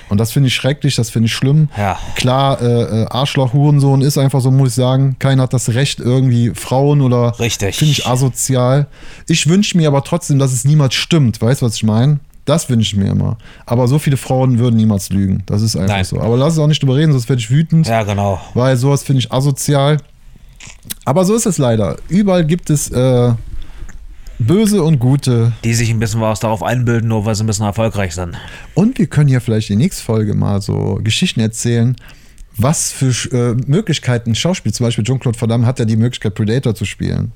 [0.09, 1.69] Und das finde ich schrecklich, das finde ich schlimm.
[1.77, 1.97] Ja.
[2.15, 5.15] Klar, äh, äh, Arschloch, Hurensohn ist einfach so, muss ich sagen.
[5.17, 7.39] Keiner hat das Recht, irgendwie Frauen oder.
[7.39, 7.77] Richtig.
[7.77, 8.87] Finde ich asozial.
[9.27, 11.41] Ich wünsche mir aber trotzdem, dass es niemals stimmt.
[11.41, 12.19] Weißt du, was ich meine?
[12.45, 13.37] Das wünsche ich mir immer.
[13.65, 15.43] Aber so viele Frauen würden niemals lügen.
[15.45, 16.05] Das ist einfach Nein.
[16.05, 16.19] so.
[16.19, 17.87] Aber lass es auch nicht drüber reden, sonst werde ich wütend.
[17.87, 18.41] Ja, genau.
[18.53, 19.97] Weil sowas finde ich asozial.
[21.05, 21.97] Aber so ist es leider.
[22.09, 23.33] Überall gibt es äh,
[24.39, 25.53] böse und gute.
[25.63, 28.35] Die sich ein bisschen was darauf einbilden, nur weil sie ein bisschen erfolgreich sind.
[28.73, 31.95] Und wir können ja vielleicht die nächste Folge mal so Geschichten erzählen,
[32.57, 36.75] was für äh, Möglichkeiten Schauspiel, zum Beispiel Jean-Claude Van Damme hat ja die Möglichkeit, Predator
[36.75, 37.31] zu spielen.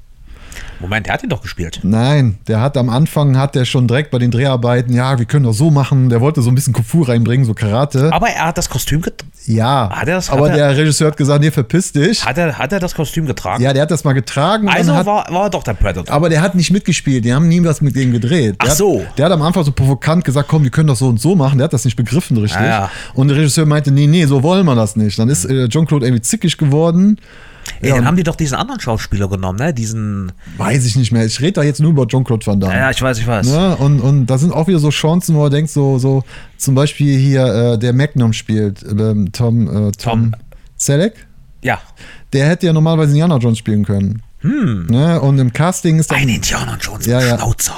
[0.80, 1.80] Moment, der hat ihn doch gespielt.
[1.84, 5.45] Nein, der hat am Anfang, hat der schon direkt bei den Dreharbeiten, ja, wir können
[5.45, 8.11] doch so machen, der wollte so ein bisschen Kung-Fu reinbringen, so Karate.
[8.13, 9.32] Aber er hat das Kostüm getragen.
[9.45, 12.26] ja, Hat er das- aber hat er- der Regisseur hat gesagt, nee, verpiss dich.
[12.26, 13.63] Hat er, hat er das Kostüm getragen?
[13.63, 14.67] Ja, der hat das mal getragen.
[14.67, 16.13] also hat, war, war er doch der Predator.
[16.13, 18.55] aber der hat nicht mitgespielt, die haben nie was mit dem gedreht.
[18.61, 19.01] Der Ach so.
[19.01, 21.36] Hat, der hat am Anfang so provokant gesagt, komm, wir können das so und so
[21.36, 21.57] machen.
[21.57, 22.59] Der hat das nicht begriffen richtig.
[22.61, 22.91] Ah, ja.
[23.13, 25.17] Und der Regisseur meinte, nee, nee, so wollen wir das nicht.
[25.19, 27.17] Dann ist äh, Jean-Claude irgendwie zickig geworden.
[27.82, 29.74] Ey, Ja, dann und- haben die doch diesen anderen Schauspieler genommen, ne?
[29.74, 30.32] Diesen.
[30.57, 31.26] Weiß ich nicht mehr.
[31.26, 32.74] Ich rede da jetzt nur über Jean-Claude Van Damme.
[32.76, 33.47] Ja, ich weiß, ich weiß.
[33.47, 33.76] Ne?
[33.78, 36.24] Und, und da sind auch wieder so Chancen, wo er denkt, so, so
[36.57, 40.36] zum Beispiel hier, äh, der Magnum spielt, ähm, Tom, äh, Tom, Tom.
[40.78, 41.13] Selleck,
[41.61, 41.80] Ja.
[42.34, 44.22] der hätte ja normalerweise Indiana Jones spielen können.
[44.41, 45.20] Ne?
[45.22, 47.38] Und im Casting ist dann, Ein Indiana Jones Ja, ja.
[47.38, 47.74] Schnauzer.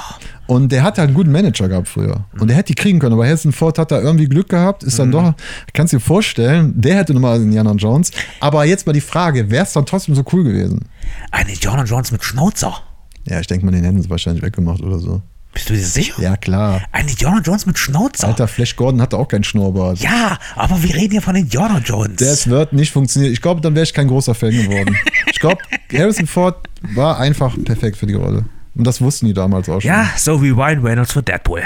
[0.48, 2.24] Und der hat halt einen guten Manager gehabt früher.
[2.40, 4.98] Und der hätte die kriegen können, aber Harrison Ford hat da irgendwie Glück gehabt, ist
[4.98, 5.34] dann doch,
[5.74, 8.10] kannst du dir vorstellen, der hätte normalerweise Indiana Jones.
[8.40, 10.88] Aber jetzt mal die Frage, wäre es dann trotzdem so cool gewesen?
[11.30, 12.80] Ein Indiana Jones mit Schnauzer.
[13.26, 15.20] Ja, ich denke mal, den hätten sie wahrscheinlich weggemacht oder so.
[15.52, 16.22] Bist du dir sicher?
[16.22, 16.82] Ja, klar.
[16.92, 18.28] Ein Indiana Jones mit Schnauzer.
[18.28, 19.98] Alter, Flash Gordon hatte auch keinen Schnurrbart.
[19.98, 22.16] Ja, aber wir reden hier von Indiana Jones.
[22.16, 23.32] Das wird nicht funktionieren.
[23.34, 24.96] Ich glaube, dann wäre ich kein großer Fan geworden.
[25.30, 25.58] Ich glaube,
[25.92, 28.46] Harrison Ford war einfach perfekt für die Rolle.
[28.78, 29.88] Und das wussten die damals auch schon.
[29.90, 31.62] ja, so wie Ryan Reynolds für Deadpool.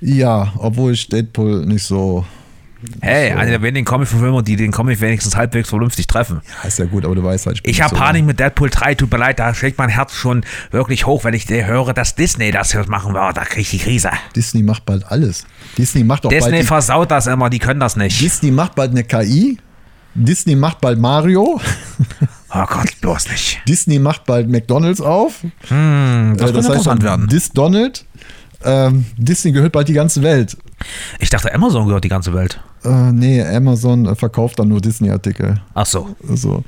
[0.00, 2.24] Ja, obwohl ich Deadpool nicht so.
[3.00, 6.40] Hey, einer der wenigen Comic-Verfilmer, die den Comic wenigstens halbwegs vernünftig treffen.
[6.62, 8.70] Ja, ist ja gut, aber du weißt halt, Ich nicht habe so- Panik mit Deadpool
[8.70, 12.14] 3, tut mir leid, da schlägt mein Herz schon wirklich hoch, wenn ich höre, dass
[12.14, 13.36] Disney das jetzt machen wird.
[13.36, 14.10] Da kriege ich die Krise.
[14.36, 15.44] Disney macht bald alles.
[15.76, 16.66] Disney macht auch Disney bald.
[16.66, 18.20] versaut das immer, die können das nicht.
[18.20, 19.58] Disney macht bald eine KI.
[20.14, 21.60] Disney macht bald Mario.
[22.54, 23.60] Oh Gott, bloß nicht.
[23.68, 25.42] Disney macht bald McDonalds auf.
[25.68, 27.26] Hm, das Äh, könnte interessant dann werden.
[27.28, 28.04] Dis Donald.
[28.64, 30.56] Ähm, Disney gehört bald die ganze Welt.
[31.20, 32.60] Ich dachte, Amazon gehört die ganze Welt.
[32.84, 35.60] Äh, nee, Amazon äh, verkauft dann nur Disney-Artikel.
[35.74, 36.16] Ach so.
[36.34, 36.64] So.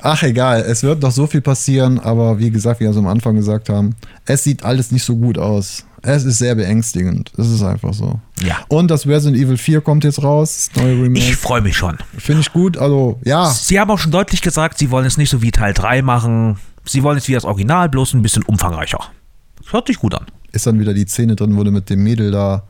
[0.00, 3.06] Ach egal, es wird noch so viel passieren, aber wie gesagt, wie wir es am
[3.06, 3.94] Anfang gesagt haben,
[4.26, 5.84] es sieht alles nicht so gut aus.
[6.02, 7.32] Es ist sehr beängstigend.
[7.38, 8.20] Es ist einfach so.
[8.44, 8.58] Ja.
[8.68, 11.36] Und das Resident Evil 4 kommt jetzt raus, das neue Ich Remake.
[11.36, 11.98] freue mich schon.
[12.18, 12.76] Finde ich gut.
[12.76, 15.72] Also, ja, Sie haben auch schon deutlich gesagt, sie wollen es nicht so wie Teil
[15.74, 16.58] 3 machen.
[16.84, 18.98] Sie wollen es wie das Original, bloß ein bisschen umfangreicher.
[19.62, 20.26] Das hört sich gut an.
[20.52, 22.64] ist dann wieder die Szene drin, wo du mit dem Mädel da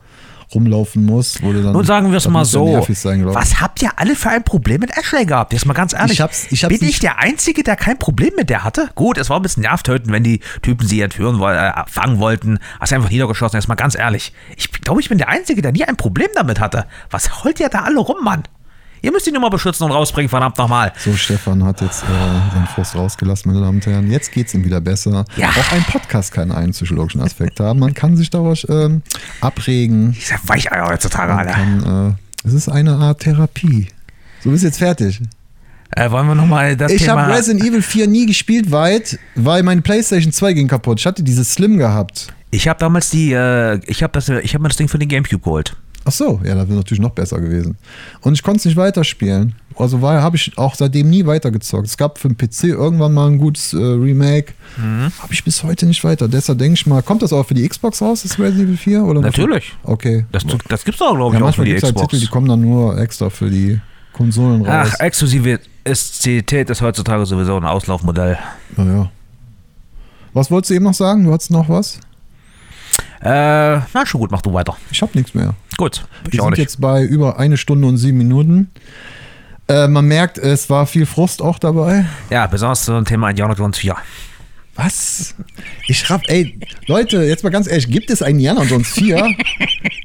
[0.53, 1.41] rumlaufen musst.
[1.43, 2.83] Wo du dann, Nun sagen wir es mal muss so.
[2.93, 5.53] Sein, was habt ihr alle für ein Problem mit Ashley gehabt?
[5.53, 6.13] Jetzt mal ganz ehrlich.
[6.13, 8.89] Ich hab's- ich hab's Bin ich der Einzige, der kein Problem mit der hatte?
[8.95, 12.59] Gut, es war ein bisschen nervtötend, wenn die Typen sie entführen woll- äh, fangen wollten.
[12.79, 13.57] Hast einfach niedergeschossen.
[13.57, 14.33] Jetzt mal ganz ehrlich.
[14.55, 16.85] Ich glaube, ich bin der Einzige, der nie ein Problem damit hatte.
[17.09, 18.43] Was heult ihr da alle rum, Mann?
[19.05, 20.91] Ihr müsst ihn nur mal beschützen und rausbringen, verdammt nochmal.
[20.97, 22.07] So, Stefan hat jetzt äh,
[22.51, 24.09] seinen Frust rausgelassen, meine Damen und Herren.
[24.09, 25.25] Jetzt geht es ihm wieder besser.
[25.37, 25.49] Ja.
[25.49, 27.77] Auch ein Podcast kann einen psychologischen Aspekt haben.
[27.77, 29.03] Man kann sich daraus ähm,
[29.41, 30.13] abregen.
[30.13, 31.53] Diese Weicheier heutzutage, Man Alter.
[31.53, 33.89] kann, äh, es ist eine Art Therapie.
[34.43, 35.21] So bist jetzt fertig.
[35.91, 39.81] Äh, wollen wir nochmal das Ich habe Resident Evil 4 nie gespielt weit, weil meine
[39.83, 40.99] PlayStation 2 ging kaputt.
[40.99, 42.33] Ich hatte dieses Slim gehabt.
[42.49, 45.09] Ich habe damals die, äh, ich habe das, ich habe mir das Ding für den
[45.09, 45.75] Gamecube geholt.
[46.07, 47.77] Ach so, ja, das wäre natürlich noch besser gewesen.
[48.21, 49.55] Und ich konnte es nicht weiterspielen.
[49.75, 51.87] Also habe ich auch seitdem nie weitergezockt.
[51.87, 54.53] Es gab für den PC irgendwann mal ein gutes äh, Remake.
[54.77, 55.11] Mhm.
[55.19, 56.27] Habe ich bis heute nicht weiter.
[56.27, 59.03] Deshalb denke ich mal, kommt das auch für die Xbox raus, das Resident Evil 4?
[59.03, 59.73] Oder noch- Natürlich.
[59.83, 60.25] Okay.
[60.31, 62.11] Das, das gibt's doch, glaube ja, ich, auch für die gibt es halt Xbox.
[62.11, 63.81] Titel, die kommen dann nur extra für die
[64.13, 64.91] Konsolen raus.
[64.93, 68.37] Ach, Exklusivität ist heutzutage sowieso ein Auslaufmodell.
[68.77, 69.09] Naja.
[70.33, 71.25] Was wolltest du eben noch sagen?
[71.25, 71.99] Du hattest noch was?
[73.21, 73.27] Äh,
[73.93, 74.75] na schon gut, mach du weiter.
[74.91, 75.53] Ich habe nichts mehr.
[75.77, 78.71] Gut, Wir sind jetzt bei über eine Stunde und sieben Minuten.
[79.67, 82.05] Äh, man merkt, es war viel Frust auch dabei.
[82.29, 83.95] Ja, besonders zum Thema Indiana Jones 4.
[84.75, 85.35] Was?
[85.87, 89.35] Ich raff, ey, Leute, jetzt mal ganz ehrlich, gibt es einen Indiana Jones 4?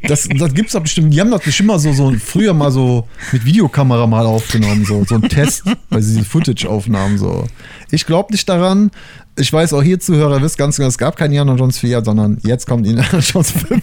[0.06, 3.08] Das, das gibt's doch bestimmt, die haben das bestimmt mal so, so früher mal so
[3.32, 7.46] mit Videokamera mal aufgenommen, so, so ein Test, weil sie diese Footage-Aufnahmen so.
[7.90, 8.90] Ich glaube nicht daran.
[9.36, 12.38] Ich weiß auch hier Zuhörer, wisst ganz genau, es gab keinen Indiana Jones 4, sondern
[12.42, 13.82] jetzt kommt Indiana Jones 5.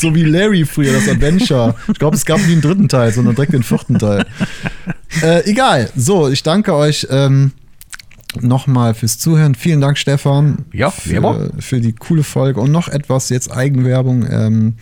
[0.00, 1.74] so wie Larry früher, das Adventure.
[1.92, 4.26] Ich glaube, es gab nie einen dritten Teil, sondern direkt den vierten Teil.
[5.22, 5.90] Äh, egal.
[5.96, 7.06] So, ich danke euch.
[7.10, 7.52] Ähm,
[8.42, 9.54] nochmal fürs Zuhören.
[9.54, 10.64] Vielen Dank, Stefan.
[10.72, 12.60] Ja, wie für, für die coole Folge.
[12.60, 14.26] Und noch etwas jetzt Eigenwerbung.
[14.30, 14.74] Ähm,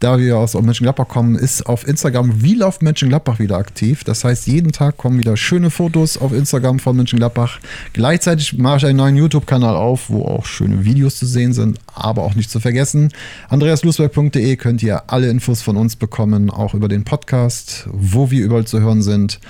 [0.00, 4.04] da wir aus Mönchengladbach kommen, ist auf Instagram Real of Mönchengladbach wieder aktiv.
[4.04, 7.60] Das heißt, jeden Tag kommen wieder schöne Fotos auf Instagram von Mönchengladbach.
[7.94, 12.24] Gleichzeitig mache ich einen neuen YouTube-Kanal auf, wo auch schöne Videos zu sehen sind, aber
[12.24, 13.10] auch nicht zu vergessen.
[13.48, 18.66] andreaslusberg.de könnt ihr alle Infos von uns bekommen, auch über den Podcast, wo wir überall
[18.66, 19.40] zu hören sind.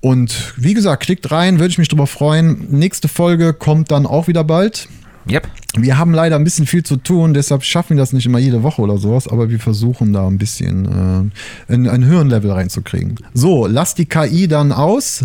[0.00, 2.66] Und wie gesagt, klickt rein, würde ich mich drüber freuen.
[2.70, 4.88] Nächste Folge kommt dann auch wieder bald.
[5.30, 5.48] Yep.
[5.76, 8.62] Wir haben leider ein bisschen viel zu tun, deshalb schaffen wir das nicht immer jede
[8.62, 11.30] Woche oder sowas, aber wir versuchen da ein bisschen
[11.68, 13.16] äh, in einen höheren Level reinzukriegen.
[13.34, 15.24] So, lasst die KI dann aus.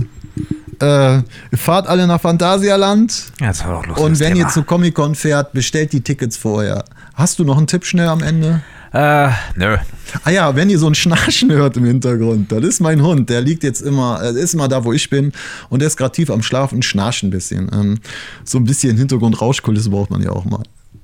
[0.79, 1.21] Äh,
[1.53, 3.31] fahrt alle nach Phantasialand.
[3.39, 3.99] Ja, jetzt war doch los.
[3.99, 4.47] Und das wenn Thema.
[4.47, 6.83] ihr zu Comic-Con fährt, bestellt die Tickets vorher.
[7.13, 8.61] Hast du noch einen Tipp schnell am Ende?
[8.95, 9.75] Äh, nö.
[10.23, 13.29] Ah ja, wenn ihr so ein Schnarchen hört im Hintergrund, das ist mein Hund.
[13.29, 15.33] Der liegt jetzt immer, äh, ist immer da, wo ich bin.
[15.69, 17.69] Und der ist gerade tief am Schlafen und schnarcht ein bisschen.
[17.73, 17.99] Ähm,
[18.45, 20.63] so ein bisschen Hintergrund-Rauschkulisse braucht man ja auch mal.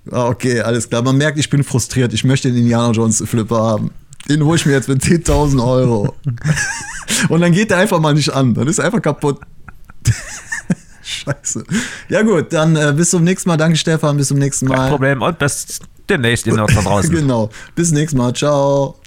[0.10, 1.02] Ah, okay, alles klar.
[1.02, 2.14] Man merkt, ich bin frustriert.
[2.14, 3.92] Ich möchte den Indiana Jones Flipper haben.
[4.30, 6.16] Den hole ich mir jetzt mit 10.000 Euro.
[7.30, 8.54] und dann geht der einfach mal nicht an.
[8.54, 9.42] Dann ist er einfach kaputt.
[11.12, 11.64] Scheiße.
[12.10, 13.58] Ja gut, dann äh, bis zum nächsten Mal.
[13.58, 14.90] Danke Stefan, bis zum nächsten Kein Mal.
[14.90, 15.22] Problem.
[15.22, 15.80] Und bis
[16.10, 17.10] demnächst, seid da draußen.
[17.16, 17.50] genau.
[17.76, 18.34] Bis nächstes Mal.
[18.34, 19.01] Ciao.